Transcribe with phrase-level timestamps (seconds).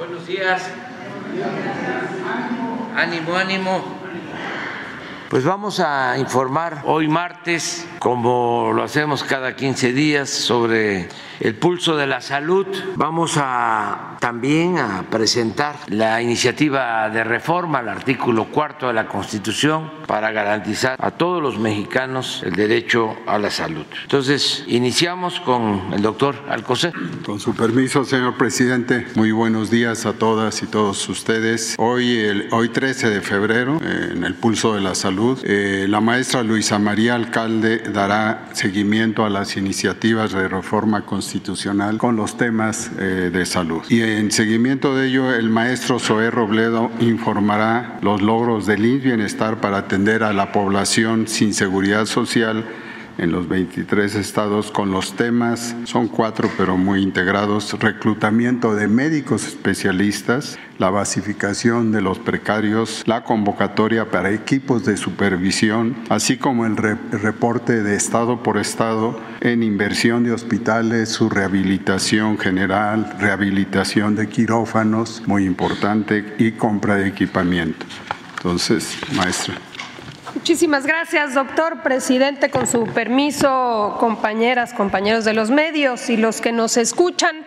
[0.00, 0.62] Buenos días.
[2.96, 3.99] Ánimo, ánimo.
[5.30, 11.96] Pues vamos a informar hoy martes, como lo hacemos cada 15 días, sobre el pulso
[11.96, 12.66] de la salud.
[12.96, 19.90] Vamos a también a presentar la iniciativa de reforma al artículo cuarto de la Constitución
[20.08, 23.86] para garantizar a todos los mexicanos el derecho a la salud.
[24.02, 26.92] Entonces, iniciamos con el doctor Alcocer.
[27.24, 31.76] Con su permiso, señor presidente, muy buenos días a todas y todos ustedes.
[31.78, 36.42] Hoy, el, hoy 13 de febrero, en el pulso de la salud, eh, la maestra
[36.42, 43.30] Luisa María Alcalde dará seguimiento a las iniciativas de reforma constitucional con los temas eh,
[43.32, 43.82] de salud.
[43.88, 49.60] Y en seguimiento de ello, el maestro Zoé Robledo informará los logros del INS Bienestar
[49.60, 52.64] para atender a la población sin seguridad social
[53.20, 59.46] en los 23 estados con los temas, son cuatro pero muy integrados, reclutamiento de médicos
[59.46, 66.76] especialistas, la basificación de los precarios, la convocatoria para equipos de supervisión, así como el
[66.76, 75.22] reporte de estado por estado en inversión de hospitales, su rehabilitación general, rehabilitación de quirófanos,
[75.26, 77.84] muy importante, y compra de equipamiento.
[78.38, 79.54] Entonces, maestra.
[80.34, 82.50] Muchísimas gracias, doctor presidente.
[82.50, 87.44] Con su permiso, compañeras, compañeros de los medios y los que nos escuchan,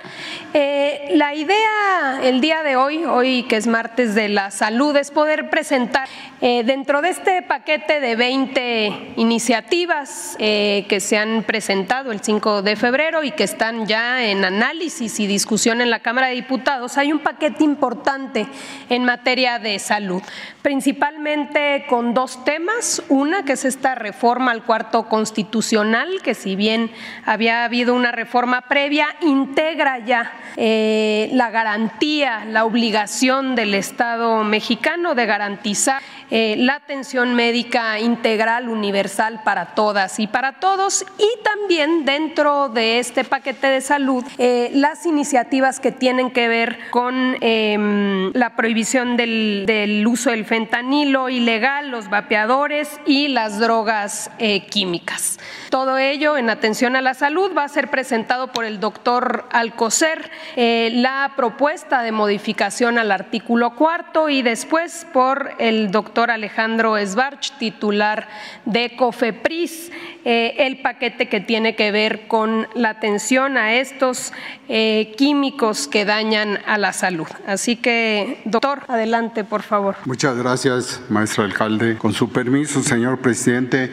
[0.53, 5.11] eh, la idea el día de hoy, hoy que es martes de la salud, es
[5.11, 6.09] poder presentar
[6.45, 12.63] eh, dentro de este paquete de 20 iniciativas eh, que se han presentado el 5
[12.63, 16.97] de febrero y que están ya en análisis y discusión en la Cámara de Diputados,
[16.97, 18.45] hay un paquete importante
[18.89, 20.21] en materia de salud,
[20.61, 23.01] principalmente con dos temas.
[23.07, 26.91] Una, que es esta reforma al cuarto constitucional, que si bien
[27.23, 35.15] había habido una reforma previa, integra ya eh, la garantía, la obligación del Estado mexicano
[35.15, 36.01] de garantizar
[36.35, 42.97] eh, la atención médica integral, universal para todas y para todos, y también dentro de
[42.97, 49.15] este paquete de salud, eh, las iniciativas que tienen que ver con em, la prohibición
[49.15, 54.31] del, del, uso del fentanilo ilegal, los vapeadores y las drogas
[54.71, 55.39] químicas.
[55.69, 60.31] Todo ello en atención a la salud va a ser presentado por el doctor Alcocer
[60.55, 67.51] eh, la propuesta de modificación al artículo cuarto y después por el doctor Alejandro Esbarch,
[67.57, 68.27] titular
[68.65, 69.91] de COFEPRIS,
[70.25, 74.33] eh, el paquete que tiene que ver con la atención a estos
[74.69, 77.27] eh, químicos que dañan a la salud.
[77.45, 79.95] Así que, doctor, adelante, por favor.
[80.05, 81.97] Muchas gracias, maestro alcalde.
[81.97, 83.91] Con su permiso, señor presidente,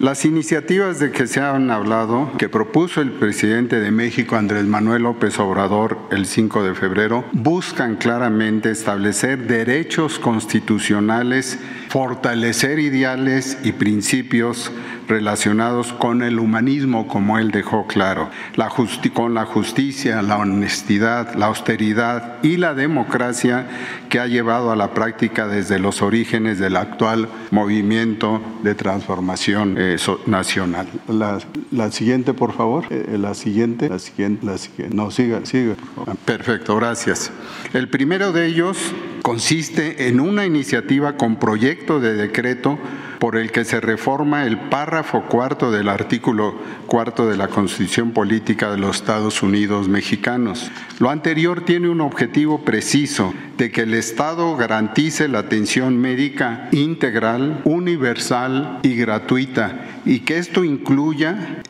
[0.00, 5.02] las iniciativas de que se han hablado, que propuso el presidente de México, Andrés Manuel
[5.02, 11.58] López Obrador, el 5 de febrero, buscan claramente establecer derechos constitucionales,
[11.96, 14.70] fortalecer ideales y principios
[15.08, 18.70] relacionados con el humanismo, como él dejó claro, la
[19.14, 23.66] con la justicia, la honestidad, la austeridad y la democracia
[24.10, 29.96] que ha llevado a la práctica desde los orígenes del actual movimiento de transformación eh,
[30.26, 30.86] nacional.
[31.08, 32.84] La, siguiente, por favor.
[32.90, 34.94] Eh, eh, la siguiente, la siguiente, la siguiente.
[34.94, 35.76] No, siga, siga.
[36.26, 37.30] Perfecto, gracias.
[37.72, 38.76] El primero de ellos
[39.26, 42.78] consiste en una iniciativa con proyecto de decreto
[43.18, 46.54] por el que se reforma el párrafo cuarto del artículo
[46.86, 50.70] cuarto de la Constitución Política de los Estados Unidos Mexicanos.
[51.00, 57.62] Lo anterior tiene un objetivo preciso de que el Estado garantice la atención médica integral,
[57.64, 61.64] universal y gratuita y que esto incluya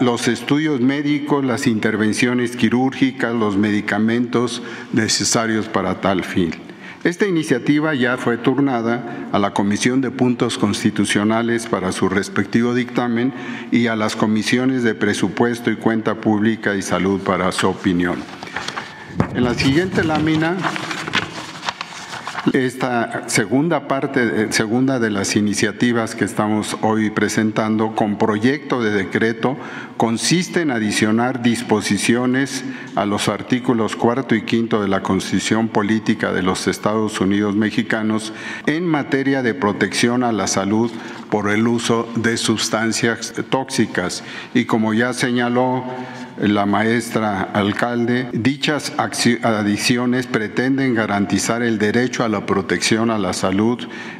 [0.00, 6.71] los estudios médicos, las intervenciones quirúrgicas, los medicamentos necesarios para tal fin.
[7.04, 13.32] Esta iniciativa ya fue turnada a la Comisión de Puntos Constitucionales para su respectivo dictamen
[13.72, 18.22] y a las comisiones de Presupuesto y Cuenta Pública y Salud para su opinión.
[19.34, 20.56] En la siguiente lámina
[22.52, 28.90] esta segunda parte, eh, segunda de las iniciativas que estamos hoy presentando con proyecto de
[28.90, 29.56] decreto
[29.96, 32.64] consiste en adicionar disposiciones
[32.96, 38.32] a los artículos cuarto y quinto de la Constitución Política de los Estados Unidos Mexicanos
[38.66, 40.90] en materia de protección a la salud
[41.30, 44.24] por el uso de sustancias tóxicas.
[44.52, 45.84] Y como ya señaló
[46.42, 53.78] la maestra alcalde, dichas adiciones pretenden garantizar el derecho a la protección a la salud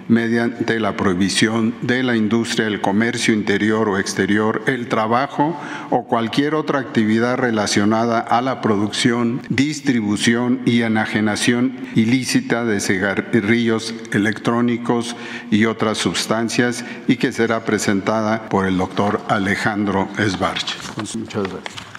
[0.08, 5.58] mediante la prohibición de la industria, el comercio interior o exterior, el trabajo
[5.90, 15.16] o cualquier otra actividad relacionada a la producción, distribución y enajenación ilícita de cigarrillos electrónicos
[15.50, 20.76] y otras sustancias y que será presentada por el doctor Alejandro Esbarch.
[21.16, 21.91] Muchas gracias.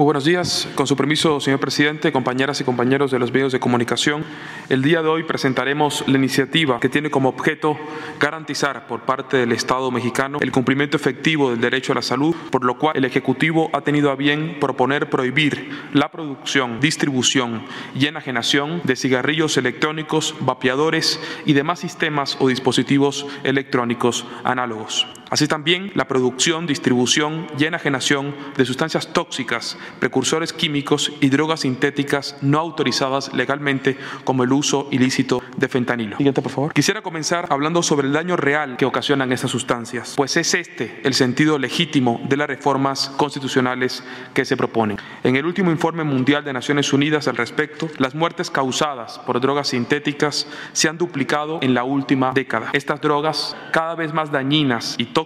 [0.00, 0.66] Muy buenos días.
[0.76, 4.24] Con su permiso, señor presidente, compañeras y compañeros de los medios de comunicación,
[4.70, 7.76] el día de hoy presentaremos la iniciativa que tiene como objeto
[8.18, 12.64] garantizar por parte del Estado mexicano el cumplimiento efectivo del derecho a la salud, por
[12.64, 18.80] lo cual el Ejecutivo ha tenido a bien proponer prohibir la producción, distribución y enajenación
[18.84, 25.06] de cigarrillos electrónicos, vapeadores y demás sistemas o dispositivos electrónicos análogos.
[25.30, 32.36] Así también la producción, distribución y enajenación de sustancias tóxicas, precursores químicos y drogas sintéticas
[32.42, 36.16] no autorizadas legalmente como el uso ilícito de fentanilo.
[36.16, 36.72] Siguiente, por favor.
[36.74, 41.14] Quisiera comenzar hablando sobre el daño real que ocasionan estas sustancias, pues es este el
[41.14, 44.02] sentido legítimo de las reformas constitucionales
[44.34, 44.98] que se proponen.
[45.22, 49.68] En el último informe mundial de Naciones Unidas al respecto, las muertes causadas por drogas
[49.68, 52.70] sintéticas se han duplicado en la última década.
[52.72, 55.19] Estas drogas, cada vez más dañinas y tóxicas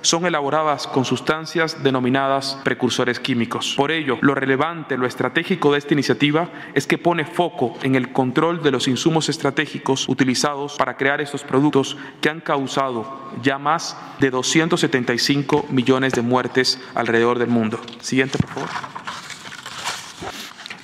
[0.00, 3.74] son elaboradas con sustancias denominadas precursores químicos.
[3.76, 8.12] Por ello, lo relevante, lo estratégico de esta iniciativa es que pone foco en el
[8.12, 13.96] control de los insumos estratégicos utilizados para crear estos productos que han causado ya más
[14.20, 17.80] de 275 millones de muertes alrededor del mundo.
[18.00, 19.27] Siguiente, por favor.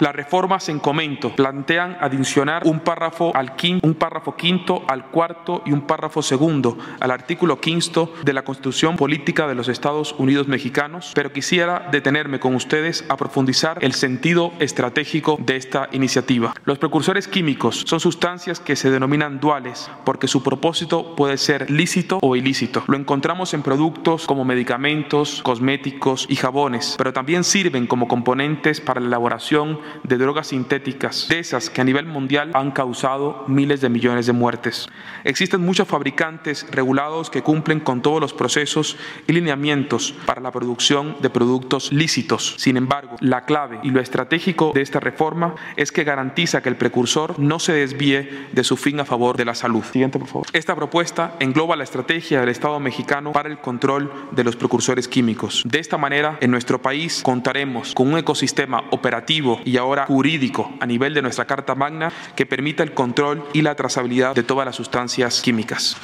[0.01, 5.63] Las reformas en comento plantean adicionar un párrafo, al quinto, un párrafo quinto al cuarto
[5.65, 7.75] y un párrafo segundo al artículo quinto
[8.23, 13.17] de la Constitución Política de los Estados Unidos Mexicanos, pero quisiera detenerme con ustedes a
[13.17, 16.55] profundizar el sentido estratégico de esta iniciativa.
[16.65, 22.19] Los precursores químicos son sustancias que se denominan duales porque su propósito puede ser lícito
[22.23, 22.85] o ilícito.
[22.87, 29.01] Lo encontramos en productos como medicamentos, cosméticos y jabones, pero también sirven como componentes para
[29.01, 33.89] la elaboración de drogas sintéticas, de esas que a nivel mundial han causado miles de
[33.89, 34.89] millones de muertes.
[35.25, 38.97] Existen muchos fabricantes regulados que cumplen con todos los procesos
[39.27, 42.55] y lineamientos para la producción de productos lícitos.
[42.59, 46.77] Sin embargo, la clave y lo estratégico de esta reforma es que garantiza que el
[46.77, 49.85] precursor no se desvíe de su fin a favor de la salud.
[49.85, 50.47] Siguiente, por favor.
[50.53, 55.63] Esta propuesta engloba la estrategia del Estado mexicano para el control de los precursores químicos.
[55.65, 60.87] De esta manera, en nuestro país contaremos con un ecosistema operativo y ahora jurídico a
[60.87, 64.77] nivel de nuestra Carta Magna que permita el control y la trazabilidad de todas las
[64.77, 65.97] sustancias químicas.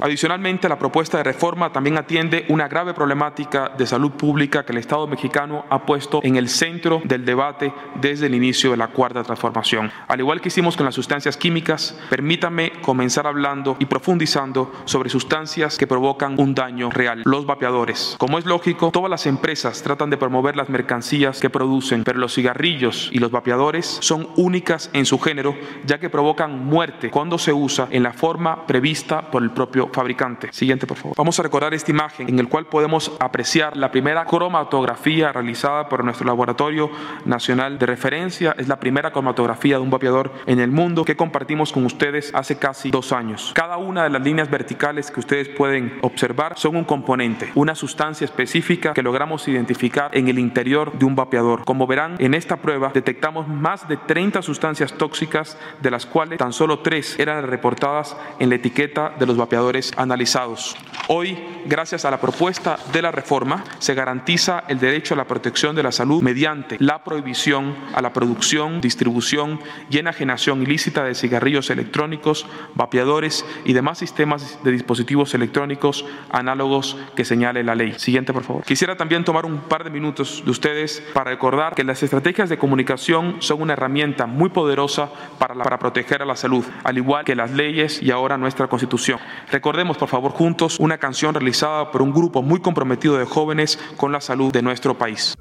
[0.00, 4.78] Adicionalmente, la propuesta de reforma también atiende una grave problemática de salud pública que el
[4.78, 9.22] Estado mexicano ha puesto en el centro del debate desde el inicio de la cuarta
[9.22, 9.90] transformación.
[10.06, 15.76] Al igual que hicimos con las sustancias químicas, permítame comenzar hablando y profundizando sobre sustancias
[15.78, 18.16] que provocan un daño real, los vapeadores.
[18.18, 22.34] Como es lógico, todas las empresas tratan de promover las mercancías que producen, pero los
[22.34, 27.52] cigarrillos y los vapeadores son únicas en su género, ya que provocan muerte cuando se
[27.52, 30.52] usa en la forma prevista por el propio fabricante.
[30.52, 31.16] Siguiente, por favor.
[31.16, 36.04] Vamos a recordar esta imagen en el cual podemos apreciar la primera cromatografía realizada por
[36.04, 36.90] nuestro laboratorio
[37.24, 38.54] nacional de referencia.
[38.58, 42.58] Es la primera cromatografía de un vapeador en el mundo que compartimos con ustedes hace
[42.58, 43.52] casi dos años.
[43.54, 48.24] Cada una de las líneas verticales que ustedes pueden observar son un componente, una sustancia
[48.24, 51.64] específica que logramos identificar en el interior de un vapeador.
[51.64, 56.52] Como verán, en esta prueba detectamos más de 30 sustancias tóxicas, de las cuales tan
[56.52, 60.76] solo tres eran reportadas en la etiqueta de los vapeadores analizados.
[61.08, 65.74] Hoy, gracias a la propuesta de la reforma, se garantiza el derecho a la protección
[65.74, 71.70] de la salud mediante la prohibición a la producción, distribución y enajenación ilícita de cigarrillos
[71.70, 77.94] electrónicos, vapeadores y demás sistemas de dispositivos electrónicos análogos que señale la ley.
[77.98, 78.64] Siguiente, por favor.
[78.64, 82.58] Quisiera también tomar un par de minutos de ustedes para recordar que las estrategias de
[82.58, 87.34] comunicación son una herramienta muy poderosa para, para proteger a la salud, al igual que
[87.34, 89.18] las leyes y ahora nuestra Constitución.
[89.50, 94.12] Recordemos, por favor, juntos una canción realizada por un grupo muy comprometido de jóvenes con
[94.12, 95.36] la salud de nuestro país.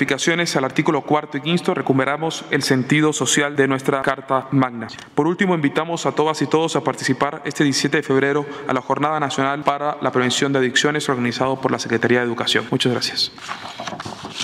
[0.00, 4.88] Modificaciones al artículo cuarto y quinto, recuperamos el sentido social de nuestra Carta Magna.
[5.14, 8.80] Por último, invitamos a todas y todos a participar este 17 de febrero a la
[8.80, 12.64] Jornada Nacional para la Prevención de Adicciones organizado por la Secretaría de Educación.
[12.70, 13.30] Muchas gracias.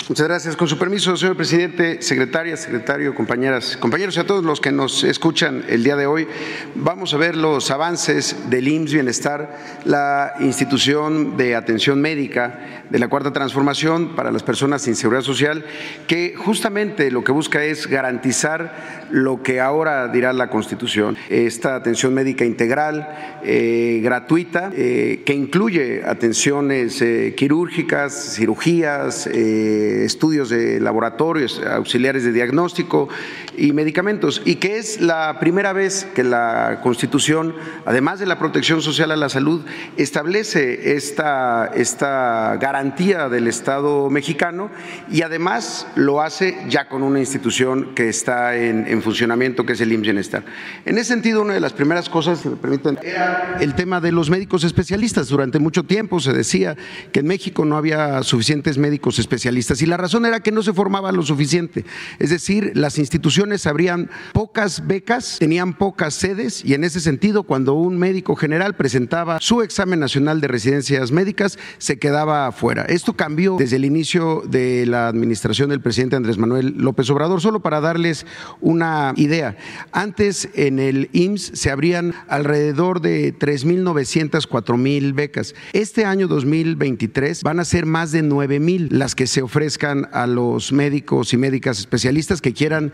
[0.09, 0.57] Muchas gracias.
[0.57, 5.05] Con su permiso, señor presidente, secretaria, secretario, compañeras, compañeros y a todos los que nos
[5.05, 6.29] escuchan el día de hoy,
[6.75, 13.09] vamos a ver los avances del IMSS Bienestar, la institución de atención médica de la
[13.09, 15.65] Cuarta Transformación para las personas sin seguridad social,
[16.07, 22.15] que justamente lo que busca es garantizar lo que ahora dirá la Constitución, esta atención
[22.15, 23.09] médica integral,
[23.43, 33.09] eh, gratuita, eh, que incluye atenciones eh, quirúrgicas, cirugías, estudios de laboratorios, auxiliares de diagnóstico
[33.57, 38.83] y medicamentos, y que es la primera vez que la Constitución, además de la protección
[38.83, 39.65] social a la salud,
[39.97, 44.71] establece esta, esta garantía del Estado mexicano
[45.11, 49.81] y además lo hace ya con una institución que está en, en funcionamiento, que es
[49.81, 50.45] el IMSS Bienestar.
[50.85, 54.13] En ese sentido, una de las primeras cosas, si me permiten, era el tema de
[54.13, 55.29] los médicos especialistas.
[55.29, 56.77] Durante mucho tiempo se decía
[57.13, 60.75] que en México no había suficientes médicos especialistas y la razón era que no se
[60.75, 61.87] formaba lo suficiente.
[62.19, 67.73] Es decir, las instituciones abrían pocas becas, tenían pocas sedes y en ese sentido, cuando
[67.73, 72.66] un médico general presentaba su examen nacional de residencias médicas, se quedaba fuera.
[72.73, 77.61] Esto cambió desde el inicio de la administración del presidente Andrés Manuel López Obrador, solo
[77.61, 78.27] para darles
[78.61, 79.57] una idea.
[79.93, 85.55] Antes en el IMSS se abrían alrededor de 3.900, 4.000 becas.
[85.73, 90.73] Este año 2023 van a ser más de 9.000 las que se ofrezcan a los
[90.73, 92.93] médicos y médicas especialistas que quieran,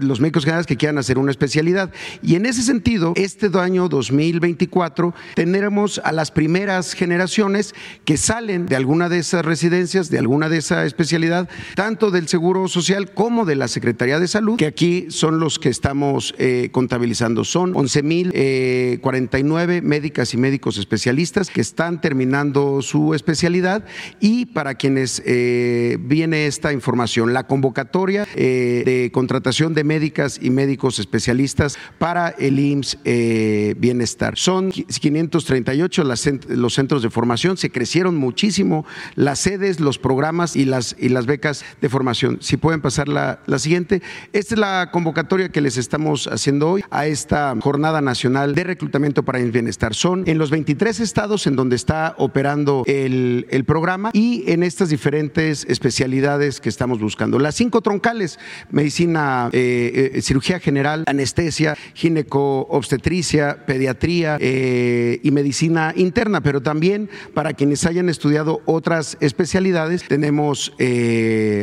[0.00, 1.92] los médicos generales que quieran hacer una especialidad.
[2.22, 7.74] Y en ese sentido, este año 2024 tendremos a las primeras generaciones
[8.04, 12.66] que salen de alguna de esas residencias, de alguna de esa especialidad, tanto del Seguro
[12.66, 17.44] Social como de la Secretaría de Salud, que aquí son los que estamos eh, contabilizando.
[17.44, 23.84] Son 11.049 eh, médicas y médicos especialistas que están terminando su especialidad
[24.18, 30.98] y para quienes eh, viene esta información, la convocatoria de contratación de médicas y médicos
[30.98, 32.98] especialistas para el IMSS
[33.76, 34.38] Bienestar.
[34.38, 40.96] Son 538 los centros de formación, se crecieron muchísimo las sedes, los programas y las,
[40.98, 42.38] y las becas de formación.
[42.40, 44.02] Si pueden pasar la, la siguiente.
[44.32, 49.22] Esta es la convocatoria que les estamos haciendo hoy a esta Jornada Nacional de Reclutamiento
[49.22, 49.94] para el Bienestar.
[49.94, 54.88] Son en los 23 estados en donde está operando el, el programa y en estas
[54.88, 57.38] diferentes especialidades que estamos buscando.
[57.38, 58.38] Las cinco troncales,
[58.70, 67.52] medicina, eh, eh, cirugía general, anestesia, gineco-obstetricia, pediatría eh, y medicina interna, pero también para
[67.54, 70.72] quienes hayan estudiado otras especialidades, tenemos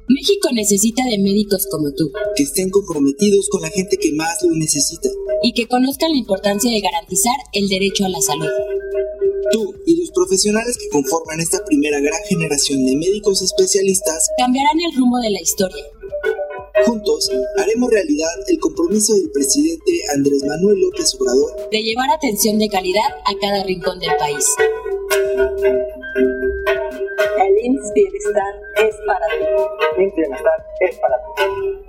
[0.08, 2.12] México necesita de médicos como tú.
[2.36, 5.10] Que estén comprometidos con la gente que más lo necesita.
[5.42, 8.50] Y que conozcan la importancia de garantizar el derecho a la salud.
[9.52, 14.96] Tú y los profesionales que conforman esta primera gran generación de médicos especialistas cambiarán el
[14.96, 15.84] rumbo de la historia.
[16.86, 22.70] Juntos haremos realidad el compromiso del presidente Andrés Manuel López Obrador de llevar atención de
[22.70, 24.46] calidad a cada rincón del país.
[27.38, 29.46] El IMSS Bienestar es para ti.
[29.98, 31.32] El IMSS Bienestar es para ti.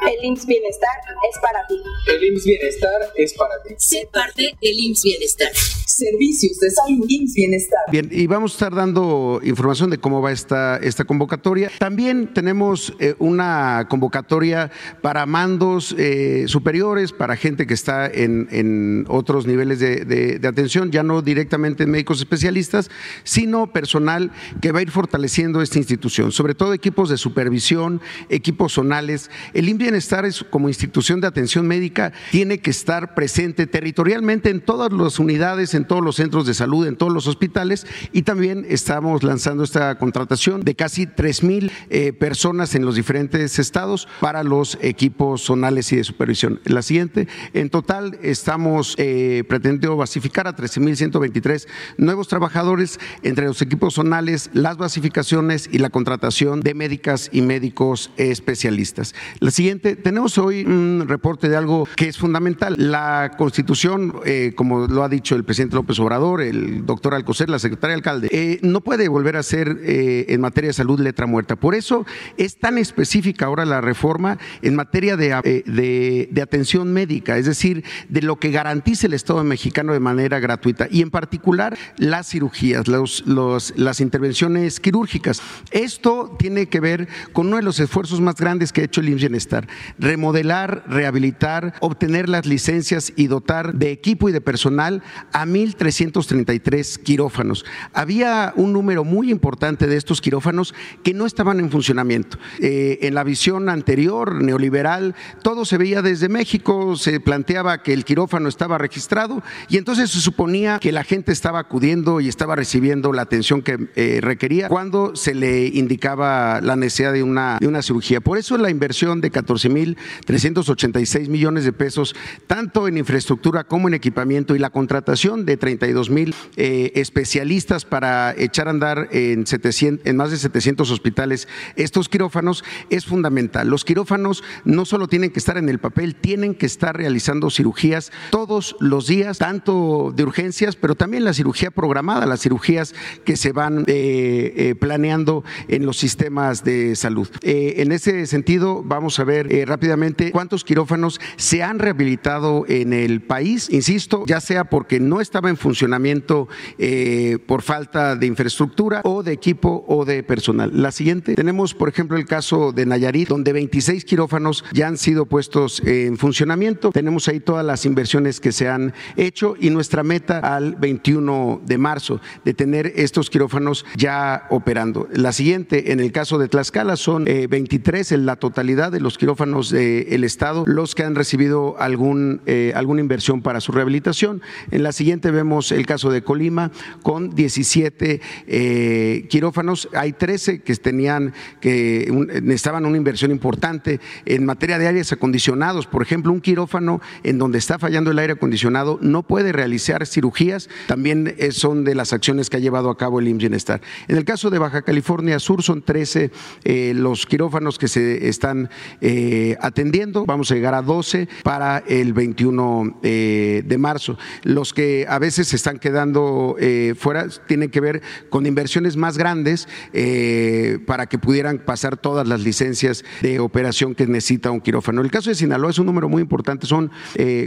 [0.06, 0.90] El IMSS Bienestar
[1.30, 1.82] es para ti.
[2.08, 3.74] El IMSS Bienestar es para ti.
[3.78, 5.52] Sé parte del IMSS Bienestar.
[5.96, 7.78] Servicios de Salud y Bienestar.
[7.90, 11.70] Bien, y vamos a estar dando información de cómo va esta, esta convocatoria.
[11.78, 19.06] También tenemos eh, una convocatoria para mandos eh, superiores, para gente que está en, en
[19.08, 22.90] otros niveles de, de, atención, ya no directamente médicos especialistas,
[23.24, 28.74] sino personal que va a ir fortaleciendo esta institución, sobre todo equipos de supervisión, equipos
[28.74, 29.30] zonales.
[29.54, 34.60] El IN Bienestar es, como institución de atención médica tiene que estar presente territorialmente en
[34.60, 38.66] todas las unidades, en todos los centros de salud, en todos los hospitales y también
[38.68, 44.42] estamos lanzando esta contratación de casi 3 mil eh, personas en los diferentes estados para
[44.42, 46.60] los equipos zonales y de supervisión.
[46.64, 51.66] La siguiente, en total estamos eh, pretendiendo basificar a 13.123
[51.98, 58.10] nuevos trabajadores entre los equipos zonales, las basificaciones y la contratación de médicas y médicos
[58.16, 59.14] especialistas.
[59.40, 62.74] La siguiente, tenemos hoy un reporte de algo que es fundamental.
[62.78, 67.58] La Constitución, eh, como lo ha dicho el presidente López Obrador, el doctor Alcocer, la
[67.58, 71.54] secretaria alcalde, eh, no puede volver a ser eh, en materia de salud letra muerta.
[71.54, 72.06] Por eso
[72.38, 77.84] es tan específica ahora la reforma en materia de, eh, de, atención médica, es decir,
[78.08, 82.88] de lo que garantice el Estado mexicano de manera gratuita y en particular las cirugías,
[82.88, 85.42] los, los, las intervenciones quirúrgicas.
[85.72, 89.10] Esto tiene que ver con uno de los esfuerzos más grandes que ha hecho el
[89.10, 95.44] IMSS Bienestar, remodelar, rehabilitar, obtener las licencias y dotar de equipo y de personal a
[95.74, 97.64] 1.333 quirófanos.
[97.92, 102.38] Había un número muy importante de estos quirófanos que no estaban en funcionamiento.
[102.60, 108.04] Eh, en la visión anterior, neoliberal, todo se veía desde México, se planteaba que el
[108.04, 113.12] quirófano estaba registrado y entonces se suponía que la gente estaba acudiendo y estaba recibiendo
[113.12, 117.82] la atención que eh, requería cuando se le indicaba la necesidad de una, de una
[117.82, 118.20] cirugía.
[118.20, 122.14] Por eso la inversión de 14.386 millones de pesos,
[122.46, 128.34] tanto en infraestructura como en equipamiento y la contratación de 32 mil eh, especialistas para
[128.36, 133.68] echar a andar en, 700, en más de 700 hospitales estos quirófanos es fundamental.
[133.68, 138.12] Los quirófanos no solo tienen que estar en el papel, tienen que estar realizando cirugías
[138.30, 143.52] todos los días, tanto de urgencias, pero también la cirugía programada, las cirugías que se
[143.52, 147.28] van eh, eh, planeando en los sistemas de salud.
[147.42, 153.68] En ese sentido, vamos a ver rápidamente cuántos quirófanos se han rehabilitado en el país,
[153.70, 159.32] insisto, ya sea porque no estaba en funcionamiento eh, por falta de infraestructura o de
[159.32, 160.70] equipo o de personal.
[160.72, 165.26] La siguiente, tenemos por ejemplo el caso de Nayarit, donde 26 quirófanos ya han sido
[165.26, 166.90] puestos en funcionamiento.
[166.90, 171.78] Tenemos ahí todas las inversiones que se han hecho y nuestra meta al 21 de
[171.78, 175.08] marzo de tener estos quirófanos ya operando.
[175.12, 179.18] La siguiente, en el caso de Tlaxcala, son eh, 23 en la totalidad de los
[179.18, 184.42] quirófanos del Estado los que han recibido algún, eh, alguna inversión para su rehabilitación.
[184.70, 186.70] En la siguiente vemos el caso de Colima
[187.02, 189.88] con 17 eh, quirófanos.
[189.94, 195.86] Hay 13 que tenían que un, necesitaban una inversión importante en materia de aires acondicionados.
[195.86, 200.68] Por ejemplo, un quirófano en donde está fallando el aire acondicionado no puede realizar cirugías.
[200.86, 203.80] También son de las acciones que ha llevado a cabo el IMSS Bienestar.
[204.08, 206.32] En el caso de Baja California Sur son 13
[206.64, 210.26] eh, los quirófanos que se están eh, atendiendo.
[210.26, 214.18] Vamos a llegar a 12 para el 21 eh, de marzo.
[214.42, 219.16] Los que a veces se están quedando eh, fuera tienen que ver con inversiones más
[219.16, 225.00] grandes eh, para que pudieran pasar todas las licencias de operación que necesita un quirófano.
[225.00, 226.90] El caso de Sinaloa es un número muy importante, son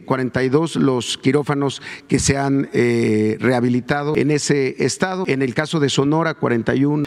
[0.05, 5.25] 42 los quirófanos que se han rehabilitado en ese estado.
[5.27, 7.03] En el caso de Sonora, 41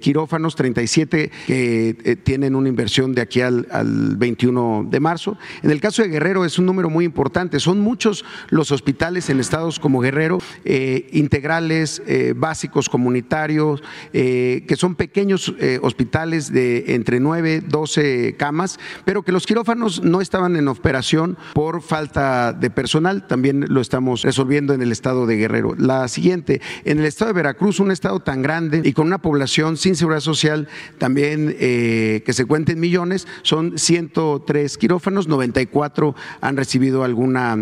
[0.00, 5.38] quirófanos, 37 que tienen una inversión de aquí al, al 21 de marzo.
[5.62, 9.40] En el caso de Guerrero es un número muy importante, son muchos los hospitales en
[9.40, 16.94] estados como Guerrero, eh, integrales, eh, básicos, comunitarios, eh, que son pequeños eh, hospitales de
[16.94, 22.68] entre 9, 12 camas, pero que los quirófanos no estaban en operación por falta de
[22.68, 25.76] personal, también lo estamos resolviendo en el estado de Guerrero.
[25.78, 29.76] La siguiente, en el estado de Veracruz, un estado tan grande y con una población
[29.76, 30.66] sin seguridad social
[30.98, 37.56] también eh, que se cuenten millones, son 103 quirófanos, 94 han recibido alguna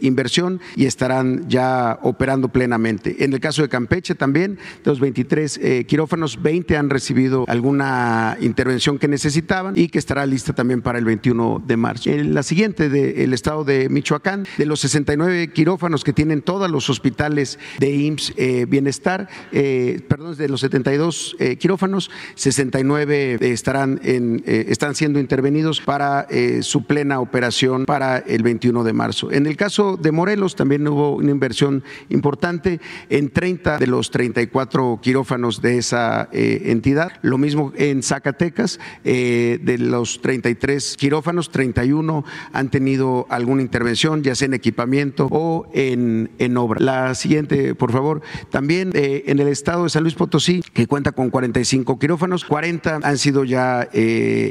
[0.00, 3.24] inversión y estarán ya operando plenamente.
[3.24, 8.36] En el caso de Campeche también, de los 23 eh, quirófanos, 20 han recibido alguna
[8.40, 12.10] intervención que necesitaban y que estará lista también para el 21 de marzo.
[12.10, 16.90] En la siguiente, del estado de Michoacán, de los 69 quirófanos que tienen todos los
[16.90, 24.42] hospitales de IMSS eh, Bienestar, eh, perdón, de los 72 eh, quirófanos, 69 estarán, en,
[24.46, 26.26] están siendo intervenidos para
[26.60, 29.30] su plena operación para el 21 de marzo.
[29.30, 35.00] En el caso de Morelos también hubo una inversión importante en 30 de los 34
[35.02, 37.12] quirófanos de esa eh, entidad.
[37.22, 44.34] Lo mismo en Zacatecas, eh, de los 33 quirófanos, 31 han tenido alguna intervención, ya
[44.34, 46.80] sea en equipamiento o en, en obra.
[46.80, 48.22] La siguiente, por favor.
[48.50, 53.00] También eh, en el estado de San Luis Potosí, que cuenta con 45 quirófanos, 40
[53.02, 53.88] han sido ya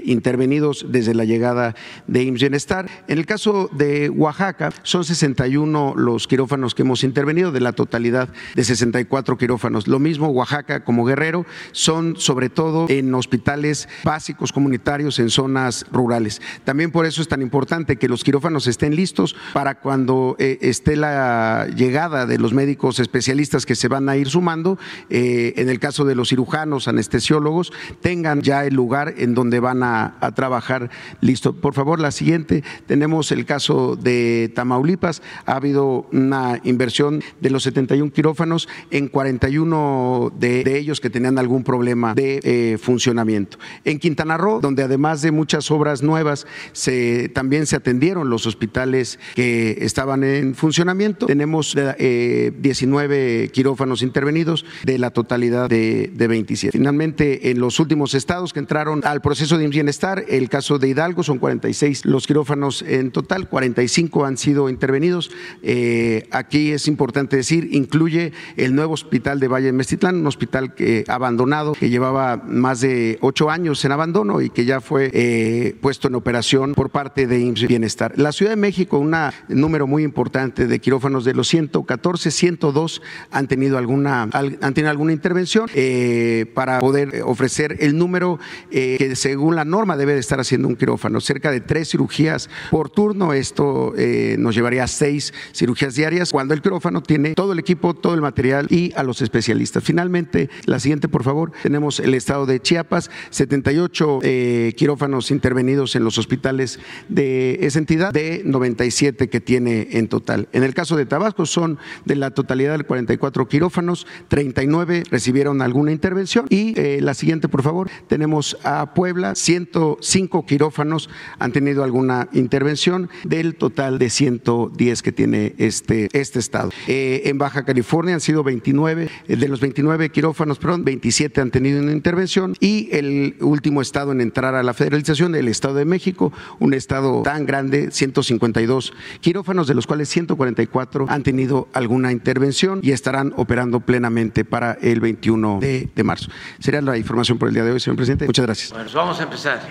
[0.06, 1.76] intervenidos desde la llegada
[2.08, 2.66] de IMSS.
[3.08, 8.30] En el caso de Oaxaca, son 61 los quirófanos que hemos intervenido de la totalidad
[8.56, 9.88] de 64 quirófanos.
[9.88, 16.42] Lo mismo Oaxaca como Guerrero son sobre todo en hospitales básicos comunitarios en zonas rurales.
[16.64, 20.96] También por eso es tan importante que los quirófanos estén listos para cuando eh, esté
[20.96, 25.80] la llegada de los médicos especialistas que se van a ir sumando, eh, en el
[25.80, 30.90] caso de los cirujanos, anestesiólogos, tengan ya el lugar en donde van a, a trabajar
[31.22, 31.54] listo.
[31.54, 37.64] Por favor, la siguiente, tenemos el caso de Tamaulipas, ha habido una inversión de los
[37.64, 43.58] 71 quirófanos en 41 de, ellos que tenían algún problema de eh, funcionamiento.
[43.84, 49.20] En Quintana Roo, donde además de muchas obras nuevas, se, también se atendieron los hospitales
[49.36, 56.78] que estaban en funcionamiento, tenemos 19 eh, quirófanos intervenidos de la totalidad de, de 27.
[56.78, 61.24] Finalmente, en los últimos estados que entraron al proceso de bienestar, el caso de Hidalgo
[61.24, 65.32] son 46 los quirófanos en total, 45 han sido intervenidos.
[65.64, 71.04] Eh, es importante decir, incluye el nuevo hospital de Valle de Mestitlán, un hospital que
[71.08, 76.08] abandonado, que llevaba más de ocho años en abandono y que ya fue eh, puesto
[76.08, 78.14] en operación por parte de IMSS Bienestar.
[78.18, 79.16] La Ciudad de México, un
[79.48, 85.14] número muy importante de quirófanos de los 114, 102 han tenido alguna, han tenido alguna
[85.14, 90.68] intervención eh, para poder ofrecer el número que según la norma debe de estar haciendo
[90.68, 93.34] un quirófano, cerca de tres cirugías por turno.
[93.34, 93.94] Esto
[94.38, 98.20] nos llevaría a seis cirugías diarias, cuando el quirófano tiene todo el equipo, todo el
[98.20, 99.82] material y a los especialistas.
[99.82, 106.04] Finalmente, la siguiente, por favor, tenemos el estado de Chiapas, 78 eh, quirófanos intervenidos en
[106.04, 110.50] los hospitales de esa entidad, de 97 que tiene en total.
[110.52, 115.94] En el caso de Tabasco son de la totalidad de 44 quirófanos, 39 recibieron alguna
[115.94, 122.28] intervención y eh, la siguiente, por favor, tenemos a Puebla, 105 quirófanos han tenido alguna
[122.34, 126.70] intervención del total de 110 que tiene este, este estado.
[126.88, 131.52] Eh, en Baja California han sido 29, eh, de los 29 quirófanos, perdón, 27 han
[131.52, 135.86] tenido una intervención y el último estado en entrar a la federalización, el Estado de
[135.86, 142.80] México, un estado tan grande, 152 quirófanos, de los cuales 144 han tenido alguna intervención
[142.82, 146.30] y estarán operando plenamente para el 21 de, marzo.
[146.60, 148.26] Sería la información por el día de hoy, señor presidente.
[148.26, 148.72] Muchas gracias.
[148.72, 149.62] Bueno, vamos a empezar.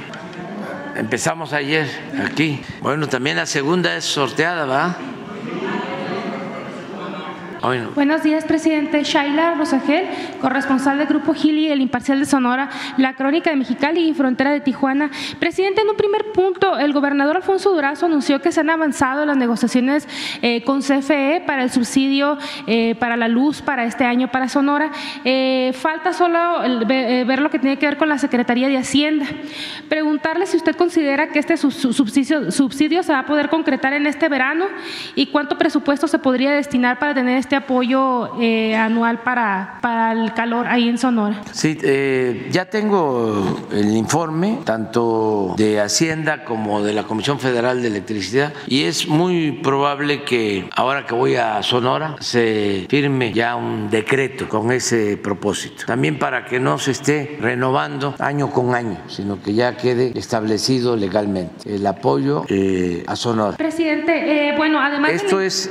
[0.96, 1.88] Empezamos ayer
[2.24, 2.60] aquí.
[2.80, 4.96] Bueno, también la segunda es sorteada, ¿va?
[7.94, 9.02] Buenos días, presidente.
[9.04, 10.04] Shaila Rosagel,
[10.42, 14.60] corresponsal del Grupo Gili, El Imparcial de Sonora, La Crónica de Mexicali y Frontera de
[14.60, 15.10] Tijuana.
[15.38, 19.38] Presidente, en un primer punto, el gobernador Alfonso Durazo anunció que se han avanzado las
[19.38, 20.06] negociaciones
[20.42, 24.90] eh, con CFE para el subsidio eh, para la luz para este año para Sonora.
[25.24, 29.24] Eh, falta solo ver lo que tiene que ver con la Secretaría de Hacienda.
[29.88, 34.28] Preguntarle si usted considera que este subsidio, subsidio se va a poder concretar en este
[34.28, 34.66] verano
[35.14, 40.10] y cuánto presupuesto se podría destinar para tener este este apoyo eh, anual para, para
[40.10, 41.40] el calor ahí en Sonora.
[41.52, 47.86] Sí, eh, ya tengo el informe tanto de Hacienda como de la Comisión Federal de
[47.88, 53.88] Electricidad y es muy probable que ahora que voy a Sonora se firme ya un
[53.88, 55.84] decreto con ese propósito.
[55.86, 60.96] También para que no se esté renovando año con año, sino que ya quede establecido
[60.96, 63.56] legalmente el apoyo eh, a Sonora.
[63.56, 65.12] Presidente, bueno, además...
[65.12, 65.70] Esto es,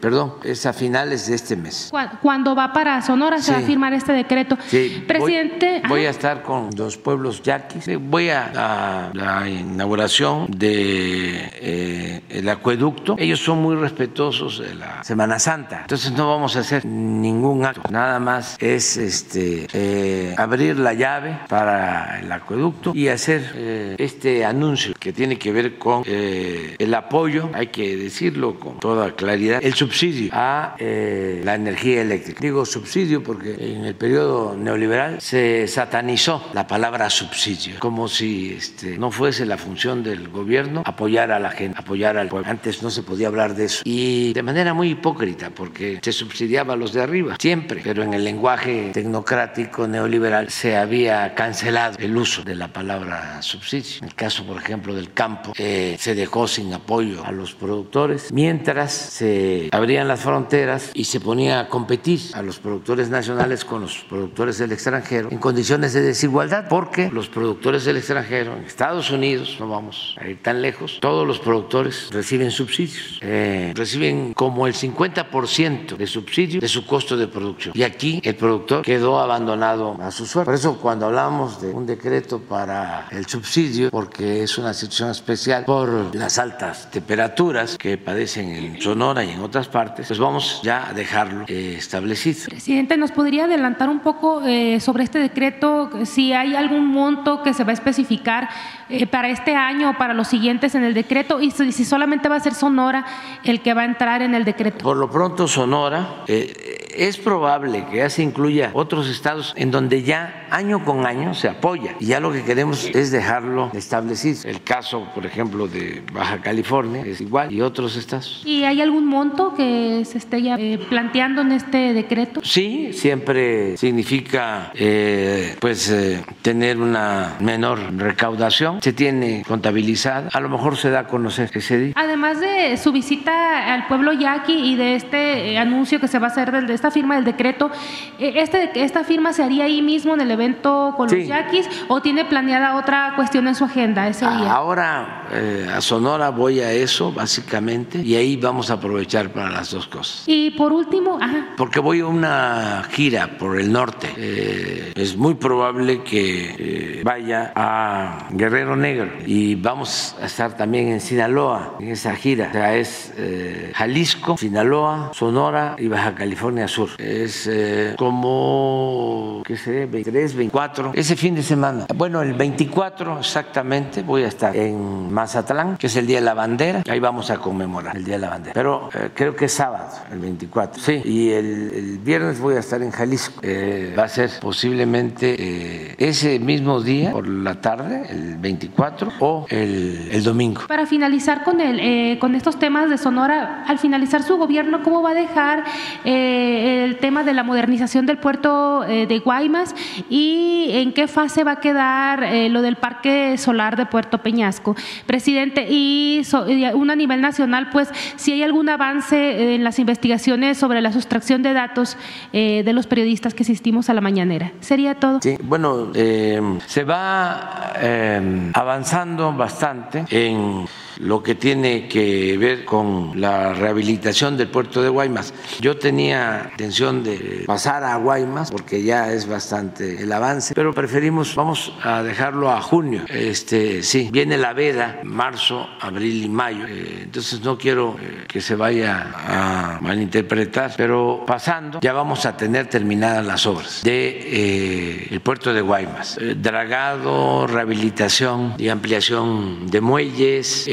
[0.00, 1.92] perdón, es a fin de este mes.
[2.22, 4.56] Cuando va para Sonora se va a firmar este decreto.
[4.56, 5.82] Presidente.
[5.88, 7.88] Voy, a estar con los pueblos yaquis.
[7.98, 13.16] Voy a, la inauguración de eh, el acueducto.
[13.18, 15.80] Ellos son muy respetuosos de la Semana Santa.
[15.82, 17.82] Entonces no vamos a hacer ningún acto.
[17.90, 24.44] Nada más es este eh, abrir la llave para el acueducto y hacer eh, este
[24.44, 29.74] anuncio que tiene que ver con el apoyo, hay que decirlo con toda claridad, el
[29.74, 32.40] subsidio a eh, la energía eléctrica.
[32.40, 38.98] Digo subsidio porque en el periodo neoliberal se satanizó la palabra subsidio, como si este,
[38.98, 42.48] no fuese la función del gobierno apoyar a la gente, apoyar al pueblo.
[42.50, 43.82] Antes no se podía hablar de eso.
[43.84, 47.80] Y de manera muy hipócrita, porque se subsidiaba a los de arriba, siempre.
[47.82, 53.98] Pero en el lenguaje tecnocrático neoliberal se había cancelado el uso de la palabra subsidio.
[54.02, 58.32] En el caso, por ejemplo, del campo, eh, se dejó sin apoyo a los productores,
[58.32, 60.63] mientras se abrían las fronteras
[60.94, 65.38] y se ponía a competir a los productores nacionales con los productores del extranjero en
[65.38, 70.42] condiciones de desigualdad, porque los productores del extranjero, en Estados Unidos, no vamos a ir
[70.42, 76.68] tan lejos, todos los productores reciben subsidios, eh, reciben como el 50% de subsidio de
[76.68, 77.74] su costo de producción.
[77.76, 80.46] Y aquí el productor quedó abandonado a su suerte.
[80.46, 85.64] Por eso cuando hablamos de un decreto para el subsidio, porque es una situación especial
[85.64, 90.88] por las altas temperaturas que padecen en Sonora y en otras partes, pues vamos ya
[90.88, 92.48] a dejarlo eh, establecido.
[92.48, 95.90] Presidente, ¿nos podría adelantar un poco eh, sobre este decreto?
[96.04, 98.48] Si hay algún monto que se va a especificar
[98.88, 102.36] eh, para este año o para los siguientes en el decreto y si solamente va
[102.36, 103.04] a ser Sonora
[103.44, 104.84] el que va a entrar en el decreto.
[104.84, 110.46] Por lo pronto Sonora, es probable que ya se incluya otros estados en donde ya
[110.50, 114.48] año con año se apoya y ya lo que queremos es dejarlo establecido.
[114.48, 118.42] El caso, por ejemplo, de Baja California es igual y otros estados.
[118.44, 122.40] ¿Y hay algún monto que se esté eh, planteando en este decreto?
[122.44, 128.82] Sí, siempre significa eh, pues eh, tener una menor recaudación.
[128.82, 131.92] Se tiene contabilizada, a lo mejor se da a conocer ese día.
[131.96, 136.30] Además de su visita al pueblo yaqui y de este anuncio que se va a
[136.30, 137.70] hacer de esta firma del decreto,
[138.18, 142.24] este, ¿esta firma se haría ahí mismo en el evento con los yaquis o tiene
[142.24, 144.52] planeada otra cuestión en su agenda ese día?
[144.52, 145.28] Ahora
[145.74, 150.24] a Sonora voy a eso, básicamente, y ahí vamos a aprovechar para las dos cosas.
[150.26, 151.54] Y por último, ajá.
[151.56, 154.08] Porque voy a una gira por el norte.
[154.16, 160.88] Eh, es muy probable que eh, vaya a Guerrero Negro y vamos a estar también
[160.88, 162.48] en Sinaloa en esa gira.
[162.48, 166.90] O sea, es eh, Jalisco, Sinaloa, Sonora y Baja California Sur.
[166.98, 167.48] Es
[167.96, 169.86] como, ¿qué sé?
[169.86, 170.92] 23, 24.
[170.94, 171.86] Ese fin de semana.
[171.94, 176.34] Bueno, el 24 exactamente voy a estar en Mazatlán, que es el Día de la
[176.34, 176.82] Bandera.
[176.88, 178.54] Ahí vamos a conmemorar el Día de la Bandera.
[178.54, 180.82] Pero creo que es sábado, el 24.
[180.82, 183.40] Sí, y el, viernes voy a estar en Jalisco.
[183.42, 189.46] Eh, va a ser posiblemente eh, ese mismo día, por la tarde, el 24, o
[189.50, 190.62] el, domingo.
[190.66, 195.02] Para finalizar con, el, eh, con estos temas de Sonora, al finalizar su gobierno, ¿cómo
[195.02, 195.64] va a dejar
[196.04, 199.74] el tema de la modernización del puerto de Guaymas
[200.08, 204.74] y en qué fase va a quedar lo del parque solar de Puerto Peñasco?
[205.06, 210.13] Presidente, y, y un a nivel nacional, pues si hay algún avance en las investigaciones
[210.54, 211.96] sobre la sustracción de datos
[212.32, 214.52] eh, de los periodistas que asistimos a la mañanera.
[214.60, 215.20] ¿Sería todo?
[215.22, 220.66] Sí, bueno, eh, se va eh, avanzando bastante en
[220.98, 225.34] lo que tiene que ver con la rehabilitación del puerto de Guaymas.
[225.60, 231.34] Yo tenía intención de pasar a Guaymas porque ya es bastante el avance, pero preferimos,
[231.34, 233.02] vamos a dejarlo a junio.
[233.08, 236.66] Este, sí, viene la veda, marzo, abril y mayo.
[236.66, 242.36] Eh, entonces no quiero eh, que se vaya a malinterpretar, pero pasando ya vamos a
[242.36, 250.66] tener terminadas las obras de eh, puerto de Guaymas, dragado, rehabilitación y ampliación de muelles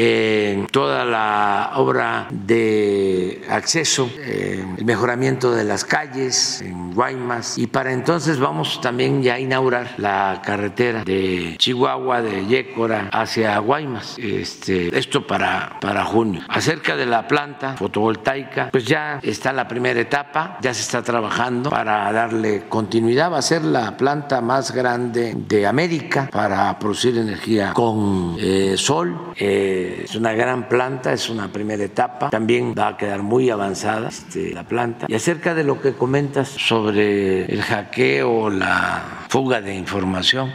[0.71, 8.39] toda la obra de acceso, el mejoramiento de las calles en Guaymas y para entonces
[8.39, 14.17] vamos también ya a inaugurar la carretera de Chihuahua, de Yécora hacia Guaymas.
[14.17, 16.41] Este, esto para, para junio.
[16.47, 21.69] Acerca de la planta fotovoltaica, pues ya está la primera etapa, ya se está trabajando
[21.69, 23.31] para darle continuidad.
[23.31, 29.33] Va a ser la planta más grande de América para producir energía con eh, sol.
[29.35, 32.29] Eh, es una gran planta, es una primera etapa.
[32.29, 35.05] También va a quedar muy avanzada este, la planta.
[35.09, 40.53] Y acerca de lo que comentas sobre el hackeo, la fuga de información,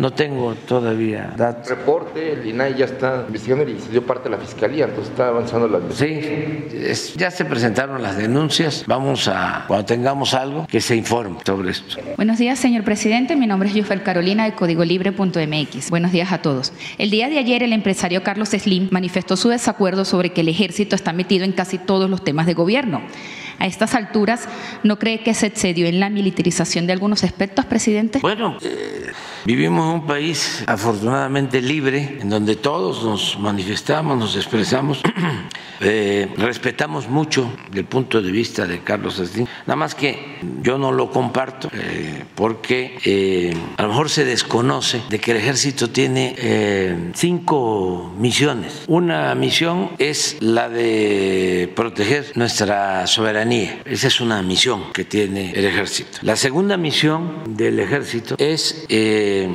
[0.00, 1.68] no tengo todavía datos.
[1.68, 5.28] Reporte, el INAI ya está investigando y se dio parte de la fiscalía, entonces está
[5.28, 6.64] avanzando la Sí,
[7.16, 8.84] ya se presentaron las denuncias.
[8.86, 11.98] Vamos a, cuando tengamos algo, que se informe sobre esto.
[12.16, 13.36] Buenos días, señor presidente.
[13.36, 15.90] Mi nombre es Yufel Carolina de Código Libre.mx.
[15.90, 16.72] Buenos días a todos.
[16.96, 20.96] El día de ayer, el empresario Carlos Slim manifestó su desacuerdo sobre que el ejército
[20.96, 23.02] está metido en casi todos los temas de gobierno.
[23.60, 24.48] A estas alturas,
[24.82, 28.18] ¿no cree que se excedió en la militarización de algunos aspectos, presidente?
[28.20, 29.12] Bueno, eh,
[29.44, 35.02] vivimos un país afortunadamente libre, en donde todos nos manifestamos, nos expresamos,
[35.80, 40.92] eh, respetamos mucho el punto de vista de Carlos Slim, nada más que yo no
[40.92, 47.10] lo comparto eh, porque eh, a lo mejor se desconoce de que el ejército tiene
[47.14, 48.84] cinco misiones.
[48.86, 55.64] Una misión es la de proteger nuestra soberanía, esa es una misión que tiene el
[55.64, 56.18] ejército.
[56.22, 58.86] La segunda misión del ejército es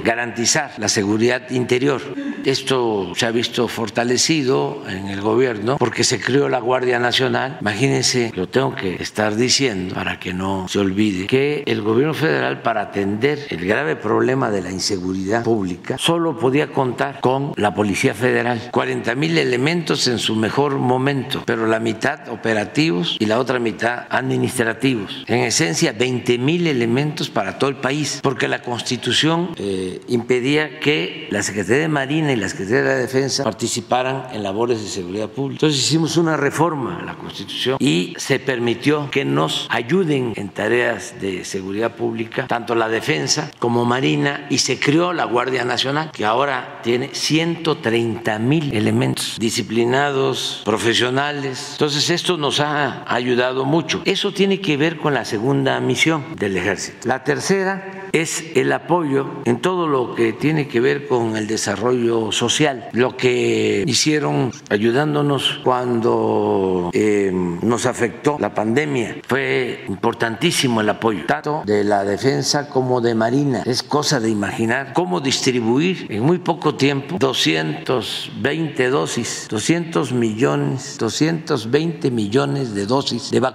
[0.04, 2.02] garantizar la seguridad interior.
[2.44, 7.58] Esto se ha visto fortalecido en el gobierno porque se creó la Guardia Nacional.
[7.62, 12.62] Imagínense, lo tengo que estar diciendo para que no se olvide, que el gobierno federal
[12.62, 18.14] para atender el grave problema de la inseguridad pública solo podía contar con la Policía
[18.14, 18.70] Federal.
[18.72, 23.85] 40 mil elementos en su mejor momento, pero la mitad operativos y la otra mitad
[23.86, 25.24] administrativos.
[25.28, 31.28] En esencia, 20 mil elementos para todo el país, porque la Constitución eh, impedía que
[31.32, 35.30] la Secretaría de Marina y la Secretaría de la Defensa participaran en labores de seguridad
[35.30, 35.58] pública.
[35.58, 41.20] Entonces hicimos una reforma a la Constitución y se permitió que nos ayuden en tareas
[41.20, 46.26] de seguridad pública, tanto la defensa como Marina, y se creó la Guardia Nacional, que
[46.26, 51.70] ahora tiene 130 mil elementos disciplinados, profesionales.
[51.74, 54.02] Entonces esto nos ha ayudado mucho.
[54.06, 57.08] Eso tiene que ver con la segunda misión del ejército.
[57.08, 62.32] La tercera es el apoyo en todo lo que tiene que ver con el desarrollo
[62.32, 69.18] social, lo que hicieron ayudándonos cuando eh, nos afectó la pandemia.
[69.28, 73.64] Fue importantísimo el apoyo, tanto de la defensa como de Marina.
[73.66, 82.12] Es cosa de imaginar cómo distribuir en muy poco tiempo 220 dosis, 200 millones, 220
[82.12, 83.55] millones de dosis de vacunas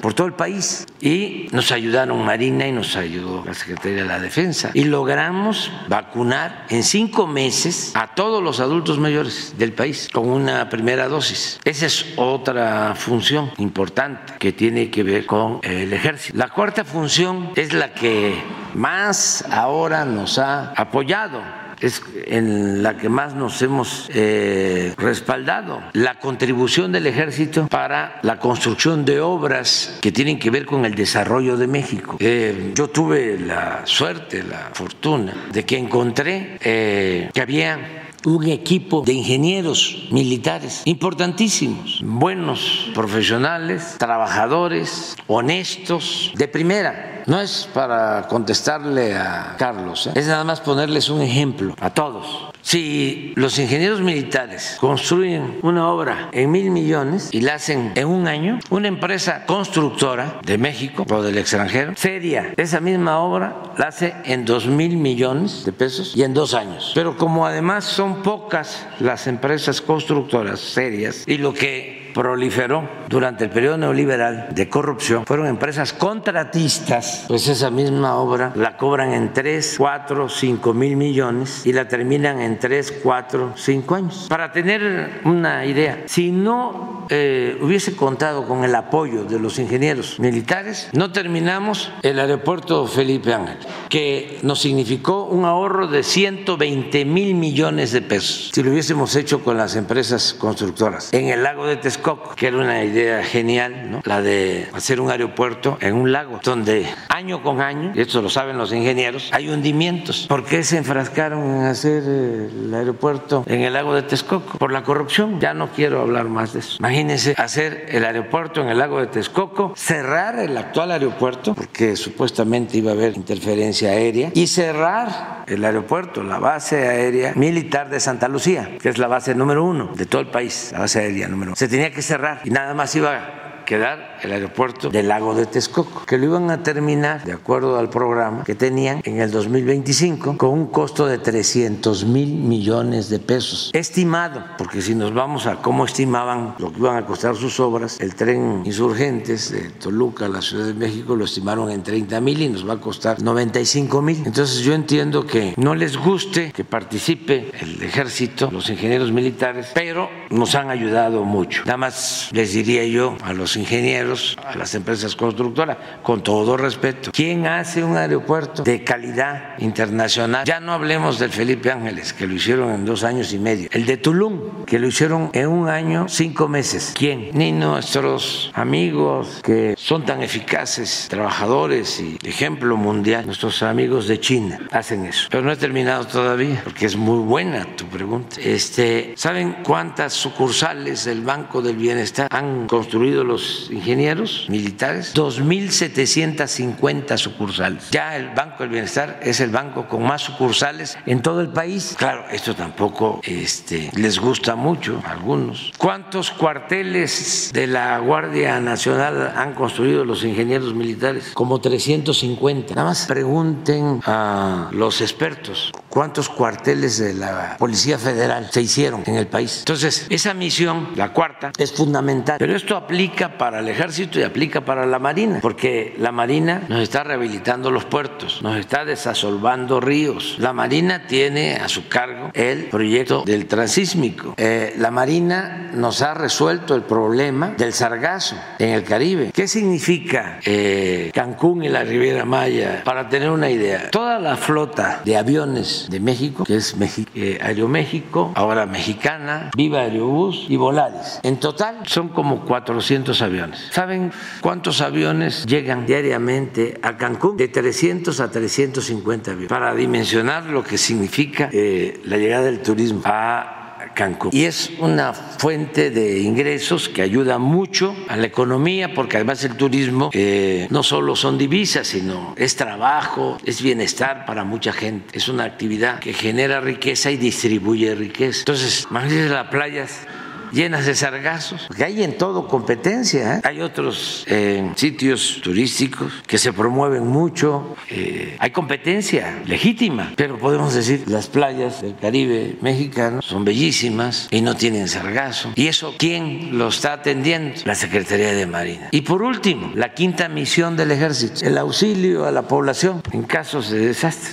[0.00, 0.86] por todo el país.
[1.00, 6.66] Y nos ayudaron Marina y nos ayudó la Secretaría de la Defensa y logramos vacunar
[6.70, 11.60] en cinco meses a todos los adultos mayores del país con una primera dosis.
[11.64, 16.38] Esa es otra función importante que tiene que ver con el ejército.
[16.38, 18.42] La cuarta función es la que
[18.74, 21.42] más ahora nos ha apoyado
[21.82, 25.82] es en la que más nos hemos eh, respaldado.
[25.92, 30.94] La contribución del ejército para la construcción de obras que tienen que ver con el
[30.94, 32.16] desarrollo de México.
[32.20, 39.02] Eh, yo tuve la suerte, la fortuna de que encontré eh, que había un equipo
[39.02, 47.11] de ingenieros militares importantísimos, buenos profesionales, trabajadores, honestos, de primera.
[47.26, 50.12] No es para contestarle a Carlos, ¿eh?
[50.14, 52.50] es nada más ponerles un ejemplo a todos.
[52.62, 58.28] Si los ingenieros militares construyen una obra en mil millones y la hacen en un
[58.28, 64.14] año, una empresa constructora de México o del extranjero, seria, esa misma obra la hace
[64.24, 66.92] en dos mil millones de pesos y en dos años.
[66.94, 73.50] Pero como además son pocas las empresas constructoras serias y lo que proliferó durante el
[73.50, 79.74] periodo neoliberal de corrupción fueron empresas contratistas, pues esa misma obra la cobran en 3,
[79.78, 84.26] 4, 5 mil millones y la terminan en 3, 4, 5 años.
[84.28, 90.18] Para tener una idea, si no eh, hubiese contado con el apoyo de los ingenieros
[90.18, 93.58] militares, no terminamos el aeropuerto Felipe Ángel,
[93.88, 99.42] que nos significó un ahorro de 120 mil millones de pesos si lo hubiésemos hecho
[99.42, 101.12] con las empresas constructoras.
[101.12, 102.01] En el lago de Texcoco,
[102.36, 104.02] que era una idea genial, ¿no?
[104.04, 108.28] la de hacer un aeropuerto en un lago, donde año con año, y esto lo
[108.28, 110.26] saben los ingenieros, hay hundimientos.
[110.28, 114.58] ¿Por qué se enfrascaron en hacer el aeropuerto en el lago de Texcoco?
[114.58, 115.40] Por la corrupción.
[115.40, 116.76] Ya no quiero hablar más de eso.
[116.78, 122.78] Imagínense hacer el aeropuerto en el lago de Texcoco, cerrar el actual aeropuerto, porque supuestamente
[122.78, 128.28] iba a haber interferencia aérea, y cerrar el aeropuerto, la base aérea militar de Santa
[128.28, 131.50] Lucía, que es la base número uno de todo el país, la base aérea número
[131.50, 131.56] uno.
[131.56, 132.40] Se tenía que cerrar.
[132.44, 133.41] Y nada más iba
[133.72, 137.88] quedar el aeropuerto del lago de Texcoco, que lo iban a terminar, de acuerdo al
[137.88, 143.70] programa que tenían, en el 2025, con un costo de 300 mil millones de pesos.
[143.72, 147.98] Estimado, porque si nos vamos a cómo estimaban lo que iban a costar sus obras,
[147.98, 152.42] el tren Insurgentes de Toluca a la Ciudad de México lo estimaron en 30 mil
[152.42, 154.22] y nos va a costar 95 mil.
[154.26, 160.10] Entonces yo entiendo que no les guste que participe el ejército, los ingenieros militares, pero
[160.28, 161.62] nos han ayudado mucho.
[161.64, 166.56] Nada más les diría yo a los ingenieros ingenieros, a las empresas constructoras, con todo
[166.56, 167.10] respeto.
[167.12, 170.44] ¿Quién hace un aeropuerto de calidad internacional?
[170.44, 173.68] Ya no hablemos del Felipe Ángeles, que lo hicieron en dos años y medio.
[173.72, 176.92] El de Tulum, que lo hicieron en un año, cinco meses.
[176.96, 177.30] ¿Quién?
[177.32, 184.60] Ni nuestros amigos que son tan eficaces, trabajadores y ejemplo mundial, nuestros amigos de China
[184.70, 185.28] hacen eso.
[185.30, 188.36] Pero no he terminado todavía, porque es muy buena tu pregunta.
[188.40, 195.14] Este, ¿Saben cuántas sucursales del Banco del Bienestar han construido los ingenieros militares?
[195.14, 197.90] 2.750 sucursales.
[197.90, 201.94] Ya el Banco del Bienestar es el banco con más sucursales en todo el país.
[201.98, 205.72] Claro, esto tampoco este, les gusta mucho a algunos.
[205.78, 211.30] ¿Cuántos cuarteles de la Guardia Nacional han construido los ingenieros militares?
[211.34, 212.74] Como 350.
[212.74, 219.16] Nada más pregunten a los expertos cuántos cuarteles de la Policía Federal se hicieron en
[219.16, 219.58] el país.
[219.58, 222.36] Entonces, esa misión, la cuarta, es fundamental.
[222.38, 226.80] Pero esto aplica para el ejército y aplica para la Marina, porque la Marina nos
[226.80, 230.36] está rehabilitando los puertos, nos está desasolvando ríos.
[230.38, 234.32] La Marina tiene a su cargo el proyecto del transísmico.
[234.38, 239.30] Eh, la Marina nos ha resuelto el problema del sargazo en el Caribe.
[239.34, 242.80] ¿Qué significa eh, Cancún y la Riviera Maya?
[242.82, 246.74] Para tener una idea, toda la flota de aviones de México, que es
[247.14, 251.20] eh, Aeroméxico, ahora Mexicana, Viva Aerobús y Volaris.
[251.22, 253.68] En total son como 400 aviones.
[253.70, 257.36] ¿Saben cuántos aviones llegan diariamente a Cancún?
[257.36, 259.48] De 300 a 350 aviones.
[259.48, 263.61] Para dimensionar lo que significa eh, la llegada del turismo a
[263.94, 264.30] Cancún.
[264.32, 269.56] Y es una fuente de ingresos que ayuda mucho a la economía, porque además el
[269.56, 275.16] turismo eh, no solo son divisas, sino es trabajo, es bienestar para mucha gente.
[275.16, 278.40] Es una actividad que genera riqueza y distribuye riqueza.
[278.40, 280.06] Entonces, imagínense las playas
[280.52, 283.36] llenas de sargazos, porque hay en todo competencia.
[283.36, 283.40] ¿eh?
[283.44, 290.74] Hay otros eh, sitios turísticos que se promueven mucho, eh, hay competencia legítima, pero podemos
[290.74, 295.52] decir las playas del Caribe mexicano son bellísimas y no tienen sargazo.
[295.54, 297.60] ¿Y eso quién lo está atendiendo?
[297.64, 298.88] La Secretaría de Marina.
[298.90, 303.70] Y por último, la quinta misión del ejército, el auxilio a la población en casos
[303.70, 304.32] de desastre.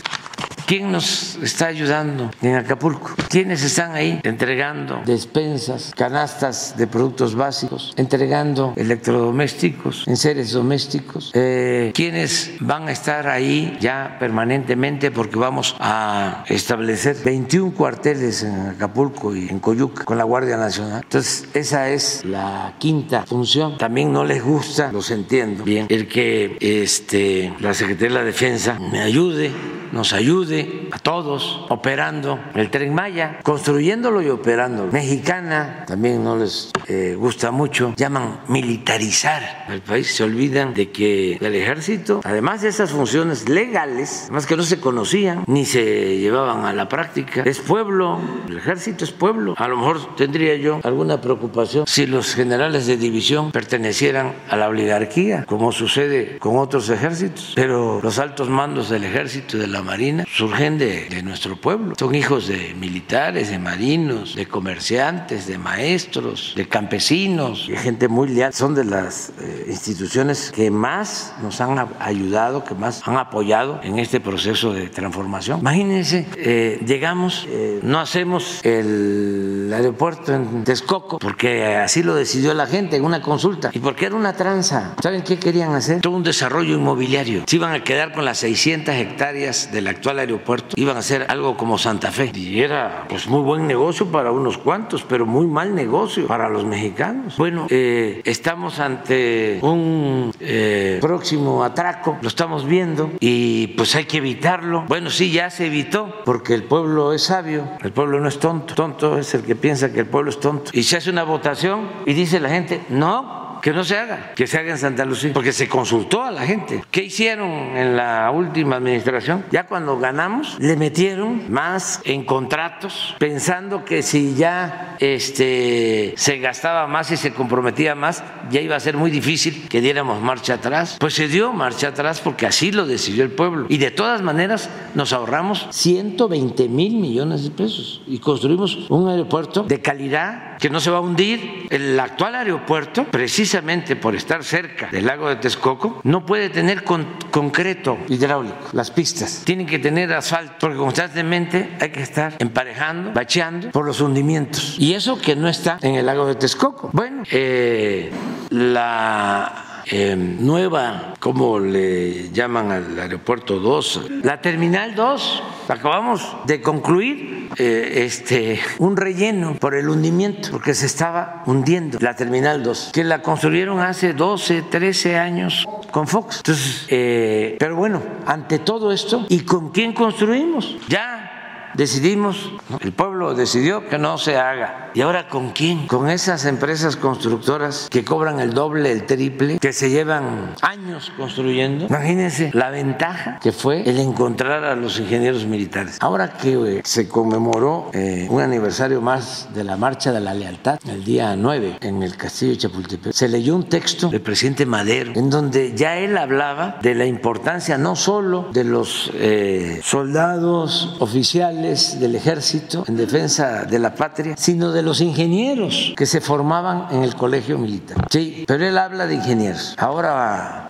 [0.69, 3.15] ¿Quién nos está ayudando en Acapulco?
[3.27, 11.31] ¿Quiénes están ahí entregando despensas, canastas de productos básicos, entregando electrodomésticos, enseres domésticos?
[11.33, 15.09] Eh, ¿Quiénes van a estar ahí ya permanentemente?
[15.09, 21.01] Porque vamos a establecer 21 cuarteles en Acapulco y en Coyuca con la Guardia Nacional.
[21.01, 23.79] Entonces, esa es la quinta función.
[23.79, 28.77] También no les gusta, los entiendo bien, el que este, la Secretaría de la Defensa
[28.79, 29.51] me ayude
[29.91, 30.58] nos ayude
[30.91, 34.91] a todos operando el tren Maya, construyéndolo y operándolo.
[34.91, 41.37] Mexicana también no les eh, gusta mucho, llaman militarizar al país, se olvidan de que
[41.39, 46.65] el ejército, además de esas funciones legales, más que no se conocían ni se llevaban
[46.65, 49.55] a la práctica, es pueblo, el ejército es pueblo.
[49.57, 54.67] A lo mejor tendría yo alguna preocupación si los generales de división pertenecieran a la
[54.67, 59.81] oligarquía, como sucede con otros ejércitos, pero los altos mandos del ejército y de la
[59.81, 61.93] Marina surgen de, nuestro pueblo.
[61.97, 68.29] Son hijos de militares, de marinos, de comerciantes, de maestros, de campesinos, de gente muy
[68.29, 68.53] leal.
[68.53, 73.99] Son de las eh, instituciones que más nos han ayudado, que más han apoyado en
[73.99, 75.59] este proceso de transformación.
[75.59, 82.65] Imagínense, eh, llegamos, eh, no hacemos el aeropuerto en Texcoco, porque así lo decidió la
[82.65, 84.95] gente en una consulta, y porque era una tranza.
[85.01, 86.01] ¿Saben qué querían hacer?
[86.01, 87.43] Todo un desarrollo inmobiliario.
[87.45, 90.38] Se iban a quedar con las 600 hectáreas del actual aeropuerto
[90.75, 92.31] iban a ser algo como Santa Fe.
[92.33, 96.65] Y era pues muy buen negocio para unos cuantos, pero muy mal negocio para los
[96.65, 97.37] mexicanos.
[97.37, 104.17] Bueno, eh, estamos ante un eh, próximo atraco, lo estamos viendo y pues hay que
[104.17, 104.85] evitarlo.
[104.87, 108.73] Bueno, sí, ya se evitó porque el pueblo es sabio, el pueblo no es tonto.
[108.73, 110.71] Tonto es el que piensa que el pueblo es tonto.
[110.73, 114.47] Y se hace una votación y dice la gente, no, que no se haga, que
[114.47, 116.83] se haga en Santa Lucía, porque se consultó a la gente.
[116.91, 119.45] ¿Qué hicieron en la última administración?
[119.51, 126.87] Ya cuando ganamos, le metieron más en contratos, pensando que si ya este, se gastaba
[126.87, 130.97] más y se comprometía más, ya iba a ser muy difícil que diéramos marcha atrás.
[130.99, 133.65] Pues se dio marcha atrás porque así lo decidió el pueblo.
[133.69, 139.63] Y de todas maneras nos ahorramos 120 mil millones de pesos y construimos un aeropuerto
[139.63, 141.67] de calidad que no se va a hundir.
[141.69, 147.97] El actual aeropuerto, precisamente, por estar cerca del lago de Texcoco, no puede tener concreto
[148.07, 149.43] hidráulico, las pistas.
[149.45, 154.75] Tienen que tener asfalto, porque constantemente hay que estar emparejando, bacheando por los hundimientos.
[154.77, 156.89] Y eso que no está en el lago de Texcoco.
[156.93, 158.11] Bueno, eh,
[158.49, 164.09] la eh, nueva, ¿cómo le llaman al aeropuerto 2?
[164.23, 170.85] La terminal 2, acabamos de concluir eh, este, un relleno por el hundimiento, porque se
[170.85, 176.37] estaba hundiendo la terminal 2, que la construyeron hace 12, 13 años con Fox.
[176.37, 180.77] Entonces, eh, pero bueno, ante todo esto, ¿y con quién construimos?
[180.87, 181.28] Ya
[181.75, 182.51] decidimos,
[182.81, 184.91] el pueblo decidió que no se haga.
[184.93, 185.87] ¿Y ahora con quién?
[185.87, 191.85] Con esas empresas constructoras que cobran el doble, el triple, que se llevan años construyendo.
[191.85, 195.97] Imagínense la ventaja que fue el encontrar a los ingenieros militares.
[196.01, 200.79] Ahora que eh, se conmemoró eh, un aniversario más de la Marcha de la Lealtad,
[200.87, 205.13] el día 9, en el Castillo de Chapultepec, se leyó un texto del presidente Madero,
[205.15, 211.58] en donde ya él hablaba de la importancia no solo de los eh, soldados oficiales,
[211.61, 217.03] del ejército en defensa de la patria, sino de los ingenieros que se formaban en
[217.03, 218.07] el colegio militar.
[218.09, 219.75] Sí, pero él habla de ingenieros.
[219.77, 220.69] Ahora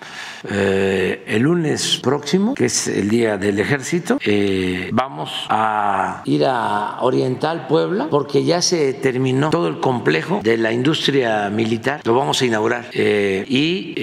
[0.49, 6.97] eh, el lunes próximo, que es el día del ejército, eh, vamos a ir a
[7.01, 12.41] Oriental Puebla porque ya se terminó todo el complejo de la industria militar, lo vamos
[12.41, 13.93] a inaugurar eh, y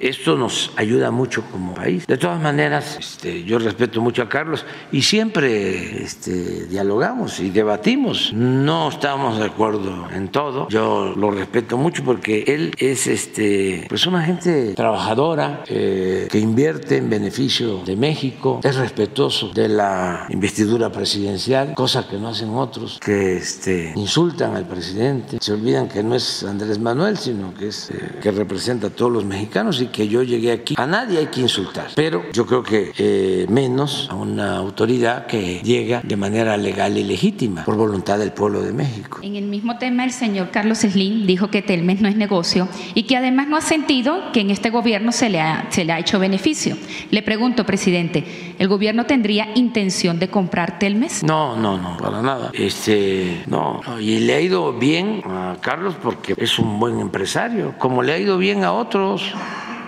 [0.00, 2.06] esto nos ayuda mucho como país.
[2.06, 8.32] De todas maneras, este, yo respeto mucho a Carlos y siempre este, dialogamos y debatimos.
[8.32, 14.06] No estamos de acuerdo en todo, yo lo respeto mucho porque él es este, pues
[14.06, 20.90] una gente trabajadora eh, que invierte en beneficio de México, es respetuoso de la investidura
[20.90, 26.14] presidencial, cosa que no hacen otros, que este, insultan al presidente, se olvidan que no
[26.14, 30.08] es Andrés Manuel, sino que es eh, que representa a todos los mexicanos y que
[30.08, 30.74] yo llegué aquí.
[30.76, 35.60] A nadie hay que insultar, pero yo creo que eh, menos a una autoridad que
[35.62, 39.20] llega de manera legal y legítima por voluntad del pueblo de México.
[39.22, 43.04] En el mismo tema, el señor Carlos Slim dijo que Telmes no es negocio y
[43.04, 45.40] que además no ha sentido que en este gobierno se le
[45.70, 46.76] se le ha hecho beneficio.
[47.10, 51.22] Le pregunto, presidente, ¿el gobierno tendría intención de comprar Telmes?
[51.22, 52.50] No, no, no, para nada.
[52.52, 58.02] Este, no, y le ha ido bien a Carlos porque es un buen empresario, como
[58.02, 59.34] le ha ido bien a otros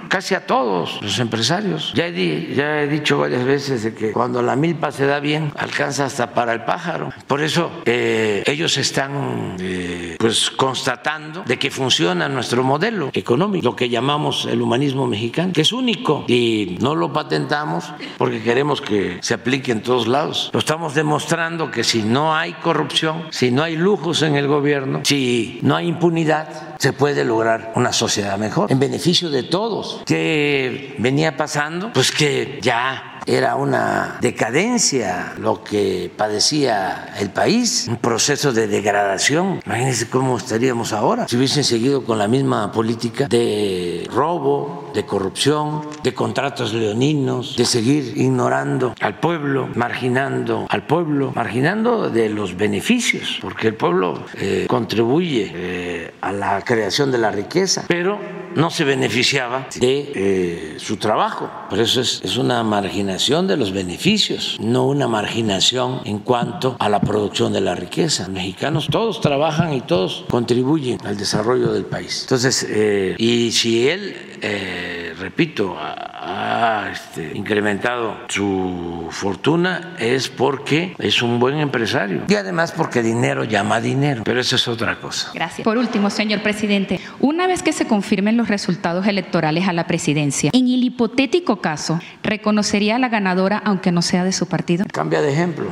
[0.08, 1.92] casi a todos los empresarios.
[1.94, 5.52] Ya he, ya he dicho varias veces de que cuando la milpa se da bien,
[5.56, 7.10] alcanza hasta para el pájaro.
[7.26, 13.76] Por eso eh, ellos están eh, pues constatando de que funciona nuestro modelo económico, lo
[13.76, 19.18] que llamamos el humanismo mexicano, que es único y no lo patentamos porque queremos que
[19.20, 20.50] se aplique en todos lados.
[20.52, 25.00] Lo estamos demostrando que si no hay corrupción, si no hay lujos en el gobierno,
[25.04, 29.97] si no hay impunidad, se puede lograr una sociedad mejor en beneficio de todos.
[30.06, 31.92] ¿Qué venía pasando?
[31.92, 39.60] Pues que ya era una decadencia lo que padecía el país, un proceso de degradación.
[39.66, 45.82] Imagínense cómo estaríamos ahora si hubiesen seguido con la misma política de robo, de corrupción,
[46.02, 53.38] de contratos leoninos, de seguir ignorando al pueblo, marginando al pueblo, marginando de los beneficios,
[53.42, 58.18] porque el pueblo eh, contribuye eh, a la creación de la riqueza, pero
[58.54, 61.50] no se beneficiaba de eh, su trabajo.
[61.68, 67.00] Por eso es, una marginación de los beneficios, no una marginación en cuanto a la
[67.00, 68.24] producción de la riqueza.
[68.24, 72.22] Los mexicanos todos trabajan y todos contribuyen al desarrollo del país.
[72.22, 81.22] Entonces, eh, y si él, eh, repito, ha, este, incrementado su fortuna es porque es
[81.22, 85.30] un buen empresario y además porque dinero llama dinero, pero eso es otra cosa.
[85.34, 85.64] Gracias.
[85.64, 90.50] Por último, señor presidente, una vez que se confirmen los resultados electorales a la presidencia,
[90.54, 94.86] en el hipotético caso, ¿reconocería la ganadora aunque no sea de su partido?
[94.90, 95.66] Cambia de ejemplo.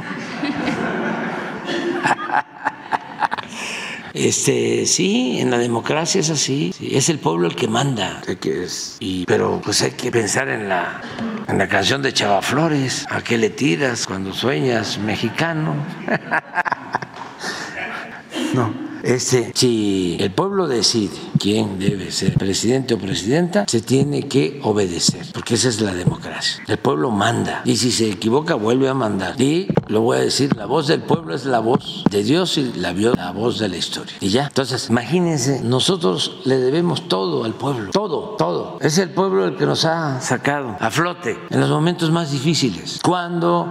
[4.16, 6.72] Este, sí, en la democracia es así.
[6.80, 8.22] es el pueblo el que manda.
[8.98, 11.02] Y, pero pues hay que pensar en la,
[11.46, 13.06] en la canción de Chava Flores.
[13.10, 15.74] ¿A qué le tiras cuando sueñas mexicano?
[18.54, 18.85] no.
[19.06, 25.24] Este, si el pueblo decide quién debe ser presidente o presidenta, se tiene que obedecer,
[25.32, 26.64] porque esa es la democracia.
[26.66, 29.40] El pueblo manda y si se equivoca vuelve a mandar.
[29.40, 32.72] Y lo voy a decir, la voz del pueblo es la voz de Dios y
[32.72, 34.16] la, la voz de la historia.
[34.18, 38.78] Y ya, entonces imagínense, nosotros le debemos todo al pueblo, todo, todo.
[38.80, 42.98] Es el pueblo el que nos ha sacado a flote en los momentos más difíciles.
[43.04, 43.68] Cuando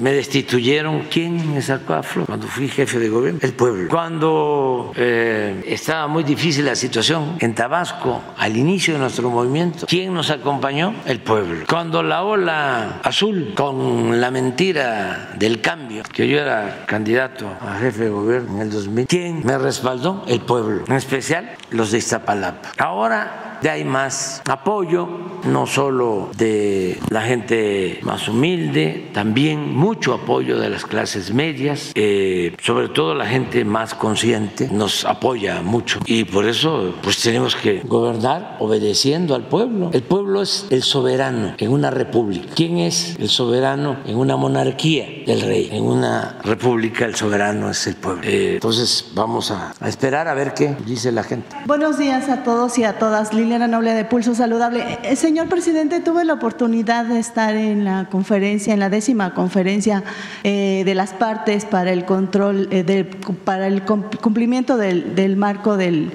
[0.00, 3.40] me destituyeron, ¿quién me sacó a flor cuando fui jefe de gobierno?
[3.42, 3.88] El pueblo.
[3.88, 10.14] Cuando eh, estaba muy difícil la situación en Tabasco, al inicio de nuestro movimiento, ¿quién
[10.14, 10.94] nos acompañó?
[11.04, 11.64] El pueblo.
[11.68, 18.04] Cuando la ola azul, con la mentira del cambio, que yo era candidato a jefe
[18.04, 20.24] de gobierno en el 2000, ¿quién me respaldó?
[20.26, 22.72] El pueblo, en especial los de Iztapalapa.
[22.78, 25.08] Ahora ya hay más apoyo,
[25.44, 32.54] no solo de la gente más humilde, también mucho apoyo de las clases medias, eh,
[32.62, 37.80] sobre todo la gente más consciente nos apoya mucho y por eso pues tenemos que
[37.84, 39.90] gobernar obedeciendo al pueblo.
[39.92, 42.52] El pueblo es el soberano en una república.
[42.54, 45.06] ¿Quién es el soberano en una monarquía?
[45.26, 45.68] El rey.
[45.72, 48.22] En una república el soberano es el pueblo.
[48.24, 51.56] Eh, entonces vamos a, a, esperar a ver qué dice la gente.
[51.66, 53.32] Buenos días a todos y a todas.
[53.58, 54.98] Noble de Pulso Saludable.
[55.02, 60.04] Eh, señor presidente, tuve la oportunidad de estar en la conferencia, en la décima conferencia
[60.44, 63.10] eh, de las partes para el control, eh,
[63.44, 66.12] para el cumplimiento del, marco del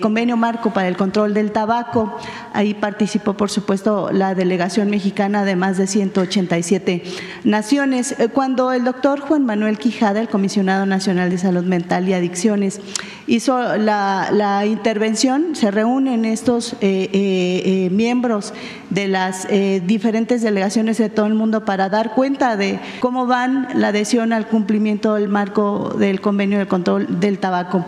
[0.00, 2.18] convenio marco para el control del tabaco.
[2.52, 7.04] Ahí participó, por supuesto, la delegación mexicana de más de 187
[7.44, 8.16] naciones.
[8.32, 12.80] Cuando el doctor Juan Manuel Quijada, el comisionado nacional de salud mental y adicciones,
[13.28, 18.54] hizo la intervención, se reúnen estos eh, eh, miembros
[18.90, 23.68] de las eh, diferentes delegaciones de todo el mundo para dar cuenta de cómo van
[23.74, 27.84] la adhesión al cumplimiento del marco del convenio de control del tabaco.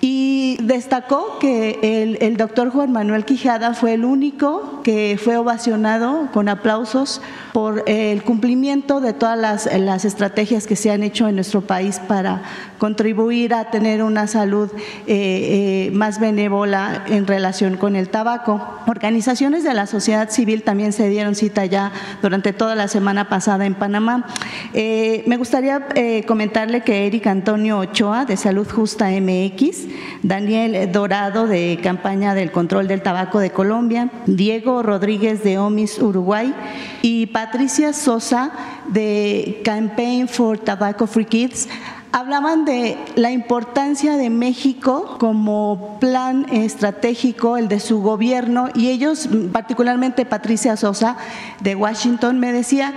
[0.00, 6.28] Y destacó que el, el, doctor Juan Manuel Quijada fue el único que fue ovacionado
[6.32, 7.22] con aplausos
[7.54, 12.42] por el cumplimiento de todas las, estrategias que se han hecho en nuestro país para
[12.78, 14.72] contribuir a tener una salud
[15.06, 18.60] eh, eh, más benévola en relación con el tabaco.
[18.88, 21.92] Organizaciones de la sociedad civil también se dieron cita ya
[22.22, 24.26] durante toda la semana pasada en Panamá.
[24.72, 29.86] Eh, me gustaría eh, comentarle que Eric Antonio Ochoa de Salud Justa MX,
[30.24, 36.52] Daniel Dorado de Campaña del Control del Tabaco de Colombia, Diego Rodríguez de OMIS Uruguay
[37.00, 38.52] y Patricia Sosa
[38.88, 41.68] de Campaign for Tobacco Free Kids
[42.10, 49.28] hablaban de la importancia de México como plan estratégico, el de su gobierno, y ellos,
[49.52, 51.18] particularmente Patricia Sosa
[51.60, 52.94] de Washington, me decía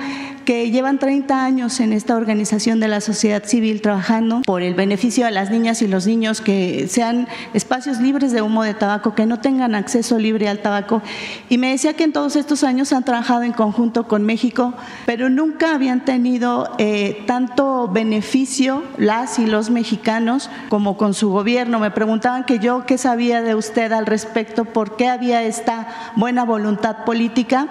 [0.48, 5.26] que llevan 30 años en esta organización de la sociedad civil trabajando por el beneficio
[5.26, 9.26] de las niñas y los niños, que sean espacios libres de humo de tabaco, que
[9.26, 11.02] no tengan acceso libre al tabaco.
[11.50, 14.74] Y me decía que en todos estos años han trabajado en conjunto con México,
[15.06, 21.78] pero nunca habían tenido eh, tanto beneficio las y los mexicanos como con su gobierno.
[21.80, 26.46] Me preguntaban que yo qué sabía de usted al respecto, por qué había esta buena
[26.46, 27.68] voluntad política.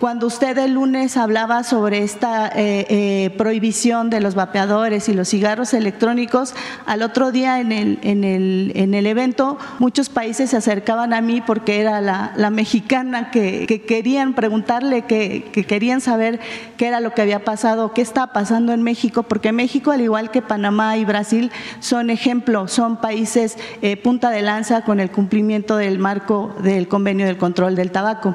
[0.00, 5.28] Cuando usted el lunes hablaba sobre esta eh, eh, prohibición de los vapeadores y los
[5.28, 6.54] cigarros electrónicos,
[6.86, 11.20] al otro día en el, en el, en el evento muchos países se acercaban a
[11.20, 16.40] mí porque era la, la mexicana que, que, querían preguntarle, que, que, querían saber
[16.78, 20.30] qué era lo que había pasado, qué está pasando en México, porque México, al igual
[20.30, 25.76] que Panamá y Brasil, son ejemplo, son países eh, punta de lanza con el cumplimiento
[25.76, 28.34] del marco del convenio del control del tabaco.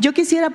[0.00, 0.50] Yo quisiera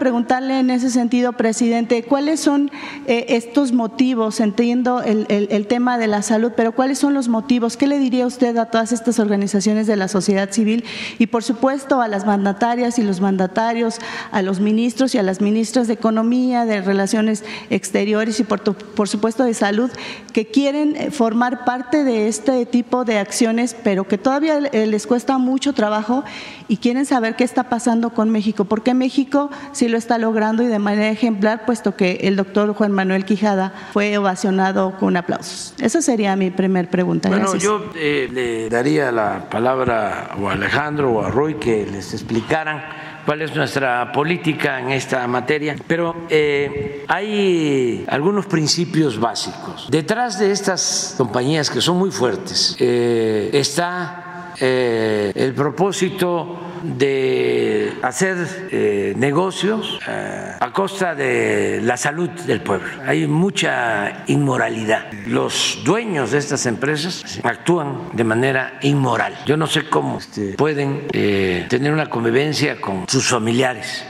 [0.52, 2.72] en ese sentido, presidente, ¿cuáles son
[3.08, 4.40] eh, estos motivos?
[4.40, 7.78] Entiendo el, tema de la salud, pero ¿cuáles son los motivos?
[7.78, 10.84] ¿Qué le diría usted a todas estas organizaciones de la sociedad civil
[11.20, 14.00] y, por supuesto, a las mandatarias y los mandatarios,
[14.32, 19.44] a los ministros y a las ministras de Economía, de Relaciones Exteriores y, por, supuesto,
[19.44, 19.90] de Salud,
[20.34, 25.38] que quieren eh, formar parte de este tipo de acciones, pero que todavía les cuesta
[25.38, 26.24] mucho trabajo
[26.68, 28.66] y quieren saber qué está pasando con México?
[28.66, 32.74] ¿Por qué México sí lo está logrando y de manera ejemplar, puesto que el doctor
[32.74, 35.74] Juan Manuel Quijada fue ovacionado con aplausos.
[35.80, 37.30] Esa sería mi primer pregunta.
[37.30, 37.64] Bueno, Gracias.
[37.64, 42.84] yo eh, le daría la palabra a Alejandro o a Roy que les explicaran
[43.26, 49.88] cuál es nuestra política en esta materia, pero eh, hay algunos principios básicos.
[49.90, 58.68] Detrás de estas compañías que son muy fuertes eh, está eh, el propósito de hacer
[58.72, 62.90] eh, negocios eh, a costa de la salud del pueblo.
[63.06, 65.12] Hay mucha inmoralidad.
[65.26, 69.36] Los dueños de estas empresas actúan de manera inmoral.
[69.46, 74.06] Yo no sé cómo este, pueden eh, tener una convivencia con sus familiares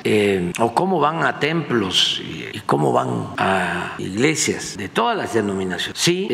[0.60, 6.00] o cómo van a templos y, y, cómo van a iglesias de todas las denominaciones.
[6.00, 6.28] Sí,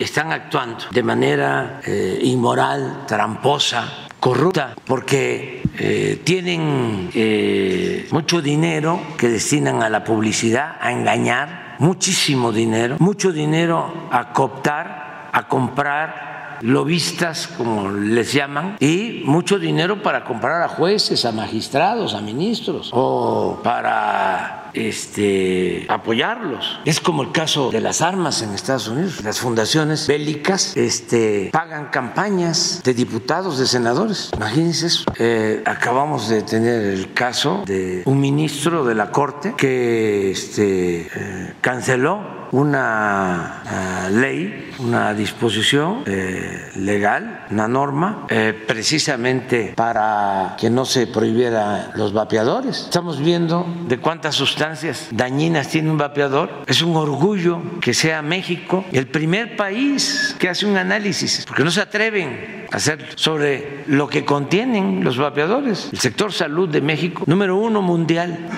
[0.00, 1.80] están actuando de manera
[2.22, 10.92] inmoral, tramposa, corrupta porque eh, tienen eh, mucho dinero que destinan a la publicidad, a
[10.92, 19.58] engañar muchísimo dinero, mucho dinero a cooptar, a comprar lobistas, como les llaman, y mucho
[19.58, 26.80] dinero para comprar a jueces, a magistrados, a ministros, o para este, apoyarlos.
[26.84, 29.22] Es como el caso de las armas en Estados Unidos.
[29.24, 34.30] Las fundaciones bélicas este, pagan campañas de diputados, de senadores.
[34.36, 35.04] Imagínense eso.
[35.18, 41.54] Eh, acabamos de tener el caso de un ministro de la Corte que este, eh,
[41.60, 50.84] canceló una eh, ley, una disposición eh, legal, una norma, eh, precisamente para que no
[50.84, 52.82] se prohibiera los vapeadores.
[52.84, 54.61] Estamos viendo de cuántas sustancias
[55.10, 56.64] dañinas tiene un vapeador.
[56.66, 61.70] Es un orgullo que sea México el primer país que hace un análisis, porque no
[61.70, 65.88] se atreven a hacer sobre lo que contienen los vapeadores.
[65.92, 68.48] El sector salud de México, número uno mundial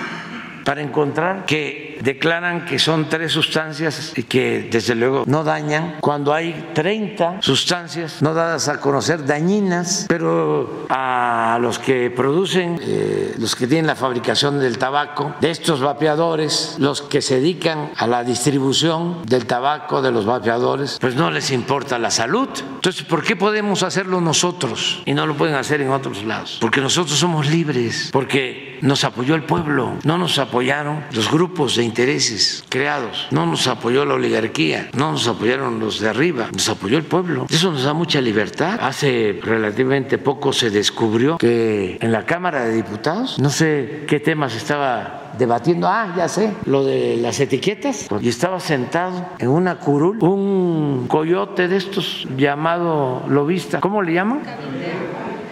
[0.63, 6.71] para encontrar que declaran que son tres sustancias que desde luego no dañan, cuando hay
[6.73, 13.65] 30 sustancias no dadas a conocer dañinas, pero a los que producen, eh, los que
[13.65, 19.25] tienen la fabricación del tabaco, de estos vapeadores, los que se dedican a la distribución
[19.25, 22.49] del tabaco de los vapeadores, pues no les importa la salud.
[22.75, 26.59] Entonces, ¿por qué podemos hacerlo nosotros y no lo pueden hacer en otros lados?
[26.61, 31.83] Porque nosotros somos libres, porque nos apoyó el pueblo, no nos apoyaron los grupos de
[31.83, 36.97] intereses creados, no nos apoyó la oligarquía, no nos apoyaron los de arriba, nos apoyó
[36.97, 37.47] el pueblo.
[37.49, 38.79] Eso nos da mucha libertad.
[38.81, 44.55] Hace relativamente poco se descubrió que en la Cámara de Diputados, no sé qué temas
[44.55, 50.23] estaba debatiendo, ah, ya sé, lo de las etiquetas, y estaba sentado en una curul
[50.23, 54.41] un coyote de estos llamado lobista, ¿cómo le llaman?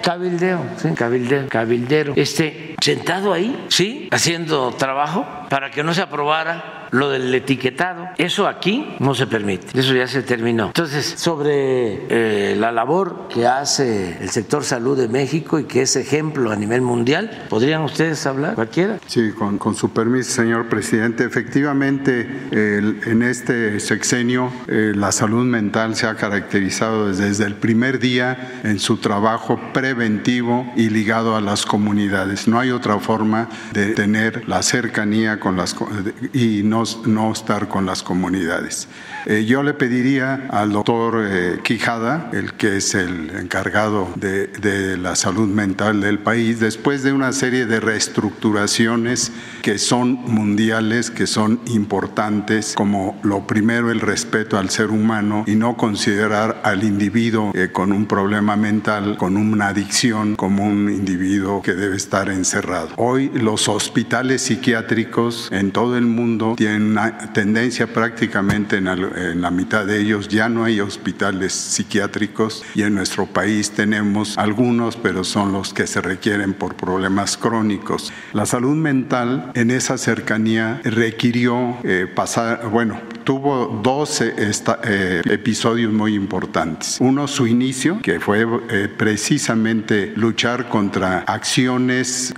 [0.04, 2.14] Cabildeo, sí, cabildeo, cabildero.
[2.16, 8.10] Este, sentado ahí, sí, haciendo trabajo para que no se aprobara lo del etiquetado.
[8.18, 10.68] Eso aquí no se permite, eso ya se terminó.
[10.68, 15.96] Entonces, sobre eh, la labor que hace el sector salud de México y que es
[15.96, 19.00] ejemplo a nivel mundial, ¿podrían ustedes hablar cualquiera?
[19.08, 21.24] Sí, con, su permiso, señor presidente.
[21.24, 27.98] Efectivamente, en este sexenio eh, la salud mental se ha caracterizado desde, desde el primer
[28.00, 32.48] día en su trabajo preventivo y ligado a las comunidades.
[32.48, 35.76] No hay otra forma de tener la cercanía con las
[36.34, 38.88] y no no, estar con las comunidades.
[39.26, 44.98] Eh, yo le pediría al doctor eh, Quijada, el que es el encargado de, de,
[44.98, 51.26] la salud mental del país, después de una serie de reestructuraciones que son mundiales, que
[51.26, 57.52] son importantes, como lo primero el respeto al ser humano y no considerar al individuo
[57.56, 62.62] eh, con un problema mental, con una adicción, como un individuo que debe estar encerrado.
[62.95, 69.86] Hoy los hospitales psiquiátricos en todo el mundo tienen una tendencia prácticamente en, la mitad
[69.86, 75.51] de ellos ya no hay hospitales psiquiátricos y en nuestro país tenemos algunos, pero son
[75.51, 78.11] los que se requieren por problemas crónicos.
[78.32, 86.16] La salud mental en esa cercanía requirió eh, pasar, bueno, tuvo dos eh, episodios muy
[86.16, 86.97] importantes.
[86.99, 92.34] Uno, su inicio, que fue eh, precisamente luchar contra acciones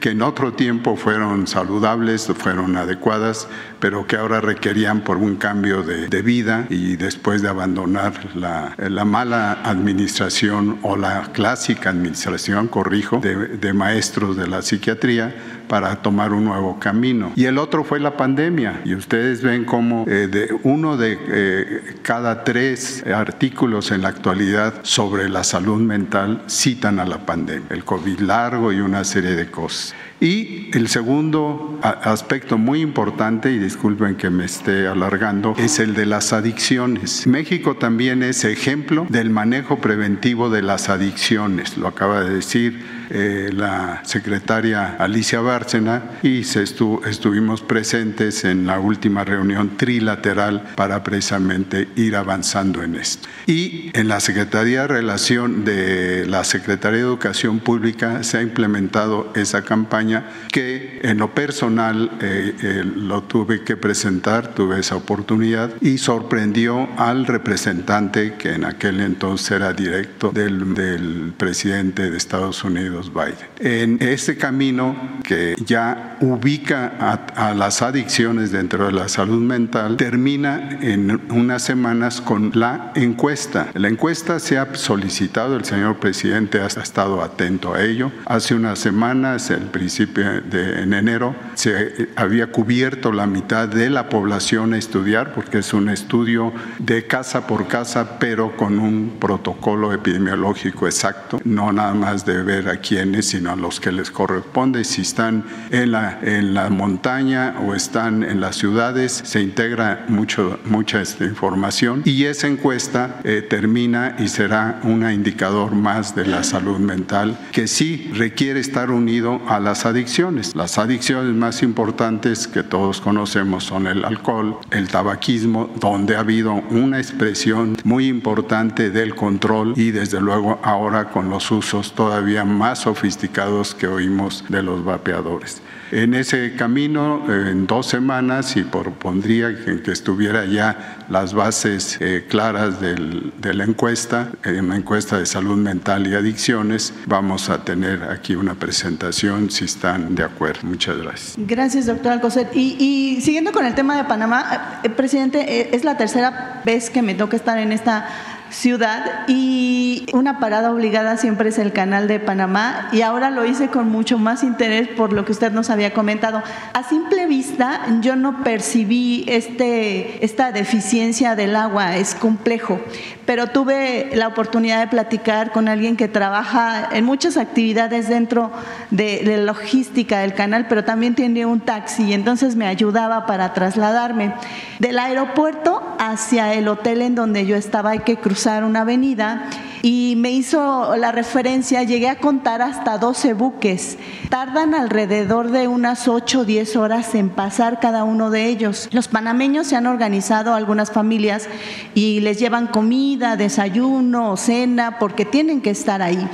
[0.00, 3.48] que en otro tiempo fueron saludables, fueron adecuadas,
[3.80, 9.04] pero que ahora requerían por un cambio de, vida y después de abandonar la, la,
[9.04, 15.34] mala administración o la clásica administración, corrijo, de, maestros de la psiquiatría
[15.68, 17.32] para tomar un nuevo camino.
[17.36, 18.80] Y el otro fue la pandemia.
[18.84, 24.74] Y ustedes ven cómo eh, de uno de eh, cada tres artículos en la actualidad
[24.82, 29.50] sobre la salud mental citan a la pandemia, el COVID largo y una serie de
[29.50, 29.94] cosas.
[30.20, 36.06] Y el segundo aspecto muy importante, y disculpen que me esté alargando, es el de
[36.06, 37.26] las adicciones.
[37.26, 43.50] México también es ejemplo del manejo preventivo de las adicciones, lo acaba de decir eh,
[43.52, 51.88] la secretaria Alicia Bárcena y se estuvimos presentes en la última reunión trilateral para precisamente
[51.96, 53.28] ir avanzando en esto.
[53.46, 59.32] Y en la Secretaría de Relación de la Secretaría de Educación Pública se ha implementado
[59.34, 65.70] esa campaña que en lo personal eh, eh, lo tuve que presentar, tuve esa oportunidad
[65.80, 72.64] y sorprendió al representante que en aquel entonces era directo del, del presidente de Estados
[72.64, 73.48] Unidos Biden.
[73.58, 79.96] En este camino que ya ubica a, a las adicciones dentro de la salud mental,
[79.96, 83.68] termina en unas semanas con la encuesta.
[83.74, 88.10] La encuesta se ha solicitado, el señor presidente ha estado atento a ello.
[88.26, 94.08] Hace unas semanas, el principio de en enero, se había cubierto la mitad de la
[94.08, 99.92] población a estudiar, porque es un estudio de casa por casa, pero con un protocolo
[99.92, 102.80] epidemiológico exacto, no nada más de ver a
[103.22, 104.84] sino a los que les corresponde.
[104.84, 110.58] Si están en la, en la montaña o están en las ciudades, se integra mucho,
[110.66, 116.44] mucha esta información y esa encuesta eh, termina y será un indicador más de la
[116.44, 120.54] salud mental que sí requiere estar unido a las adicciones.
[120.54, 126.54] Las adicciones más importantes que todos conocemos son el alcohol, el tabaquismo, donde ha habido
[126.70, 132.75] una expresión muy importante del control y desde luego ahora con los usos todavía más
[132.78, 135.62] sofisticados que oímos de los vapeadores.
[135.92, 142.26] En ese camino, en dos semanas, y propondría que, que estuviera ya las bases eh,
[142.28, 147.62] claras del, de la encuesta, en una encuesta de salud mental y adicciones, vamos a
[147.62, 150.60] tener aquí una presentación si están de acuerdo.
[150.64, 151.34] Muchas gracias.
[151.38, 152.48] Gracias, doctor Alcocer.
[152.52, 156.90] Y, y siguiendo con el tema de Panamá, eh, presidente, eh, es la tercera vez
[156.90, 158.08] que me toca estar en esta
[158.50, 163.68] ciudad y una parada obligada siempre es el canal de Panamá y ahora lo hice
[163.68, 166.42] con mucho más interés por lo que usted nos había comentado.
[166.72, 172.80] A simple vista yo no percibí este, esta deficiencia del agua, es complejo,
[173.24, 178.52] pero tuve la oportunidad de platicar con alguien que trabaja en muchas actividades dentro
[178.90, 183.52] de, de logística del canal, pero también tiene un taxi y entonces me ayudaba para
[183.52, 184.32] trasladarme
[184.78, 189.48] del aeropuerto hacia el hotel en donde yo estaba, hay que cruzar una avenida
[189.86, 193.98] y me hizo la referencia, llegué a contar hasta 12 buques.
[194.30, 198.88] Tardan alrededor de unas 8 o 10 horas en pasar cada uno de ellos.
[198.90, 201.48] Los panameños se han organizado, algunas familias,
[201.94, 206.28] y les llevan comida, desayuno, cena, porque tienen que estar ahí.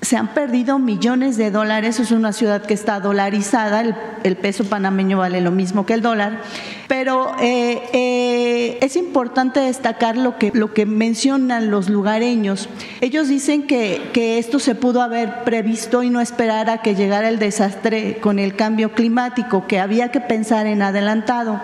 [0.00, 3.82] Se han perdido millones de dólares, es una ciudad que está dolarizada,
[4.22, 6.40] el, peso panameño vale lo mismo que el dólar,
[6.88, 12.70] pero eh, eh, es importante destacar lo que, lo que mencionan los lugareños.
[13.00, 17.28] Ellos dicen que, que, esto se pudo haber previsto y no esperar a que llegara
[17.28, 21.60] el desastre con el cambio climático, que había que pensar en adelantado.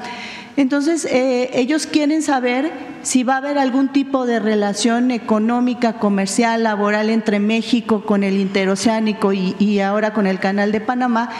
[0.60, 2.70] Entonces, eh, ellos quieren saber
[3.02, 8.36] si va a haber algún tipo de relación económica, comercial, laboral entre México con el
[8.36, 11.30] interoceánico y, ahora con el canal de Panamá.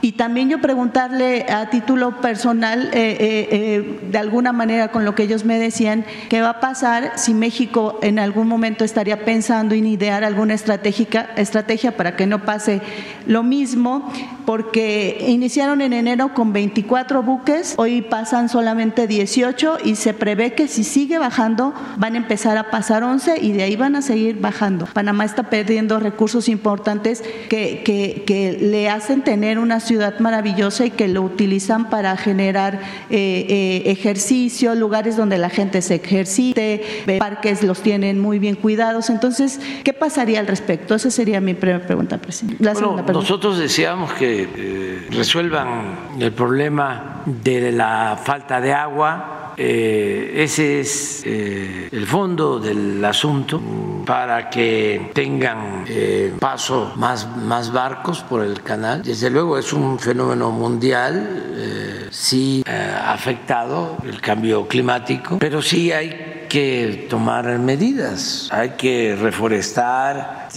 [0.00, 3.18] Y también yo preguntarle a título personal, eh,
[3.50, 7.34] eh, de alguna manera con lo que ellos me decían, qué va a pasar si
[7.34, 12.80] México en algún momento estaría pensando en idear alguna estratégica, estrategia para que no pase
[13.26, 14.10] lo mismo,
[14.46, 20.68] porque iniciaron en enero con 24 buques, hoy pasan solamente 18 y se prevé que
[20.68, 24.40] si sigue bajando van a empezar a pasar 11 y de ahí van a seguir
[24.40, 24.86] bajando.
[24.86, 30.90] Panamá está perdiendo recursos importantes que, que, que le hacen tener una ciudad maravillosa y
[30.90, 36.82] que lo utilizan para generar eh, eh, ejercicio, lugares donde la gente se ejercite,
[37.18, 39.10] parques los tienen muy bien cuidados.
[39.10, 40.94] Entonces, ¿qué pasaría al respecto?
[40.94, 42.62] Esa sería mi primera pregunta, presidente.
[42.62, 50.42] La bueno, nosotros deseamos que eh, resuelvan el problema de la falta de agua eh,
[50.42, 53.60] ese es eh, el fondo del asunto
[54.06, 59.02] para que tengan eh, paso más, más barcos por el canal.
[59.02, 66.46] Desde luego es un fenómeno mundial, sí ha afectado el cambio climático, pero sí hay
[66.48, 70.48] que tomar medidas, hay que reforestar,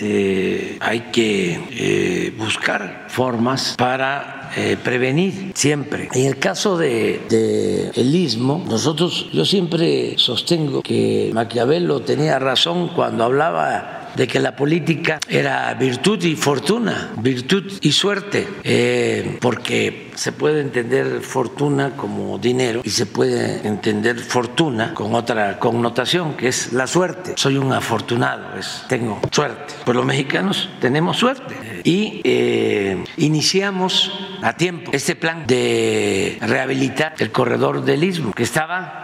[0.79, 6.09] hay que buscar formas para eh, prevenir siempre.
[6.13, 12.89] En el caso de, de, el istmo, nosotros, yo siempre sostengo que Maquiavelo tenía razón
[12.89, 20.11] cuando hablaba de que la política era virtud y fortuna, virtud y suerte, eh, porque
[20.15, 26.47] se puede entender fortuna como dinero y se puede entender fortuna con otra connotación, que
[26.47, 27.33] es la suerte.
[27.35, 29.73] Soy un afortunado, es, tengo suerte.
[29.85, 31.81] Pues los mexicanos tenemos suerte.
[31.83, 34.11] Y eh, iniciamos
[34.41, 39.02] a tiempo este plan de rehabilitar el corredor del istmo, que estaba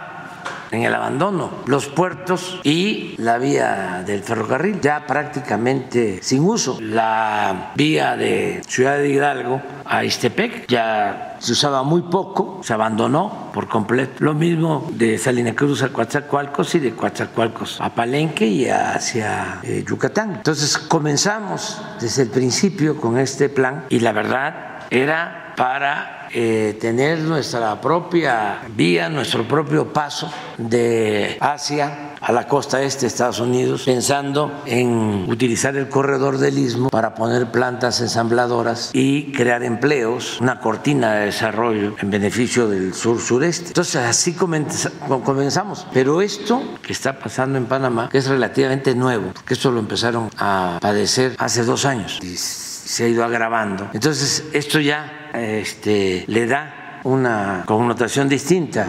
[0.70, 1.50] en el abandono.
[1.66, 6.78] Los puertos y la vía del ferrocarril ya prácticamente sin uso.
[6.80, 13.50] La vía de Ciudad de Hidalgo a Istepec ya se usaba muy poco, se abandonó
[13.52, 14.12] por completo.
[14.18, 19.84] Lo mismo de Salina Cruz a Coatzacoalcos y de Coatzacoalcos a Palenque y hacia eh,
[19.86, 20.34] Yucatán.
[20.36, 27.18] Entonces comenzamos desde el principio con este plan y la verdad era para eh, tener
[27.18, 33.82] nuestra propia vía, nuestro propio paso de Asia a la costa este de Estados Unidos,
[33.84, 40.60] pensando en utilizar el corredor del istmo para poner plantas ensambladoras y crear empleos, una
[40.60, 43.68] cortina de desarrollo en beneficio del sur-sureste.
[43.68, 45.86] Entonces así comenzamos.
[45.92, 50.30] Pero esto que está pasando en Panamá, que es relativamente nuevo, porque esto lo empezaron
[50.38, 53.88] a padecer hace dos años y se ha ido agravando.
[53.92, 58.86] Entonces esto ya este, le da una connotación distinta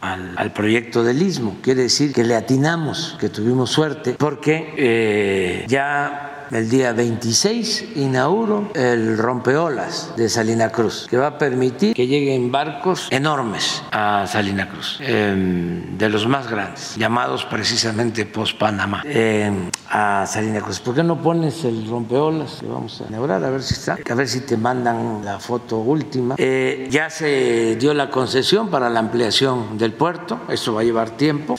[0.00, 1.56] al, proyecto del istmo.
[1.62, 8.70] Quiere decir que le atinamos, que tuvimos suerte, porque eh, ya el día 26 inauguro
[8.74, 14.68] el rompeolas de Salina Cruz, que va a permitir que lleguen barcos enormes a Salina
[14.68, 20.80] Cruz, em, de los más grandes, llamados precisamente post-Panamá, em, a Salina Cruz.
[20.80, 23.44] ¿Por qué no pones el rompeolas que vamos a inaugurar?
[23.44, 26.34] A ver si está, a ver si te mandan la foto última.
[26.36, 31.10] Eh, ya se dio la concesión para la ampliación del puerto, eso va a llevar
[31.10, 31.54] tiempo.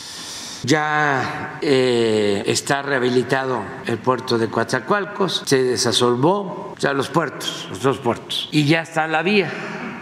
[0.63, 7.99] Ya eh, está rehabilitado el puerto de Coatzacoalcos, se desasolvó, ya los puertos, los dos
[7.99, 9.49] puertos, y ya está la vía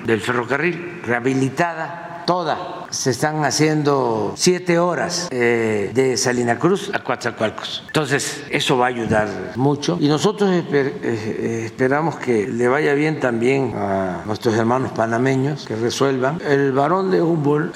[0.06, 2.88] del ferrocarril rehabilitada toda.
[2.90, 7.84] Se están haciendo siete horas eh, de Salina Cruz a Coatzacoalcos.
[7.88, 9.98] Entonces, eso va a ayudar mucho.
[10.00, 16.40] Y nosotros eh, esperamos que le vaya bien también a nuestros hermanos panameños, que resuelvan.
[16.48, 17.76] El varón de Humboldt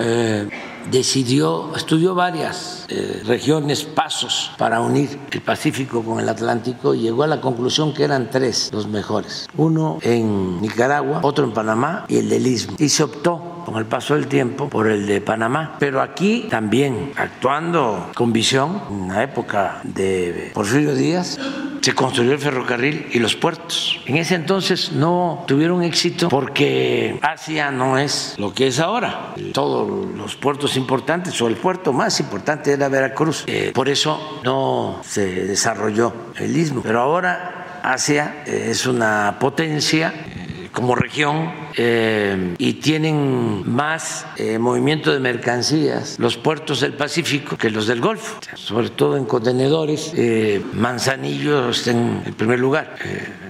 [0.92, 7.24] decidió, estudió varias eh, regiones, pasos para unir el Pacífico con el Atlántico y llegó
[7.24, 9.48] a la conclusión que eran tres los mejores.
[9.58, 12.76] Uno en Nicaragua, otro en Panamá y el del Istmo.
[12.80, 15.76] Y se optó con el paso del tiempo por el de Panamá.
[15.78, 21.38] Pero aquí también, actuando con visión, en la época de Porfirio Díaz,
[21.82, 24.00] se construyó el ferrocarril y los puertos.
[24.06, 29.34] En ese entonces no tuvieron éxito porque Asia no es lo que es ahora.
[29.52, 33.44] Todos los puertos importantes o el puerto más importante era Veracruz.
[33.48, 36.84] Eh, por eso no se desarrolló el istmo.
[36.84, 40.14] Pero ahora Asia eh, es una potencia
[40.78, 47.72] como región eh, y tienen más eh, movimiento de mercancías los puertos del Pacífico que
[47.72, 50.14] los del Golfo, sobre todo en contenedores.
[50.16, 52.96] Eh, Manzanillo en el primer lugar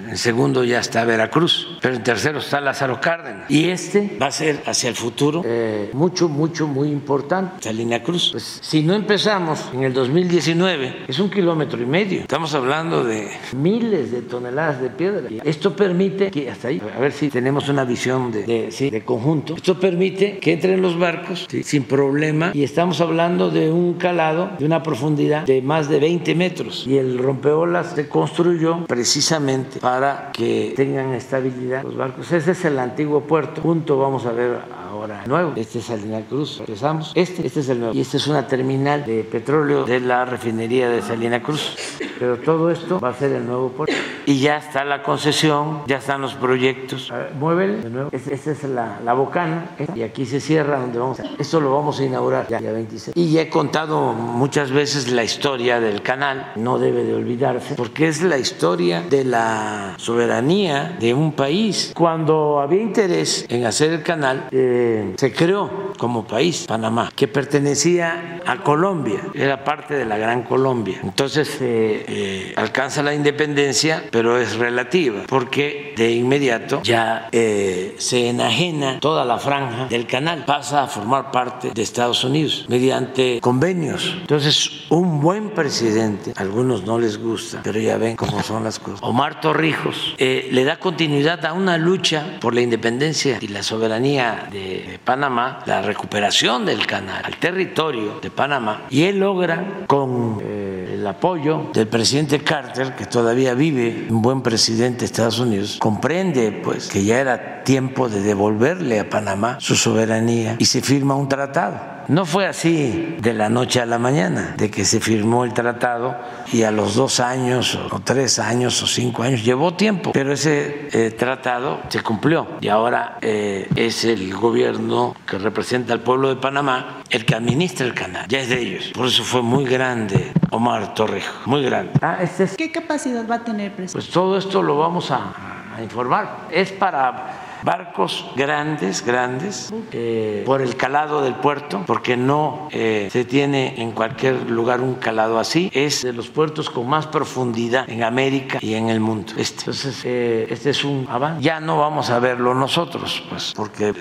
[0.10, 3.50] en segundo ya está Veracruz, pero en tercero está Lázaro Cárdenas.
[3.50, 8.30] Y este va a ser hacia el futuro eh, mucho, mucho, muy importante, Salina Cruz.
[8.32, 12.22] Pues si no empezamos en el 2019, es un kilómetro y medio.
[12.22, 15.30] Estamos hablando de miles de toneladas de piedra.
[15.44, 19.80] Esto permite que, hasta ahí, a ver si tenemos una visión de, de, conjunto, esto
[19.80, 24.84] permite que entren los barcos sin problema y estamos hablando de un calado, de una
[24.84, 26.86] profundidad de más de 20 metros.
[26.88, 32.32] Y el rompeolas se construyó precisamente para para que tengan estabilidad los barcos.
[32.32, 33.64] Ese es el antiguo puerto.
[33.64, 34.60] Junto vamos a ver
[35.02, 35.54] ahora nuevo.
[35.56, 36.60] Este es Salina Cruz.
[36.60, 37.12] Empezamos.
[37.16, 37.94] Este, este es el nuevo.
[37.96, 41.76] Y esta es una terminal de petróleo de la refinería de Salina Cruz.
[42.20, 43.94] Pero todo esto va a ser el nuevo puerto.
[44.26, 47.12] Y ya está la concesión, ya están los proyectos.
[47.40, 48.10] Muévele de nuevo.
[48.12, 49.72] Esta es la, la bocana.
[49.96, 51.24] Y aquí se cierra donde vamos a...
[51.38, 53.16] Esto lo vamos a inaugurar ya, ya 26.
[53.16, 56.52] Y ya he contado muchas veces la historia del canal.
[56.56, 57.76] No debe de olvidarse.
[57.76, 61.92] Porque es la historia de la soberanía de un país.
[61.96, 64.87] Cuando había interés en hacer el canal, eh,
[65.18, 71.00] se creó como país Panamá, que pertenecía a Colombia, era parte de la Gran Colombia.
[71.04, 79.00] Entonces eh, eh, alcanza la independencia, pero es relativa, porque de inmediato ya se enajena
[79.00, 84.16] toda la franja del canal, pasa a formar parte de Estados Unidos mediante convenios.
[84.22, 88.80] Entonces, un buen presidente, a algunos no les gusta, pero ya ven cómo son las
[88.80, 89.00] cosas.
[89.02, 94.48] Omar Torrijos eh, le da continuidad a una lucha por la independencia y la soberanía
[94.52, 100.42] de Panamá, la recuperación del canal, al territorio de Panamá, y él logra con...
[100.44, 100.68] Eh,
[100.98, 106.52] el apoyo del presidente Carter, que todavía vive, un buen presidente de Estados Unidos, comprende
[106.64, 111.30] pues que ya era tiempo de devolverle a Panamá su soberanía y se firma un
[111.30, 111.97] tratado.
[112.08, 116.16] No fue así de la noche a la mañana, de que se firmó el tratado
[116.54, 120.88] y a los dos años o tres años o cinco años, llevó tiempo, pero ese
[120.94, 126.38] eh, tratado se cumplió y ahora eh, es el gobierno que representa al pueblo de
[126.38, 128.92] Panamá el que administra el canal, ya es de ellos.
[128.94, 131.92] Por eso fue muy grande Omar Torrejo, muy grande.
[132.02, 133.94] Ah, este ¿Qué capacidad va a tener, presidente?
[133.94, 136.48] Pues todo esto lo vamos a, a informar.
[136.52, 143.26] Es para barcos grandes, grandes, eh, por el calado del puerto, porque no eh, se
[143.26, 145.70] tiene en cualquier lugar un calado así.
[145.74, 149.34] Es de los puertos con más profundidad en América y en el mundo.
[149.38, 149.62] Este.
[149.62, 151.42] Entonces, eh, este es un avance.
[151.42, 153.94] Ya no vamos a verlo nosotros, pues, porque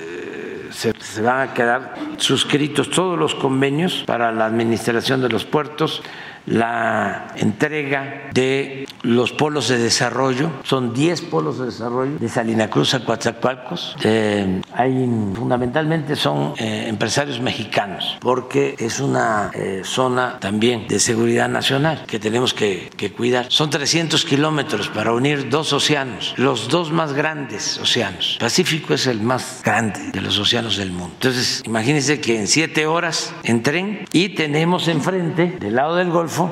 [0.71, 6.03] se, se, van a quedar suscritos todos los convenios para la administración de los puertos
[6.47, 12.95] la entrega de los polos de desarrollo, son 10 polos de desarrollo de Salina Cruz
[12.95, 13.97] a Coatzacoalcos.
[14.05, 14.93] Eh, hay,
[15.35, 22.19] fundamentalmente son eh, empresarios mexicanos, porque es una eh, zona también de seguridad nacional que
[22.19, 23.47] tenemos que, que cuidar.
[23.49, 28.37] Son 300 kilómetros para unir dos océanos, los dos más grandes océanos.
[28.39, 31.15] Pacífico es el más grande de los océanos del mundo.
[31.15, 36.51] Entonces, imagínense que en siete horas en tren y tenemos enfrente, del lado del Golfo,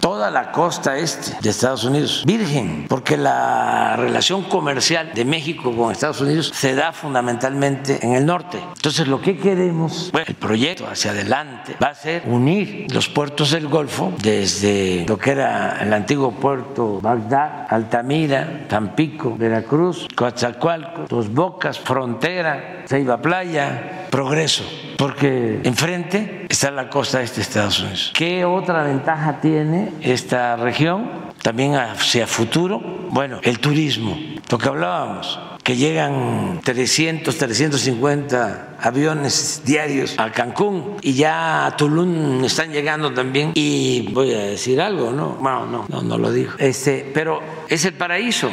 [0.00, 5.92] toda la costa este de Estados Unidos virgen, porque la relación comercial de México con
[5.92, 8.58] Estados Unidos se da fundamentalmente en el norte.
[8.76, 13.50] Entonces lo que queremos, bueno, el proyecto hacia adelante va a ser unir los puertos
[13.50, 21.32] del Golfo desde lo que era el antiguo puerto Bagdad, Altamira, Tampico, Veracruz, Coatzacoalcos, Dos
[21.32, 24.64] Bocas, Frontera, Ceiba Playa, Progreso
[24.98, 28.12] porque enfrente está la costa este de Estados Unidos.
[28.14, 31.28] ¿Qué otra ventaja tiene esta región?
[31.40, 32.80] También hacia futuro,
[33.10, 34.18] bueno, el turismo,
[34.50, 42.44] lo que hablábamos, que llegan 300, 350 aviones diarios a Cancún y ya a Tulum
[42.44, 45.38] están llegando también y voy a decir algo, ¿no?
[45.40, 46.52] No, no, no, no lo digo.
[46.58, 48.50] Este, pero es el paraíso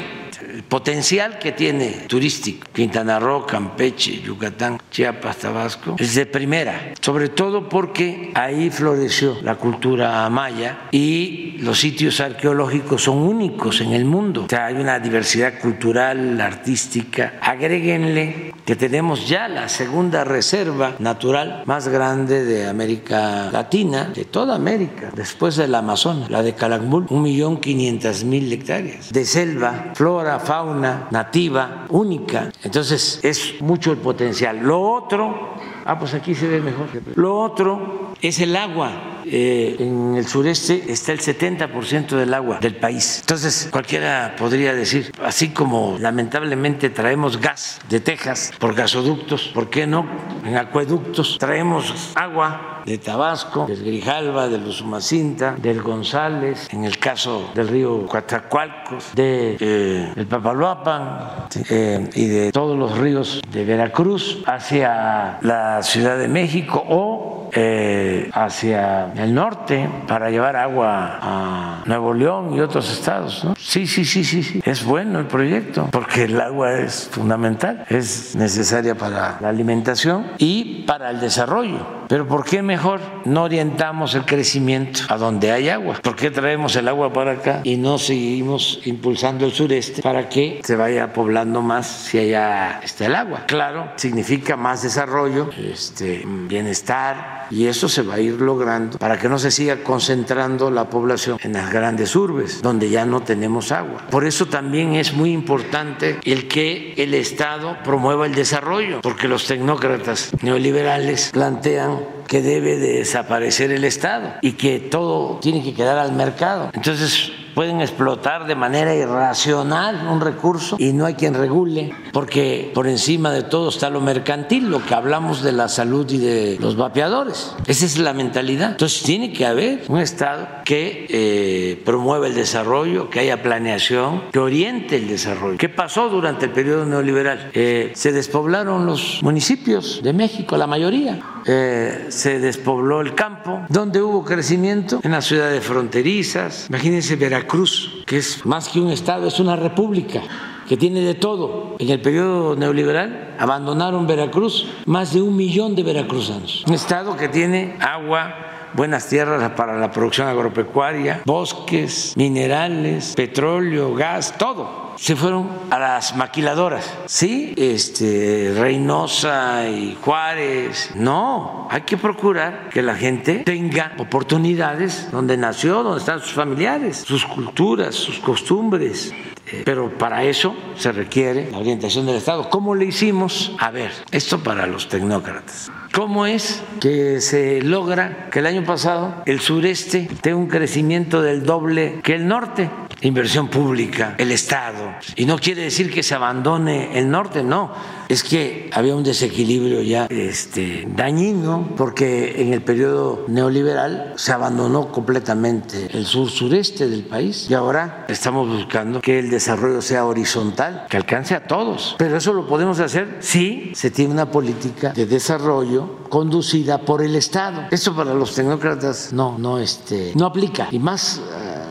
[0.56, 7.28] el potencial que tiene turístico Quintana Roo, Campeche, Yucatán, Chiapas, Tabasco es de primera, sobre
[7.28, 14.06] todo porque ahí floreció la cultura maya y los sitios arqueológicos son únicos en el
[14.06, 14.46] mundo.
[14.46, 17.34] O sea, hay una diversidad cultural, artística.
[17.42, 24.56] Agréguenle que tenemos ya la segunda reserva natural más grande de América Latina, de toda
[24.56, 30.40] América, después del Amazonas, la de Calakmul, un millón quinientas mil hectáreas de selva, flora,
[30.46, 32.52] fauna nativa, única.
[32.64, 34.60] Entonces es mucho el potencial.
[34.60, 35.56] Lo otro,
[35.86, 36.88] ah, pues aquí se ve mejor.
[37.16, 39.15] Lo otro es el agua.
[39.28, 43.20] Eh, en el sureste está el 70% del agua del país.
[43.22, 49.88] Entonces, cualquiera podría decir, así como lamentablemente traemos gas de Texas por gasoductos, ¿por qué
[49.88, 50.06] no
[50.46, 57.50] en acueductos traemos agua de Tabasco, del Grijalva, del Usumacinta, del González, en el caso
[57.56, 65.40] del río Coatzacoalcos, de eh, Papaloapan eh, y de todos los ríos de Veracruz hacia
[65.42, 72.54] la Ciudad de México o eh, hacia el norte para llevar agua a Nuevo León
[72.54, 73.48] y otros estados.
[73.58, 74.62] Sí, sí, sí, sí, sí.
[74.66, 80.84] Es bueno el proyecto porque el agua es fundamental, es necesaria para la alimentación y
[80.86, 82.06] para el desarrollo.
[82.08, 85.96] Pero ¿por qué mejor no orientamos el crecimiento a donde hay agua?
[86.02, 90.62] ¿Por qué traemos el agua para acá y no seguimos impulsando el sureste para que
[90.64, 93.46] se vaya poblando más si allá está el agua?
[93.48, 99.30] Claro, significa más desarrollo, este, bienestar y eso se va a ir logrando para que
[99.30, 104.08] no se siga concentrando la población en las grandes urbes donde ya no tenemos agua.
[104.10, 109.46] Por eso también es muy importante el que el Estado promueva el desarrollo, porque los
[109.48, 115.98] tecnócratas neoliberales plantean que debe de desaparecer el Estado y que todo tiene que quedar
[115.98, 116.72] al mercado.
[116.74, 122.88] Entonces, pueden explotar de manera irracional un recurso y no hay quien regule, porque por
[122.88, 126.76] encima de todo está lo mercantil, lo que hablamos de la salud y de los
[126.76, 127.56] vapeadores.
[127.66, 128.72] Esa es la mentalidad.
[128.72, 134.40] Entonces tiene que haber un Estado que eh, promueva el desarrollo, que haya planeación, que
[134.40, 135.58] oriente el desarrollo.
[135.58, 137.52] ¿Qué pasó durante el periodo neoliberal?
[137.54, 141.35] Eh, se despoblaron los municipios de México, la mayoría.
[141.48, 146.68] Eh, se despobló el campo, donde hubo crecimiento en las ciudades fronterizas.
[146.70, 150.22] Imagínense Veracruz Cruz, que es más que un Estado, es una república
[150.68, 151.76] que tiene de todo.
[151.78, 156.64] En el periodo neoliberal abandonaron Veracruz más de un millón de veracruzanos.
[156.68, 158.34] Un Estado que tiene agua,
[158.74, 166.16] buenas tierras para la producción agropecuaria, bosques, minerales, petróleo, gas, todo se fueron a las
[166.16, 166.94] maquiladoras.
[167.06, 170.92] Sí, este, Reynosa y Juárez.
[170.96, 177.04] No, hay que procurar que la gente tenga oportunidades donde nació, donde están sus familiares,
[177.06, 179.14] sus culturas, sus costumbres.
[179.48, 182.50] Eh, pero para eso se requiere la orientación del Estado.
[182.50, 183.54] ¿Cómo le hicimos?
[183.60, 185.72] A ver, esto para los tecnócratas.
[185.96, 191.46] ¿Cómo es que se logra que el año pasado el sureste tenga un crecimiento del
[191.46, 192.70] doble que el norte?
[193.02, 194.96] Inversión pública, el Estado.
[195.16, 197.72] Y no quiere decir que se abandone el norte, no.
[198.10, 204.92] Es que había un desequilibrio ya este, dañino porque en el periodo neoliberal se abandonó
[204.92, 210.98] completamente el sur-sureste del país y ahora estamos buscando que el desarrollo sea horizontal, que
[210.98, 211.96] alcance a todos.
[211.98, 217.16] Pero eso lo podemos hacer si se tiene una política de desarrollo conducida por el
[217.16, 217.64] Estado.
[217.72, 220.68] Esto para los tecnócratas no, no, este, no aplica.
[220.72, 221.65] Y más en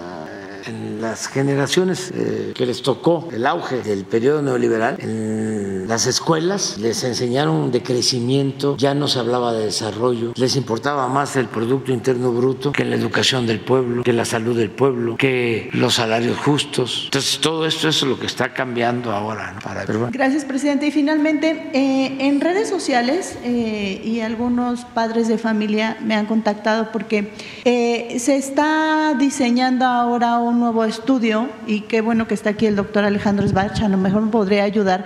[1.04, 7.04] las generaciones eh, que les tocó el auge del periodo neoliberal, en las escuelas les
[7.04, 12.32] enseñaron de crecimiento, ya no se hablaba de desarrollo, les importaba más el Producto Interno
[12.32, 17.02] Bruto que la educación del pueblo, que la salud del pueblo, que los salarios justos.
[17.04, 19.58] Entonces todo esto es lo que está cambiando ahora.
[19.62, 19.84] Para...
[20.10, 20.86] Gracias, presidente.
[20.86, 26.90] Y finalmente, eh, en redes sociales eh, y algunos padres de familia me han contactado
[26.92, 32.76] porque se está diseñando ahora un nuevo estudio y qué bueno que está aquí el
[32.76, 35.04] doctor Alejandro Sbach, a lo mejor me podría ayudar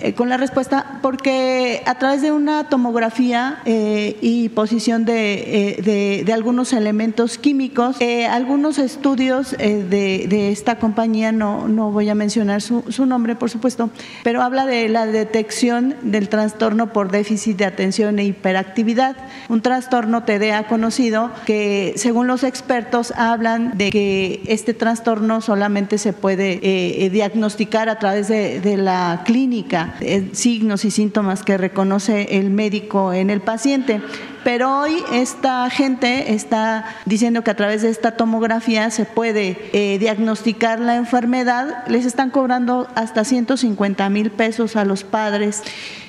[0.00, 6.22] eh, con la respuesta, porque a través de una tomografía eh, y posición de, eh,
[6.24, 7.96] de, algunos elementos químicos,
[8.28, 13.50] algunos estudios de, de, esta compañía, no, no voy a mencionar su, su nombre, por
[13.50, 13.90] supuesto,
[14.24, 19.16] pero habla de la detección del trastorno por déficit de atención e hiperactividad,
[19.48, 26.12] un trastorno TDA conocido que según los expertos hablan de que este trastorno solamente se
[26.12, 32.50] puede eh, diagnosticar a través de, la clínica, eh, signos y síntomas que reconoce el
[32.50, 34.00] médico en el paciente.
[34.44, 39.98] Pero hoy esta gente está diciendo que a través de esta tomografía se puede eh,
[39.98, 41.84] diagnosticar la enfermedad.
[41.88, 45.62] Les están cobrando hasta 150 mil pesos a los padres.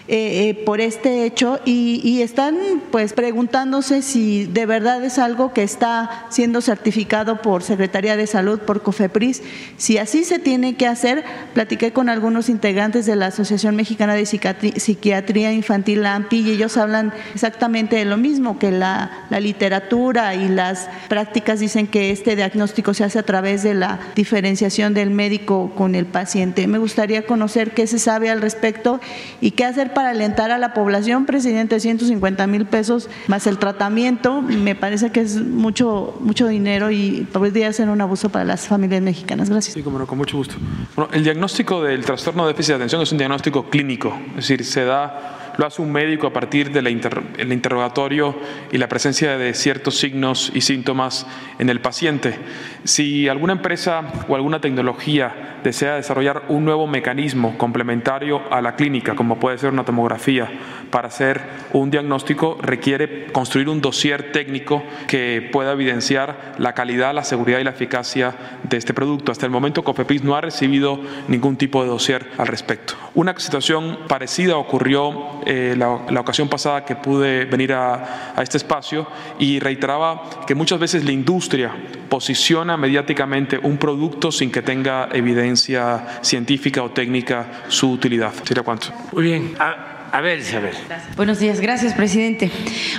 [0.07, 2.55] Eh, eh, por este hecho y, están
[2.91, 8.59] pues preguntándose si de verdad es algo que está siendo certificado por Secretaría de Salud,
[8.59, 9.41] por COFEPRIS.
[9.77, 11.23] Si así se tiene que hacer,
[11.55, 17.11] platiqué con algunos integrantes de la Asociación Mexicana de Psiquiatría Infantil, AMPI, y ellos hablan
[17.33, 22.93] exactamente de lo mismo, que la, la literatura y las prácticas dicen que este diagnóstico
[22.93, 26.67] se hace a través de la diferenciación del médico con el paciente.
[26.67, 28.99] Me gustaría conocer qué se sabe al respecto
[29.41, 34.43] y qué hacer para alentar a la población, presidente, 150 mil pesos más el tratamiento,
[34.43, 39.01] me parece que es mucho, mucho dinero y podría ser un abuso para las familias
[39.01, 39.49] mexicanas.
[39.49, 39.73] Gracias.
[39.73, 40.55] Sí, con mucho gusto.
[40.95, 44.63] Bueno, el diagnóstico del trastorno de déficit de atención es un diagnóstico clínico, es decir,
[44.63, 48.35] se da lo hace un médico a partir del interrogatorio
[48.71, 51.27] y la presencia de ciertos signos y síntomas
[51.59, 52.37] en el paciente.
[52.83, 59.15] Si alguna empresa o alguna tecnología desea desarrollar un nuevo mecanismo complementario a la clínica,
[59.15, 60.49] como puede ser una tomografía,
[60.89, 61.41] para hacer
[61.73, 67.63] un diagnóstico, requiere construir un dossier técnico que pueda evidenciar la calidad, la seguridad y
[67.63, 69.31] la eficacia de este producto.
[69.31, 72.95] Hasta el momento, COFEPIS no ha recibido ningún tipo de dossier al respecto.
[73.13, 79.07] Una situación parecida ocurrió eh, la, ocasión pasada que pude venir a, a este espacio
[79.37, 81.71] y reiteraba que muchas veces la industria
[82.09, 88.33] posiciona mediáticamente un producto sin que tenga evidencia científica o técnica su utilidad.
[88.43, 88.87] ¿Sería cuánto?
[89.11, 89.55] Muy bien.
[89.59, 90.73] Ah, a ver, Isabel.
[91.17, 92.49] Buenos días, gracias, presidente.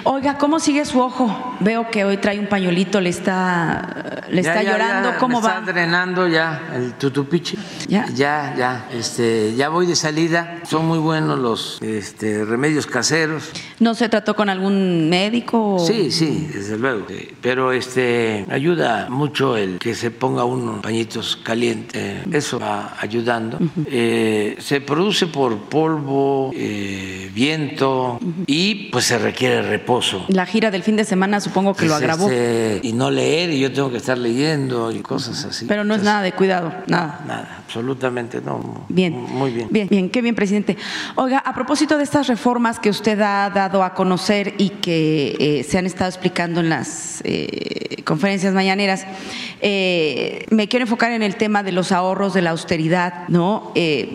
[0.05, 1.57] Oiga, ¿cómo sigue su ojo?
[1.61, 5.15] Veo que hoy trae un pañuelito, le está, le está llorando.
[5.19, 5.61] ¿Cómo va?
[5.61, 7.57] Está drenando ya el tutupichi.
[7.89, 8.05] Ya.
[8.15, 8.87] Ya, ya.
[8.93, 10.59] Este, ya voy de salida.
[10.65, 13.51] Son muy buenos los este, remedios caseros.
[13.81, 15.83] ¿No se trató con algún médico?
[15.87, 17.07] Sí, sí, desde luego.
[17.41, 22.27] Pero este, ayuda mucho el que se ponga unos pañitos calientes.
[22.31, 23.59] Eso va ayudando.
[23.87, 26.51] Eh, se produce por polvo.
[26.55, 30.25] Eh, viento y pues se requiere reposo.
[30.29, 32.31] La gira del fin de semana supongo que lo pues, agravó.
[32.31, 35.67] Este, y no leer y yo tengo que estar leyendo y cosas así.
[35.67, 37.25] Pero no es nada de cuidado, nada.
[37.27, 38.87] Nada, absolutamente no.
[38.89, 39.13] Bien.
[39.13, 39.69] Muy bien.
[39.71, 40.77] Bien, bien, qué bien, presidente.
[41.15, 45.65] Oiga, a propósito de estas reformas que usted ha dado a conocer y que eh,
[45.65, 49.07] se han estado explicando en las eh, conferencias mañaneras,
[49.61, 53.73] eh, me quiero enfocar en el tema de los ahorros, de la austeridad, ¿no?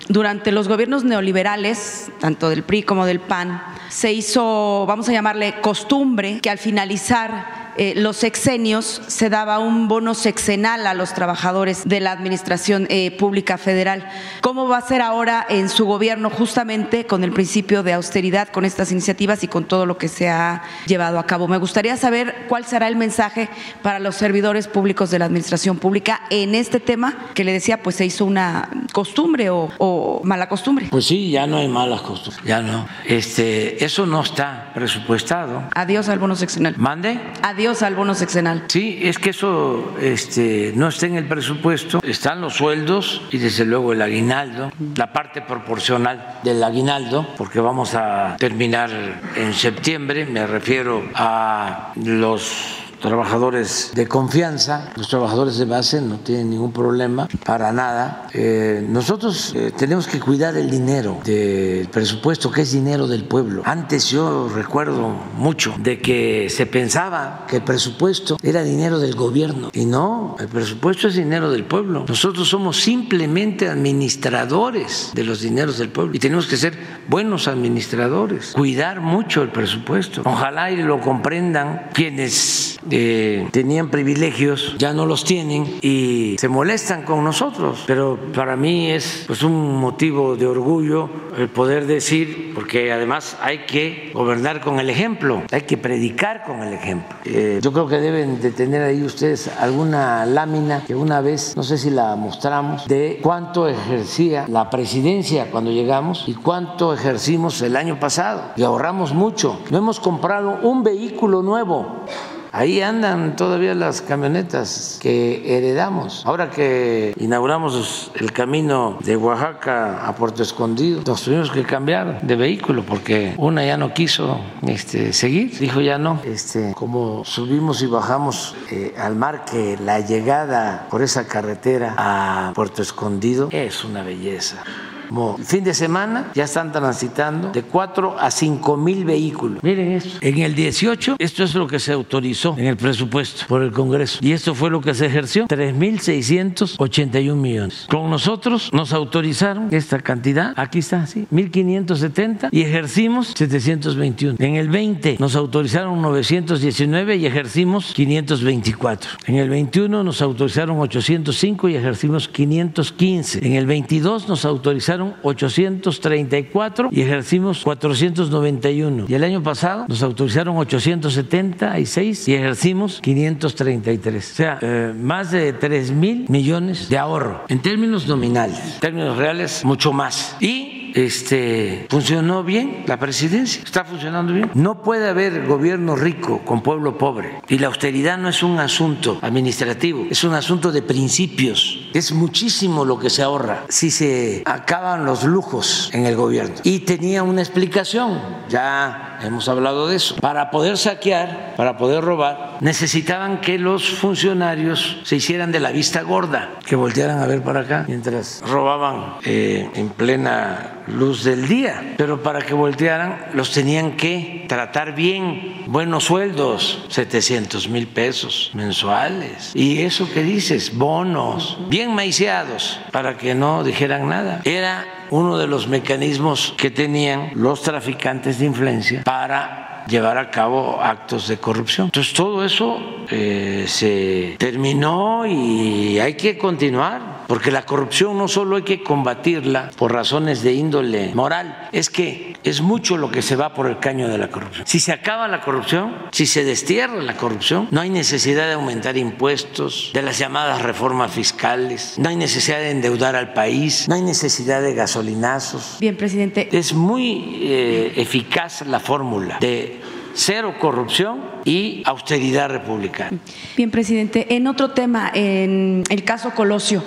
[0.07, 6.39] durante los gobiernos neoliberales, tanto del Como del PAN, se hizo, vamos a llamarle costumbre,
[6.41, 11.99] que al finalizar eh, los sexenios se daba un bono sexenal a los trabajadores de
[11.99, 14.07] la Administración eh, Pública Federal.
[14.41, 18.65] ¿Cómo va a ser ahora en su gobierno justamente con el principio de austeridad, con
[18.65, 21.47] estas iniciativas y con todo lo que se ha llevado a cabo?
[21.47, 23.49] Me gustaría saber cuál será el mensaje
[23.81, 27.95] para los servidores públicos de la Administración Pública en este tema que le decía, pues
[27.95, 30.87] se hizo una costumbre o, o mala costumbre.
[30.91, 32.87] Pues sí, ya no hay malas costumbres, ya no.
[33.05, 35.63] Este, eso no está presupuestado.
[35.73, 36.75] Adiós al bono sexenal.
[36.77, 37.19] ¿Mande?
[37.41, 38.63] Adiós al bono sexenal.
[38.69, 43.65] Sí, es que eso este, no está en el presupuesto, están los sueldos y desde
[43.65, 48.89] luego el aguinaldo, la parte proporcional del aguinaldo, porque vamos a terminar
[49.35, 56.49] en septiembre, me refiero a los trabajadores de confianza, los trabajadores de base no tienen
[56.49, 58.27] ningún problema para nada.
[58.33, 63.63] Eh, nosotros eh, tenemos que cuidar el dinero del presupuesto, que es dinero del pueblo.
[63.65, 69.69] Antes yo recuerdo mucho de que se pensaba que el presupuesto era dinero del gobierno
[69.73, 72.05] y no, el presupuesto es dinero del pueblo.
[72.07, 78.51] Nosotros somos simplemente administradores de los dineros del pueblo y tenemos que ser buenos administradores,
[78.53, 80.21] cuidar mucho el presupuesto.
[80.25, 87.03] Ojalá y lo comprendan quienes eh, tenían privilegios, ya no los tienen y se molestan
[87.03, 87.83] con nosotros.
[87.87, 93.59] Pero para mí es pues, un motivo de orgullo el poder decir, porque además hay
[93.59, 97.15] que gobernar con el ejemplo, hay que predicar con el ejemplo.
[97.25, 101.63] Eh, yo creo que deben de tener ahí ustedes alguna lámina que una vez, no
[101.63, 107.75] sé si la mostramos, de cuánto ejercía la presidencia cuando llegamos y cuánto ejercimos el
[107.75, 108.51] año pasado.
[108.55, 109.59] Y ahorramos mucho.
[109.69, 112.05] No hemos comprado un vehículo nuevo.
[112.53, 116.23] Ahí andan todavía las camionetas que heredamos.
[116.25, 122.35] Ahora que inauguramos el camino de Oaxaca a Puerto Escondido, nos tuvimos que cambiar de
[122.35, 125.57] vehículo porque una ya no quiso este, seguir.
[125.59, 126.19] Dijo ya no.
[126.25, 132.51] Este, como subimos y bajamos eh, al mar, que la llegada por esa carretera a
[132.53, 134.63] Puerto Escondido es una belleza.
[135.11, 139.61] Como fin de semana ya están transitando de 4 a 5 mil vehículos.
[139.61, 140.17] Miren esto.
[140.21, 144.19] En el 18, esto es lo que se autorizó en el presupuesto por el Congreso.
[144.21, 147.87] Y esto fue lo que se ejerció, 3.681 millones.
[147.89, 154.37] Con nosotros nos autorizaron esta cantidad, aquí está, sí, 1.570 y ejercimos 721.
[154.39, 159.09] En el 20 nos autorizaron 919 y ejercimos 524.
[159.25, 163.45] En el 21 nos autorizaron 805 y ejercimos 515.
[163.45, 169.05] En el 22 nos autorizaron 834 y ejercimos 491.
[169.07, 174.31] Y el año pasado nos autorizaron 876 y ejercimos 533.
[174.31, 179.17] O sea, eh, más de 3 mil millones de ahorro en términos nominales, en términos
[179.17, 180.35] reales, mucho más.
[180.39, 184.51] Y este, funcionó bien la presidencia, está funcionando bien.
[184.53, 187.41] No puede haber gobierno rico con pueblo pobre.
[187.47, 191.89] Y la austeridad no es un asunto administrativo, es un asunto de principios.
[191.93, 196.55] Es muchísimo lo que se ahorra si se acaban los lujos en el gobierno.
[196.63, 198.19] Y tenía una explicación,
[198.49, 200.15] ya hemos hablado de eso.
[200.15, 206.01] Para poder saquear, para poder robar, necesitaban que los funcionarios se hicieran de la vista
[206.01, 211.95] gorda, que voltearan a ver para acá mientras robaban eh, en plena luz del día,
[211.97, 219.51] pero para que voltearan los tenían que tratar bien, buenos sueldos, 700 mil pesos mensuales.
[219.55, 224.41] Y eso que dices, bonos, bien maiciados, para que no dijeran nada.
[224.43, 230.81] Era uno de los mecanismos que tenían los traficantes de influencia para llevar a cabo
[230.81, 231.87] actos de corrupción.
[231.87, 238.57] Entonces todo eso eh, se terminó y hay que continuar, porque la corrupción no solo
[238.57, 243.37] hay que combatirla por razones de índole moral, es que es mucho lo que se
[243.37, 244.67] va por el caño de la corrupción.
[244.67, 248.97] Si se acaba la corrupción, si se destierra la corrupción, no hay necesidad de aumentar
[248.97, 254.01] impuestos, de las llamadas reformas fiscales, no hay necesidad de endeudar al país, no hay
[254.01, 255.77] necesidad de gasolinazos.
[255.79, 256.49] Bien, presidente.
[256.51, 259.79] Es muy eh, eficaz la fórmula de
[260.13, 263.17] cero corrupción y austeridad republicana.
[263.55, 264.35] Bien, presidente.
[264.35, 266.83] En otro tema, en el caso Colosio,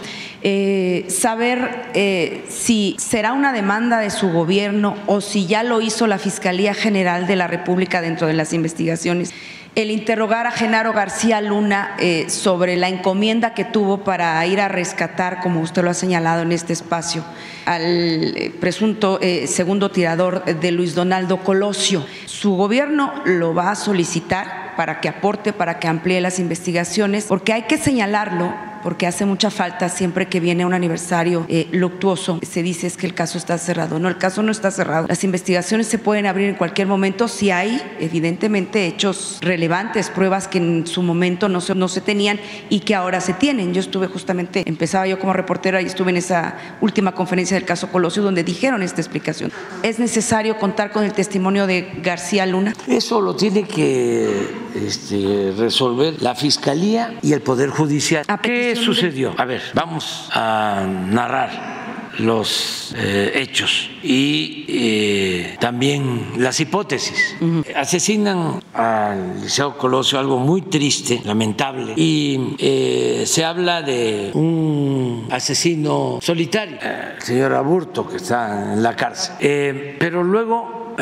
[0.46, 6.06] eh, saber eh, si será una demanda de su gobierno o si ya lo hizo
[6.06, 9.32] la Fiscalía General de la República dentro de las investigaciones
[9.74, 14.68] el interrogar a Genaro García Luna eh, sobre la encomienda que tuvo para ir a
[14.68, 17.24] rescatar, como usted lo ha señalado en este espacio,
[17.64, 22.06] al presunto segundo tirador de Luis Donaldo Colosio.
[22.26, 27.54] Su gobierno lo va a solicitar para que aporte, para que amplíe las investigaciones, porque
[27.54, 32.62] hay que señalarlo porque hace mucha falta siempre que viene un aniversario eh, luctuoso, se
[32.62, 33.98] dice es que el caso está cerrado.
[33.98, 35.06] No, el caso no está cerrado.
[35.08, 40.58] Las investigaciones se pueden abrir en cualquier momento si hay, evidentemente, hechos relevantes, pruebas que
[40.58, 42.38] en su momento no se, no se tenían
[42.68, 43.72] y que ahora se tienen.
[43.72, 47.90] Yo estuve justamente, empezaba yo como reportera y estuve en esa última conferencia del caso
[47.90, 49.50] Colosio donde dijeron esta explicación.
[49.82, 52.74] ¿Es necesario contar con el testimonio de García Luna?
[52.86, 58.26] Eso lo tiene que este, resolver la Fiscalía y el Poder Judicial.
[58.42, 59.34] ¿Qué sucedió?
[59.36, 61.84] A ver, vamos a narrar
[62.18, 67.36] los eh, hechos y eh, también las hipótesis.
[67.74, 76.18] Asesinan al Liceo Colosio, algo muy triste, lamentable, y eh, se habla de un asesino
[76.22, 79.34] solitario, el señor Aburto, que está en la cárcel.
[79.98, 80.94] pero luego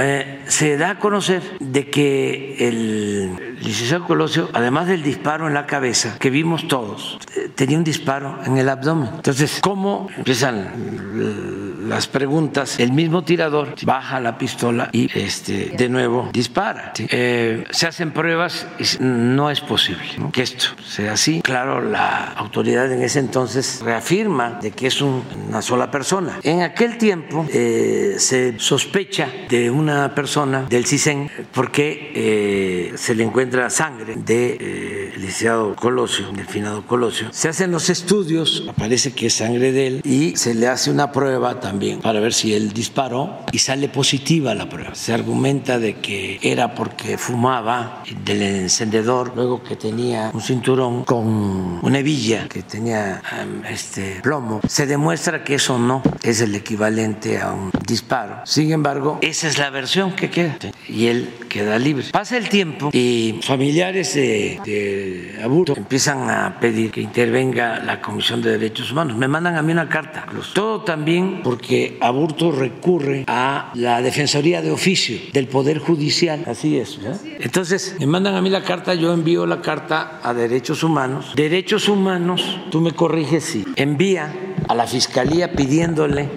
[0.46, 6.16] se da a conocer de que el licenciado Colosio, además del disparo en la cabeza
[6.18, 7.18] que vimos todos,
[7.54, 9.10] tenía un disparo en el abdomen.
[9.16, 12.78] Entonces, ¿cómo empiezan las preguntas?
[12.78, 16.92] El mismo tirador baja la pistola y este, de nuevo dispara.
[16.98, 20.02] Eh, se hacen pruebas y no es posible
[20.32, 21.42] que esto sea así.
[21.42, 26.38] Claro, la autoridad en ese entonces reafirma de que es una sola persona.
[26.42, 33.24] En aquel tiempo eh, se sospecha de una persona del CISEN porque eh, se le
[33.24, 39.26] encuentra sangre del de, licenciado Colosio, del finado Colosio se hacen los estudios, aparece que
[39.26, 42.72] es sangre de él y se le hace una prueba también para ver si él
[42.72, 44.94] disparó y sale positiva la prueba.
[44.94, 51.80] Se argumenta de que era porque fumaba del encendedor, luego que tenía un cinturón con
[51.82, 54.60] una hebilla que tenía um, este plomo.
[54.68, 58.40] Se demuestra que eso no es el equivalente a un disparo.
[58.44, 60.56] Sin embargo, esa es la versión que queda
[60.88, 62.06] y él queda libre.
[62.12, 68.00] Pasa el tiempo y familiares de, de Aburto empiezan a pedir que intervenga venga la
[68.00, 69.16] Comisión de Derechos Humanos.
[69.16, 70.26] Me mandan a mí una carta.
[70.54, 76.44] Todo también porque Aburto recurre a la Defensoría de Oficio del Poder Judicial.
[76.46, 77.00] Así es.
[77.40, 81.32] Entonces, me mandan a mí la carta, yo envío la carta a Derechos Humanos.
[81.34, 84.32] Derechos Humanos, tú me corriges si envía
[84.68, 86.28] a la Fiscalía pidiéndole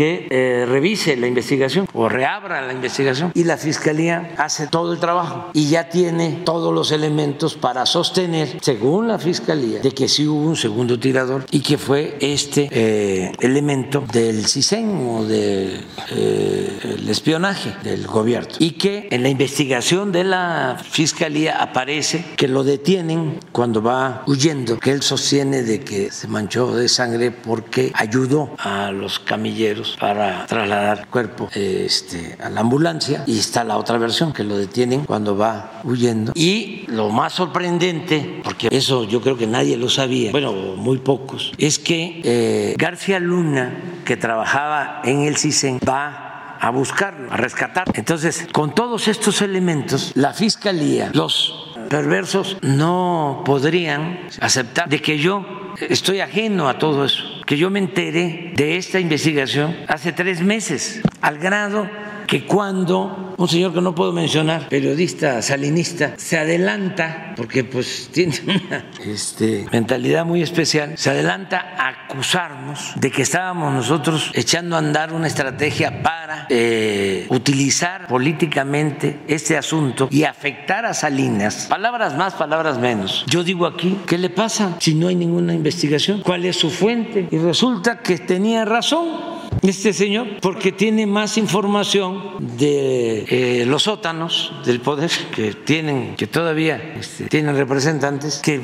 [0.00, 3.32] que eh, revise la investigación o reabra la investigación.
[3.34, 8.56] Y la fiscalía hace todo el trabajo y ya tiene todos los elementos para sostener,
[8.62, 13.32] según la fiscalía, de que sí hubo un segundo tirador y que fue este eh,
[13.40, 18.54] elemento del CISEN o del eh, espionaje del gobierno.
[18.58, 24.78] Y que en la investigación de la fiscalía aparece que lo detienen cuando va huyendo,
[24.78, 30.46] que él sostiene de que se manchó de sangre porque ayudó a los camilleros para
[30.46, 35.04] trasladar el cuerpo este, a la ambulancia y está la otra versión que lo detienen
[35.04, 36.32] cuando va huyendo.
[36.34, 41.52] Y lo más sorprendente, porque eso yo creo que nadie lo sabía, bueno, muy pocos,
[41.58, 47.90] es que eh, García Luna, que trabajaba en el CISEN, va a buscarlo, a rescatar.
[47.94, 55.44] Entonces, con todos estos elementos, la fiscalía, los perversos no podrían aceptar de que yo
[55.80, 61.00] estoy ajeno a todo eso, que yo me enteré de esta investigación hace tres meses,
[61.20, 61.90] al grado
[62.30, 68.36] que cuando un señor que no puedo mencionar, periodista salinista, se adelanta, porque pues tiene
[68.44, 74.78] una este, mentalidad muy especial, se adelanta a acusarnos de que estábamos nosotros echando a
[74.78, 81.66] andar una estrategia para eh, utilizar políticamente este asunto y afectar a Salinas.
[81.68, 83.24] Palabras más, palabras menos.
[83.26, 86.20] Yo digo aquí, ¿qué le pasa si no hay ninguna investigación?
[86.20, 87.26] ¿Cuál es su fuente?
[87.32, 94.52] Y resulta que tenía razón este señor porque tiene más información de eh, los sótanos
[94.64, 98.60] del poder que tienen, que todavía este, tienen representantes, que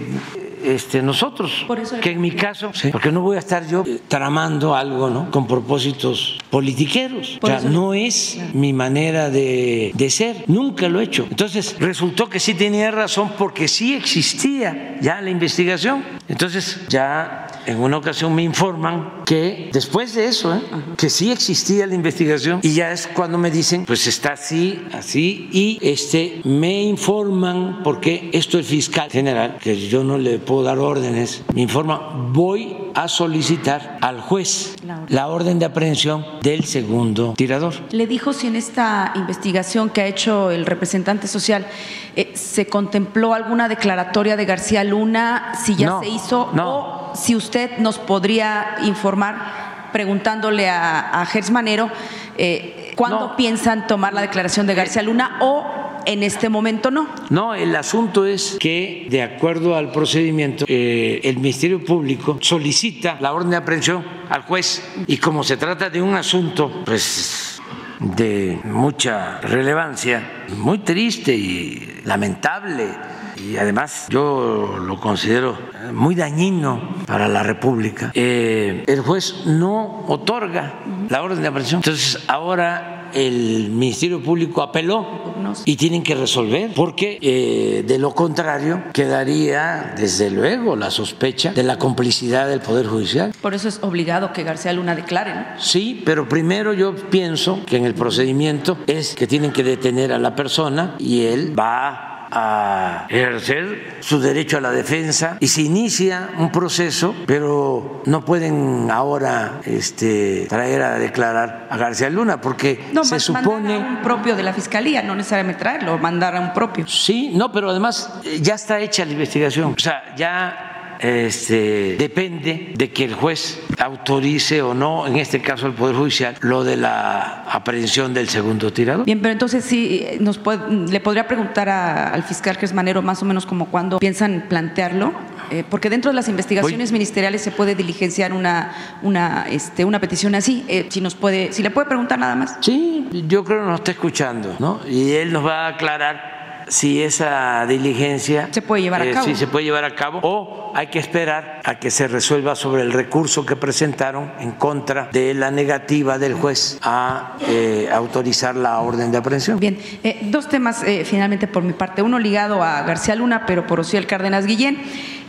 [0.63, 1.67] este, nosotros.
[2.01, 5.31] que en mi caso, porque no voy a estar yo tramando algo ¿no?
[5.31, 7.39] con propósitos politiqueros.
[7.41, 11.27] o sea, no es mi manera de, de, ser, nunca lo he hecho.
[11.29, 16.05] Entonces, resultó que sí tenía razón porque sí existía ya la investigación.
[16.29, 20.61] Entonces, ya en una ocasión me informan que después de eso, ¿eh?
[20.97, 25.49] que sí existía la investigación y ya es cuando me dicen, pues está así, así,
[25.53, 30.79] y este, me informan porque esto el fiscal general, que yo no le puedo dar
[30.79, 34.77] órdenes, me informa, voy a solicitar al juez
[35.09, 37.75] la orden de aprehensión del segundo tirador.
[37.91, 41.67] ¿Le dijo si en esta investigación que ha hecho el representante social
[42.15, 47.79] eh, se contempló alguna declaratoria de García Luna, si ya se hizo, o si usted
[47.79, 51.91] nos podría informar preguntándole a, a Gers Manero
[52.39, 57.09] eh, cuándo piensan tomar la declaración de García Luna o en este momento no.
[57.31, 63.33] No, el asunto es que, de acuerdo al procedimiento, eh, el Ministerio Público solicita la
[63.33, 67.61] orden de aprehensión al juez y como se trata de un asunto, pues
[67.99, 72.89] de mucha relevancia, muy triste y lamentable,
[73.37, 75.59] y además yo lo considero
[75.93, 81.81] muy dañino para la República, eh, el juez no otorga la orden de aprehensión.
[81.81, 85.35] Entonces ahora el Ministerio Público apeló
[85.65, 91.63] y tienen que resolver, porque eh, de lo contrario quedaría, desde luego, la sospecha de
[91.63, 93.33] la complicidad del Poder Judicial.
[93.41, 95.45] Por eso es obligado que García Luna declare, ¿no?
[95.59, 100.19] Sí, pero primero yo pienso que en el procedimiento es que tienen que detener a
[100.19, 106.31] la persona y él va a ejercer su derecho a la defensa y se inicia
[106.39, 113.05] un proceso, pero no pueden ahora este, traer a declarar a García Luna porque no,
[113.05, 116.87] se supone un propio de la fiscalía, no necesariamente traerlo, mandar a un propio.
[116.87, 122.73] Sí, no, pero además eh, ya está hecha la investigación, o sea, ya este, depende
[122.77, 126.77] de que el juez autorice o no, en este caso el Poder Judicial, lo de
[126.77, 129.07] la aprehensión del segundo tirador.
[129.07, 133.67] Bien, pero entonces sí, nos le podría preguntar al fiscal Manero más o menos como
[133.67, 135.13] cuándo piensan plantearlo,
[135.51, 140.35] eh, porque dentro de las investigaciones ministeriales se puede diligenciar una, una, este, una petición
[140.35, 140.65] así.
[140.69, 142.57] Eh, si nos puede, si le puede preguntar nada más.
[142.61, 144.81] Sí, yo creo que nos está escuchando, ¿no?
[144.89, 146.36] Y él nos va a aclarar
[146.69, 149.27] si esa diligencia se puede llevar a eh, cabo.
[149.27, 152.83] Si se puede llevar a cabo o hay que esperar a que se resuelva sobre
[152.83, 158.81] el recurso que presentaron en contra de la negativa del juez a eh, autorizar la
[158.81, 159.61] orden de aprehensión.
[159.61, 162.03] Bien, eh, dos temas finalmente por mi parte.
[162.03, 164.83] Uno ligado a García Luna, pero por Ociel Cárdenas Guillén.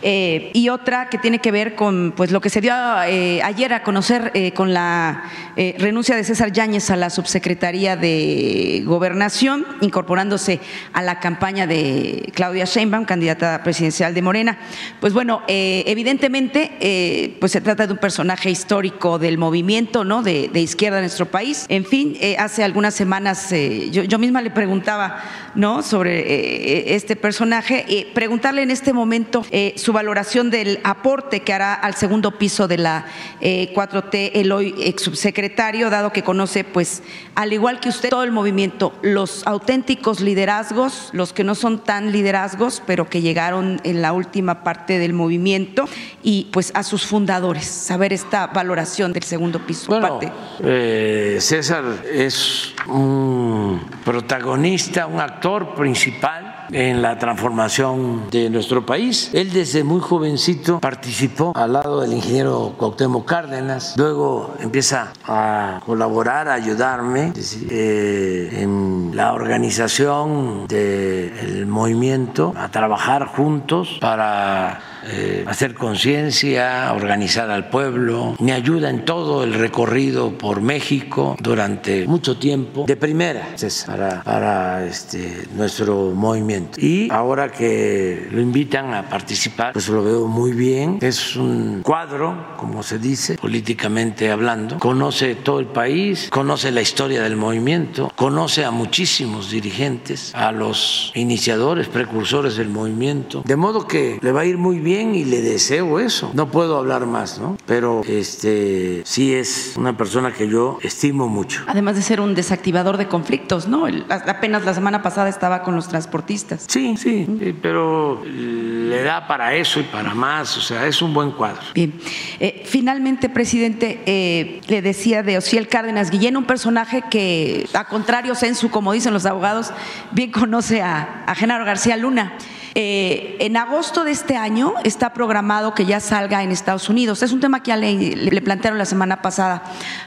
[0.04, 2.74] Eh, y otra que tiene que ver con pues, lo que se dio
[3.08, 5.24] eh, ayer a conocer eh, con la
[5.56, 10.60] renuncia de César Yáñez a la subsecretaría de Gobernación, incorporándose
[10.94, 14.60] a la campaña de Claudia Sheinbaum, candidata presidencial de Morena.
[15.02, 20.24] Pues bueno, evidentemente pues se trata de un personaje histórico del movimiento ¿no?
[20.24, 21.66] de, izquierda en nuestro país.
[21.68, 23.50] En fin, hace algunas semanas
[23.92, 25.22] yo, yo, misma le preguntaba
[25.54, 25.84] ¿no?
[25.84, 29.46] sobre este personaje, preguntarle en este momento
[29.76, 33.06] su valoración del aporte que hará al segundo piso de la
[33.42, 37.04] 4T eh, el hoy ex subsecretario, dado que conoce, pues,
[37.36, 42.12] al igual que usted, todo el movimiento, los auténticos liderazgos, los que no son tan
[42.12, 45.86] liderazgos, pero que llegaron en la última parte del movimiento,
[46.24, 49.88] y pues a sus fundadores, saber esta valoración del segundo piso.
[49.88, 50.20] Bueno,
[50.64, 59.30] eh, César es un protagonista, un actor principal en la transformación de nuestro país.
[59.34, 66.48] Él desde muy jovencito participó al lado del ingeniero Cuauhtémoc Cárdenas, luego empieza a colaborar,
[66.48, 67.34] a ayudarme
[67.70, 77.70] eh, en la organización del movimiento, a trabajar juntos para eh, hacer conciencia, organizar al
[77.70, 83.48] pueblo, me ayuda en todo el recorrido por México durante mucho tiempo, de primera,
[83.86, 86.80] para, para este, nuestro movimiento.
[86.80, 91.00] Y ahora que lo invitan a participar, pues lo veo muy bien.
[91.02, 94.80] Es un cuadro, como se dice, políticamente hablando.
[94.80, 101.12] Conoce todo el país, conoce la historia del movimiento, conoce a muchísimos dirigentes, a los
[101.16, 103.42] iniciadores, precursores del movimiento.
[103.46, 106.32] De modo que le va a ir muy bien y le deseo eso.
[106.34, 107.58] No puedo hablar más, ¿no?
[107.66, 111.64] Pero este sí es una persona que yo estimo mucho.
[111.68, 113.88] Además de ser un desactivador de conflictos, ¿no?
[114.10, 116.66] apenas la semana pasada estaba con los transportistas.
[116.68, 117.26] Sí, sí,
[117.62, 121.62] pero le da para eso y para más, o sea, es un buen cuadro.
[121.74, 121.94] Bien.
[122.40, 128.36] Eh, finalmente, presidente, eh, le decía de Ociel Cárdenas Guillén, un personaje que, a contrario
[128.36, 129.72] censu, como dicen los abogados,
[130.12, 132.34] bien conoce a, a Genaro García Luna.
[132.80, 137.24] Eh, en agosto de este año está programado que ya salga en Estados Unidos.
[137.24, 139.64] Es un tema que ya le, plantearon la semana pasada,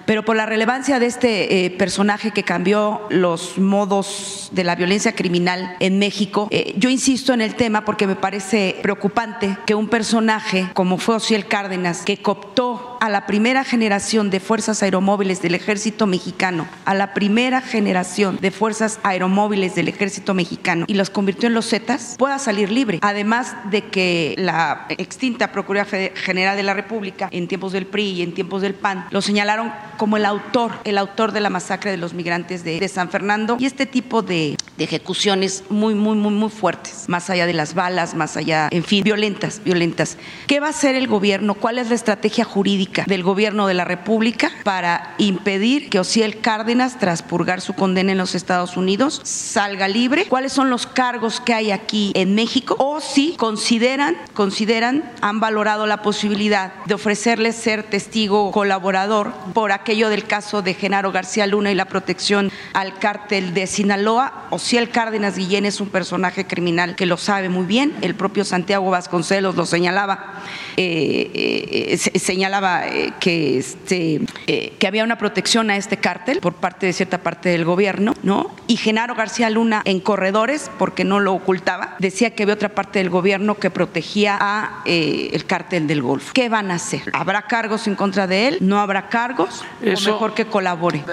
[0.07, 5.17] pero por la relevancia de este eh, personaje que cambió los modos de la violencia
[5.17, 9.89] criminal en México, eh, yo insisto en el tema porque me parece preocupante que un
[9.89, 15.55] personaje como fue Ociel Cárdenas, que cooptó a la primera generación de fuerzas aeromóviles del
[15.55, 21.49] ejército mexicano, a la primera generación de fuerzas aeromóviles del ejército mexicano y los convirtió
[21.49, 22.99] en los Zetas, pueda salir libre.
[23.01, 28.23] Además de que la extinta Procuraduría General de la República, en tiempos del PRI y
[28.23, 31.97] en tiempos del PAN, lo señalaron como el autor, el autor de la masacre de
[31.97, 37.05] los migrantes de, San Fernando y este tipo de, ejecuciones muy, muy, muy, muy fuertes,
[37.07, 40.17] más allá de las balas, más allá, en fin, violentas, violentas.
[40.47, 41.55] ¿Qué va a hacer el gobierno?
[41.55, 42.90] ¿Cuál es la estrategia jurídica?
[43.07, 48.19] Del gobierno de la República para impedir que Ociel Cárdenas, tras purgar su condena en
[48.19, 50.27] los Estados Unidos, salga libre?
[50.27, 52.77] ¿Cuáles son los cargos que hay aquí en México?
[52.79, 60.09] O si consideran, consideran, han valorado la posibilidad de ofrecerles ser testigo colaborador por aquello
[60.09, 64.47] del caso de Genaro García Luna y la protección al cártel de Sinaloa.
[64.51, 67.95] Ociel Cárdenas Guillén es un personaje criminal que lo sabe muy bien.
[68.01, 70.43] El propio Santiago Vasconcelos lo señalaba,
[70.77, 76.87] eh, eh, señalaba eh, que, este, que había una protección a este cártel por parte
[76.87, 78.51] de cierta parte del gobierno, ¿no?
[78.67, 82.99] Y Genaro García Luna en corredores, porque no lo ocultaba, decía que había otra parte
[82.99, 86.33] del gobierno que protegía a el cártel del Golfo.
[86.35, 87.03] ¿Qué van a hacer?
[87.13, 88.59] ¿Habrá cargos en contra de él?
[88.61, 89.65] ¿No habrá cargos?
[89.83, 91.05] ¿O mejor que colabore?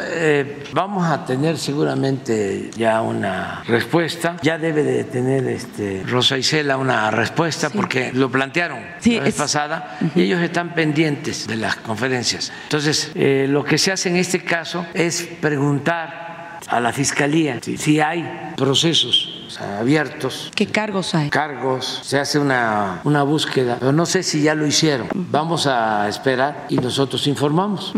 [0.74, 4.38] vamos a tener seguramente ya una respuesta.
[4.42, 9.98] Ya debe de tener este Rosa Isela una respuesta porque lo plantearon la vez pasada
[10.16, 12.52] y ellos están pendientes de las conferencias.
[12.64, 18.00] Entonces, eh, lo que se hace en este caso es preguntar a la fiscalía si,
[18.00, 19.48] hay procesos
[19.80, 20.52] abiertos.
[20.54, 21.30] ¿Qué cargos hay?
[21.30, 25.08] Cargos, se hace una, una búsqueda, pero no sé si ya lo hicieron.
[25.14, 27.94] Vamos a esperar y nosotros informamos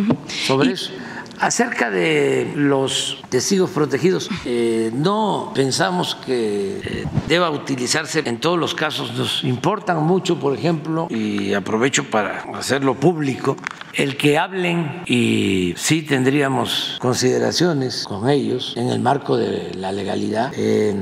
[0.45, 0.91] sobre eso.
[1.39, 8.75] Acerca de los testigos protegidos, eh, no pensamos que eh, deba utilizarse en todos los
[8.75, 9.13] casos.
[9.13, 13.55] Nos importan mucho, por ejemplo, y aprovecho para hacerlo público,
[13.93, 20.51] el que hablen y sí tendríamos consideraciones con ellos en el marco de la legalidad,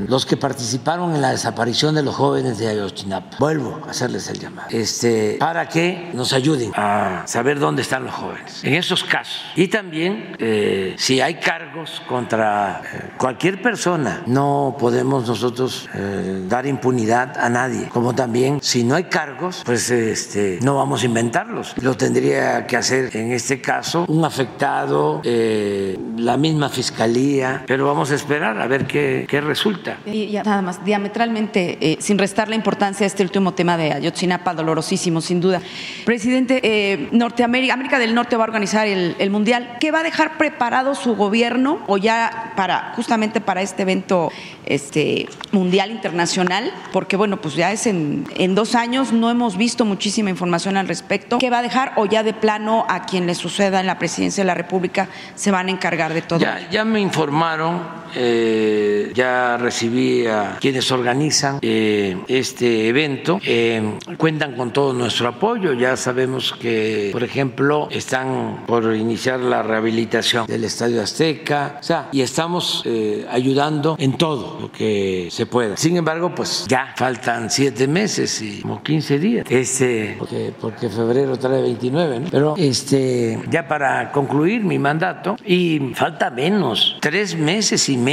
[0.08, 3.38] los que participaron en la desaparición de los jóvenes de Ayotzinapa.
[3.40, 8.14] Vuelvo a hacerles el llamado, este, para que nos ayuden a saber dónde están los
[8.14, 9.42] jóvenes en esos casos.
[9.56, 16.66] Y también eh, si hay cargos contra eh, cualquier persona, no podemos nosotros eh, dar
[16.66, 17.88] impunidad a nadie.
[17.90, 21.74] Como también, si no hay cargos, pues este, no vamos a inventarlos.
[21.82, 28.16] Lo tendría que hacer en este caso un afectado, la misma fiscalía, pero vamos a
[28.16, 29.98] esperar a ver qué, qué resulta.
[30.06, 34.54] Y ya, nada más, diametralmente, sin restar la importancia de este último tema de Ayotzinapa,
[34.54, 35.62] dolorosísimo, sin duda.
[36.06, 39.78] Presidente, Norteamérica, América del Norte va a organizar el, el Mundial.
[39.80, 44.32] ¿Qué va a dejar preparado su gobierno o ya para justamente para este evento
[44.66, 46.72] este, mundial internacional?
[46.92, 50.88] Porque bueno, pues ya es en, en dos años, no hemos visto muchísima información al
[50.88, 51.38] respecto.
[51.38, 54.44] ¿Qué va a dejar o ya de plano a quien le suceda en la presidencia
[54.44, 56.40] de la República se van a encargar de todo?
[56.40, 57.82] Ya, ya me informaron,
[58.20, 65.74] eh, ya recibí a quienes organizan eh, este evento, eh, cuentan con todo nuestro apoyo,
[65.74, 72.10] ya sabemos que, por ejemplo, están por iniciar la rehabilitación del Estadio Azteca, o sea,
[72.12, 72.84] y estamos
[73.30, 75.78] ayudando en todo lo que se pueda.
[75.78, 81.38] Sin embargo, pues ya faltan siete meses y como 15 días, este, porque, porque febrero
[81.38, 82.28] trae 29, ¿no?
[82.32, 88.07] Pero este, ya para concluir mi mandato, y falta menos, tres meses y medio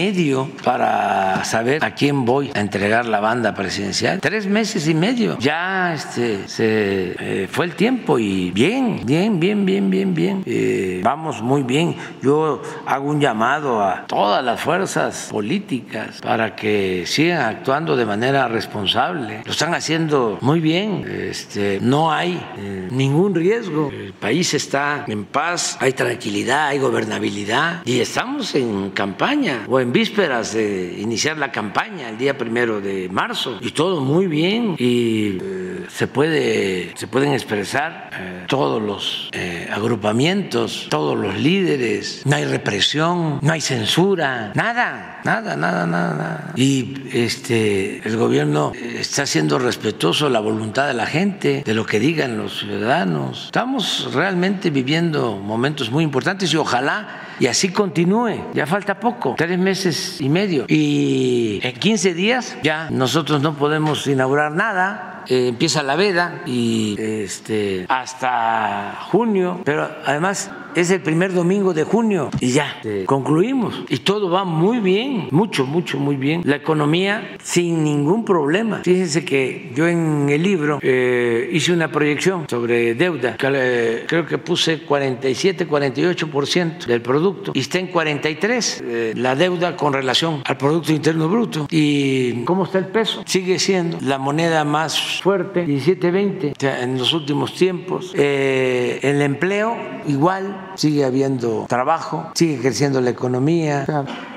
[0.65, 4.21] para saber a quién voy a entregar la banda presidencial.
[4.21, 5.39] Tres meses y medio.
[5.39, 10.43] Ya este, se eh, fue el tiempo y bien, bien, bien, bien, bien, bien.
[10.47, 17.05] Eh, vamos muy bien yo hago un llamado a todas las fuerzas políticas para que
[17.07, 19.43] sigan actuando de manera responsable.
[19.45, 21.05] Lo están haciendo muy bien.
[21.09, 23.91] Este, no hay eh, ningún riesgo.
[23.91, 29.93] El país está en paz, hay tranquilidad, hay gobernabilidad y estamos en campaña o en
[29.93, 35.39] vísperas de iniciar la campaña el día primero de marzo y todo muy bien y
[35.43, 39.31] eh, se puede se pueden expresar eh, todos los
[39.73, 46.53] agrupamientos, todos los líderes no hay represión, no hay censura, nada, nada, nada, nada.
[46.55, 51.99] Y este, el gobierno está siendo respetuoso la voluntad de la gente, de lo que
[51.99, 53.47] digan los ciudadanos.
[53.47, 58.53] Estamos realmente viviendo momentos muy importantes y ojalá y así continúe.
[58.55, 60.65] Ya falta poco, tres meses y medio.
[60.69, 65.25] Y en 15 días ya nosotros no podemos inaugurar nada.
[65.27, 71.85] Eh, empieza la veda y este, hasta junio, pero además es el primer domingo de
[71.85, 73.85] junio y ya concluimos.
[73.89, 76.43] Y todo va muy bien, mucho, mucho, muy bien.
[76.45, 78.81] La economía sin ningún problema.
[78.85, 84.39] Fíjense que yo en el libro eh, hice una proyección sobre deuda, que, creo que
[84.39, 90.57] puse 47, 48% del producto y está en 43 eh, la deuda con relación al
[90.57, 91.67] Producto Interno Bruto.
[91.71, 93.23] ¿Y cómo está el peso?
[93.27, 98.13] Sigue siendo la moneda más fuerte, 17-20 en los últimos tiempos.
[98.15, 99.77] Eh, el empleo
[100.07, 103.87] igual sigue habiendo trabajo, sigue creciendo la economía.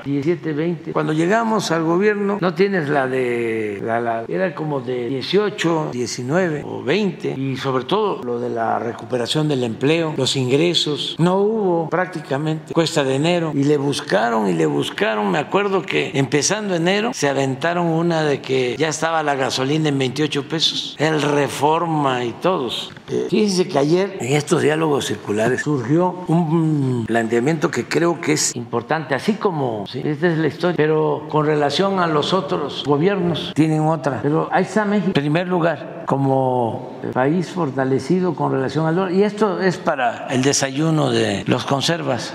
[0.06, 0.94] 17, 20.
[0.94, 3.82] Cuando llegamos al gobierno, no tienes la de.
[3.84, 7.36] La, era como de 18, 19 o 20.
[7.38, 11.16] Y sobre todo lo de la recuperación del empleo, los ingresos.
[11.20, 13.52] No hubo prácticamente cuesta de enero.
[13.54, 15.30] Y le buscaron y le buscaron.
[15.30, 20.00] Me acuerdo que empezando enero se aventaron una de que ya estaba la gasolina en
[20.00, 20.96] 28 pesos.
[21.00, 22.92] El reforma y todos.
[23.10, 28.56] Eh, fíjense que ayer en estos diálogos circulares surgió un planteamiento que creo que es
[28.56, 30.76] importante, así como esta es la historia.
[30.76, 34.20] Pero con relación a los otros gobiernos, tienen otra.
[34.22, 39.12] Pero ahí está México, en primer lugar, como país fortalecido con relación al dólar.
[39.14, 42.34] Y esto es para el desayuno de los conservas.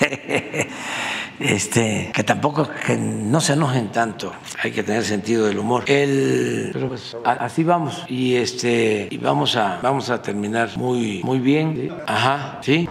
[1.40, 5.84] este, que tampoco que no se enojen tanto, hay que tener sentido del humor.
[5.86, 11.38] El, pero pues, así vamos y este y vamos a vamos a terminar muy muy
[11.38, 11.92] bien.
[12.06, 12.88] Ajá, sí.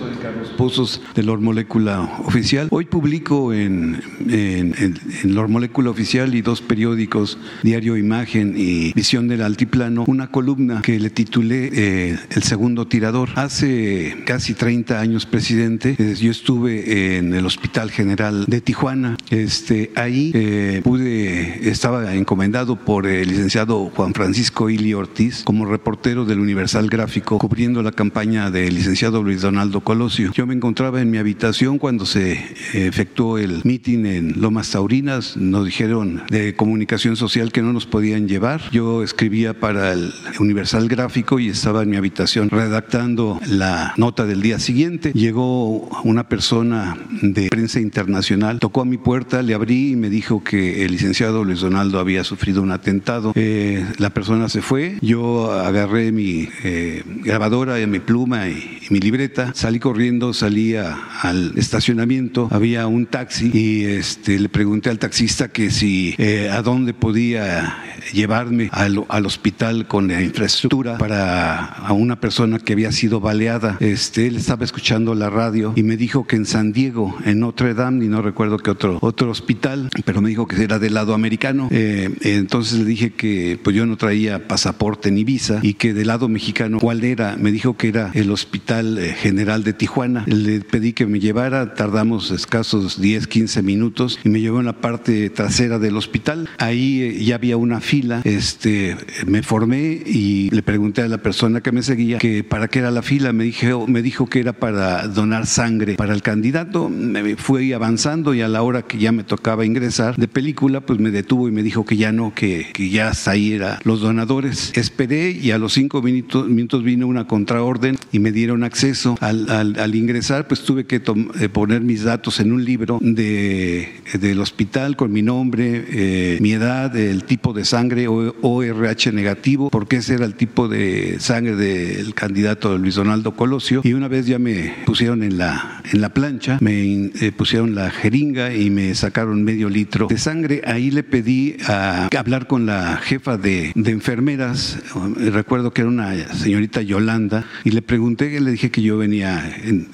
[0.00, 2.68] Soy Carlos Pozos de Lor Molécula Oficial.
[2.70, 9.28] Hoy publico en, en, en, Lor Molécula Oficial y dos periódicos, Diario Imagen y Visión
[9.28, 13.28] del Altiplano, una columna que le titulé eh, El segundo tirador.
[13.34, 19.18] Hace casi 30 años, presidente, eh, yo estuve en el Hospital General de Tijuana.
[19.28, 26.24] Este, ahí eh, pude, estaba encomendado por el licenciado Juan Francisco Ili Ortiz como reportero
[26.24, 30.30] del Universal Gráfico, cubriendo la campaña del licenciado Luis Donaldo Colosio.
[30.32, 32.38] Yo me encontraba en mi habitación cuando se
[32.74, 35.36] efectuó el meeting en Lomas Taurinas.
[35.36, 38.60] Nos dijeron de comunicación social que no nos podían llevar.
[38.70, 44.42] Yo escribía para el Universal Gráfico y estaba en mi habitación redactando la nota del
[44.42, 45.10] día siguiente.
[45.12, 50.44] Llegó una persona de prensa internacional, tocó a mi puerta, le abrí y me dijo
[50.44, 53.32] que el licenciado Luis Donaldo había sufrido un atentado.
[53.34, 59.00] Eh, la persona se fue, yo agarré mi eh, grabadora y mi pluma y mi
[59.00, 65.48] libreta salí corriendo, salí al estacionamiento, había un taxi y este, le pregunté al taxista
[65.48, 71.92] que si eh, a dónde podía llevarme al, al, hospital con la infraestructura para a
[71.92, 73.76] una persona que había sido baleada.
[73.80, 77.74] Este, él estaba escuchando la radio y me dijo que en San Diego, en Notre
[77.74, 81.14] Dame, y no recuerdo qué otro, otro hospital, pero me dijo que era del lado
[81.14, 81.68] americano.
[81.70, 86.08] Eh, entonces le dije que pues yo no traía pasaporte ni visa y que del
[86.08, 87.36] lado mexicano, ¿cuál era?
[87.36, 89.14] Me dijo que era el Hospital eh,
[89.60, 90.24] General de Tijuana.
[90.26, 94.80] Le pedí que me llevara, tardamos escasos 10, 15 minutos y me llevó en la
[94.80, 96.48] parte trasera del hospital.
[96.58, 98.96] Ahí eh, ya había una fila, este,
[99.26, 102.90] me formé y le pregunté a la persona que me seguía que para qué era
[102.90, 103.32] la fila.
[103.32, 106.88] Me, dijo, me dijo que era para donar sangre para el candidato.
[106.88, 110.98] Me fui avanzando y a la hora que ya me tocaba ingresar de película, pues
[110.98, 114.00] me detuvo y me dijo que ya no, que, que ya hasta ahí eran los
[114.00, 114.72] donadores.
[114.74, 119.49] Esperé y a los cinco minutos, minutos vino una contraorden y me dieron acceso al
[119.50, 124.96] al, ingresar, pues tuve que eh, poner mis datos en un libro de, del hospital
[124.96, 130.24] con mi nombre, eh, mi edad, el tipo de sangre ORH negativo, porque ese era
[130.24, 133.80] el tipo de sangre del candidato Luis Donaldo Colosio.
[133.84, 137.90] Y una vez ya me pusieron en la, en la plancha, me eh, pusieron la
[137.90, 140.62] jeringa y me sacaron medio litro de sangre.
[140.64, 144.78] Ahí le pedí a hablar con la jefa de, de enfermeras,
[145.16, 149.39] recuerdo que era una señorita Yolanda, y le pregunté, le dije que yo venía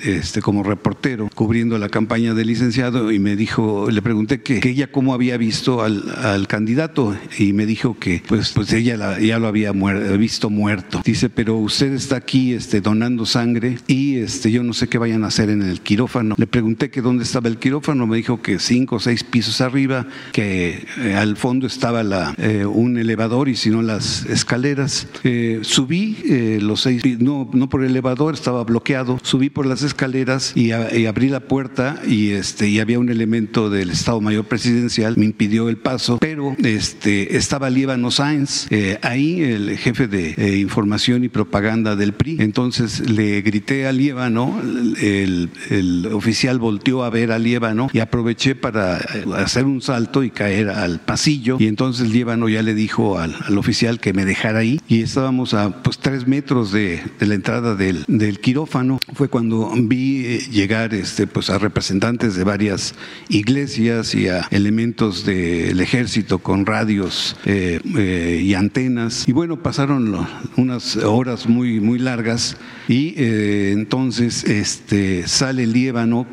[0.05, 4.91] este, como reportero cubriendo la campaña del licenciado y me dijo, le pregunté que, ella
[4.91, 9.73] cómo había visto al, candidato y me dijo que pues, pues ella ya lo había
[9.73, 11.03] visto muerto.
[11.05, 15.25] Dice, pero usted está aquí este, donando sangre y este, yo no sé qué vayan
[15.25, 16.35] a hacer en el quirófano.
[16.39, 20.07] Le pregunté que dónde estaba el quirófano, me dijo que cinco o seis pisos arriba,
[20.33, 25.09] que eh, al fondo estaba la, eh, un elevador y si no las escaleras.
[25.25, 26.17] Eh, subí
[26.61, 31.29] los seis, no, no por el elevador, estaba bloqueado subí por las escaleras y, abrí
[31.29, 35.77] la puerta y, este, y había un elemento del Estado Mayor Presidencial, me impidió el
[35.77, 41.97] paso, pero este, estaba Líbano Sáenz, eh, ahí el jefe de eh, información y propaganda
[41.97, 42.39] del PRI.
[42.41, 44.61] Entonces le grité a Líbano,
[45.01, 50.23] el, el, oficial volteó a ver a Líbano y aproveché para eh, hacer un salto
[50.23, 51.57] y caer al pasillo.
[51.61, 55.55] Y entonces Líbano ya le dijo al, al oficial que me dejara ahí y estábamos
[55.55, 60.39] a pues, tres metros de, de la entrada del, del quirófano fue cuando vi eh,
[60.51, 62.95] llegar este, pues, a representantes de varias
[63.29, 69.29] iglesias y a elementos del ejército con radios eh, eh, y antenas.
[69.29, 70.27] Y bueno, pasaron
[70.57, 72.57] unas horas muy, muy largas
[72.89, 76.27] y entonces este, sale Líbano,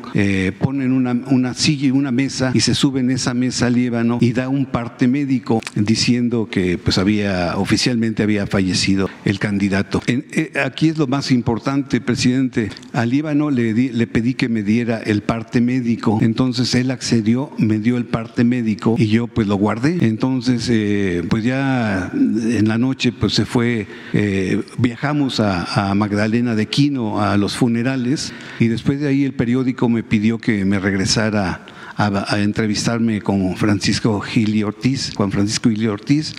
[0.60, 4.32] ponen una, una silla y una mesa y se sube en esa mesa Líbano y
[4.32, 5.60] da un parte médico.
[5.74, 10.02] diciendo que pues había oficialmente había fallecido el candidato.
[10.06, 12.70] Eh, aquí es lo más importante, presidente.
[12.92, 17.78] Al Líbano le, le pedí que me diera el parte médico, entonces él accedió, me
[17.78, 19.98] dio el parte médico y yo pues lo guardé.
[20.00, 26.43] Entonces eh, pues ya en la noche pues se fue, eh, viajamos a, a Magdalena
[26.44, 30.78] de Quino a los funerales y después de ahí el periódico me pidió que me
[30.78, 31.64] regresara
[31.96, 36.34] a, entrevistarme con Francisco Gili Ortiz, Juan Francisco Gili Ortiz.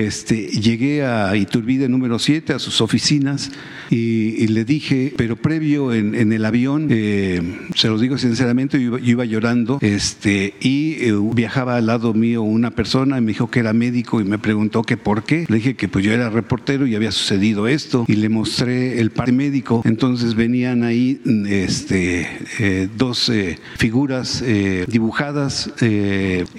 [0.00, 3.50] Este, llegué a Iturbide número 7, a sus oficinas,
[3.90, 7.42] y, le dije, pero previo en, el avión, eh,
[7.74, 12.70] se lo digo sinceramente, yo iba, llorando este, y eh, viajaba al lado mío una
[12.70, 15.44] persona me dijo que era médico y me preguntó que por qué.
[15.48, 19.10] Le dije que pues yo era reportero y había sucedido esto y le mostré el
[19.10, 19.82] parte médico.
[19.84, 22.28] Entonces venían ahí este,
[22.58, 23.30] eh, dos
[23.76, 24.42] figuras
[24.88, 25.70] dibujadas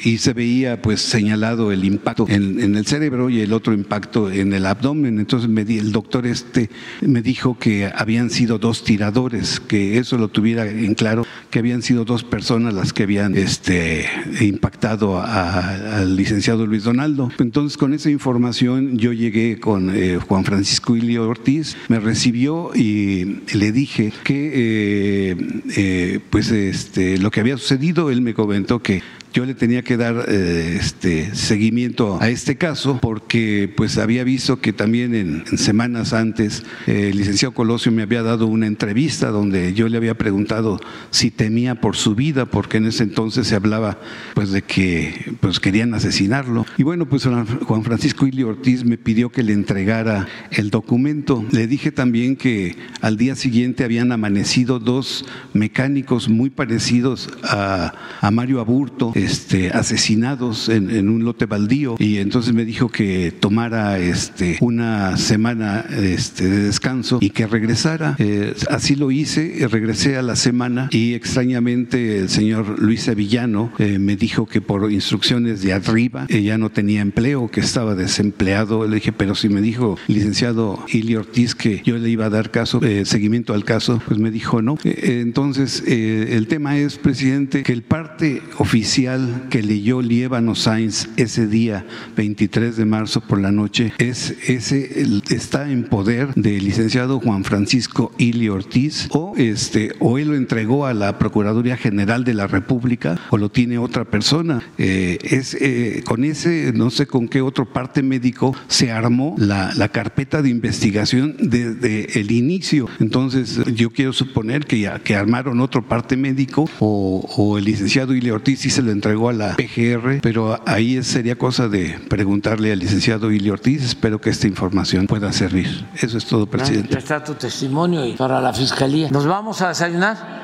[0.04, 4.32] y se veía pues señalado el impacto en, en, el cerebro y el otro impacto
[4.32, 5.20] en el abdomen.
[5.20, 6.70] Entonces el doctor este
[7.02, 11.82] me dijo que habían sido dos tiradores, que eso lo tuviera en claro, que habían
[11.82, 14.06] sido dos personas las que habían este,
[14.42, 17.32] impactado al licenciado Luis Donaldo.
[17.40, 23.42] Entonces, con esa información yo llegué con eh, Juan Francisco Ilio Ortiz, me recibió y
[23.54, 25.36] le dije que eh,
[25.76, 29.02] eh, pues este, lo que había sucedido, él me comentó que
[29.34, 34.60] yo le tenía que dar eh, este seguimiento a este caso porque pues había visto
[34.60, 39.74] que también en, semanas antes eh, el licenciado Colosio me había dado una entrevista donde
[39.74, 40.80] yo le había preguntado
[41.12, 44.00] si temía por su vida porque en ese entonces se hablaba
[44.34, 46.66] pues de que pues querían asesinarlo.
[46.78, 51.46] Y bueno pues Juan Francisco Ili Ortiz me pidió que le entregara el documento.
[51.52, 58.32] Le dije también que al día siguiente habían amanecido dos mecánicos muy parecidos a, a
[58.32, 64.58] Mario Aburto este, asesinados en, un lote baldío y entonces me dijo que tomara este,
[64.62, 68.16] una semana este, de descanso y que regresara.
[68.20, 74.00] Eh, así lo hice, regresé a la semana y extrañamente el señor Luis Sevillano eh,
[74.00, 78.88] me dijo que por instrucciones de arriba ya no tenía empleo, que estaba desempleado.
[78.88, 82.52] Le dije, pero si me dijo licenciado Ili Ortiz que yo le iba a dar
[82.52, 84.78] caso, eh, seguimiento al caso, pues me dijo no.
[84.84, 89.11] entonces el tema es, presidente, que el parte oficial
[89.50, 91.86] que leyó Liébano Sainz ese día,
[92.16, 98.14] 23 de marzo por la noche, es ese está en poder del licenciado Juan Francisco
[98.18, 103.20] Ili Ortiz o este o él lo entregó a la Procuraduría General de la República
[103.30, 104.64] o lo tiene otra persona.
[104.78, 109.74] Eh, es eh, con ese no sé con qué otro parte médico se armó la,
[109.76, 112.88] la carpeta de investigación desde el inicio.
[113.00, 118.32] Entonces yo quiero suponer que que armaron otro parte médico o, o el licenciado Ili
[118.32, 122.80] Ortiz y se lo entregó a la PGR, pero ahí sería cosa de preguntarle al
[122.80, 123.84] licenciado Ili Ortiz.
[123.84, 125.86] Espero que esta información pueda servir.
[125.96, 126.90] Eso es todo, presidente.
[126.94, 129.10] Ya está tu testimonio y para la fiscalía.
[129.10, 130.42] ¿Nos vamos a desayunar?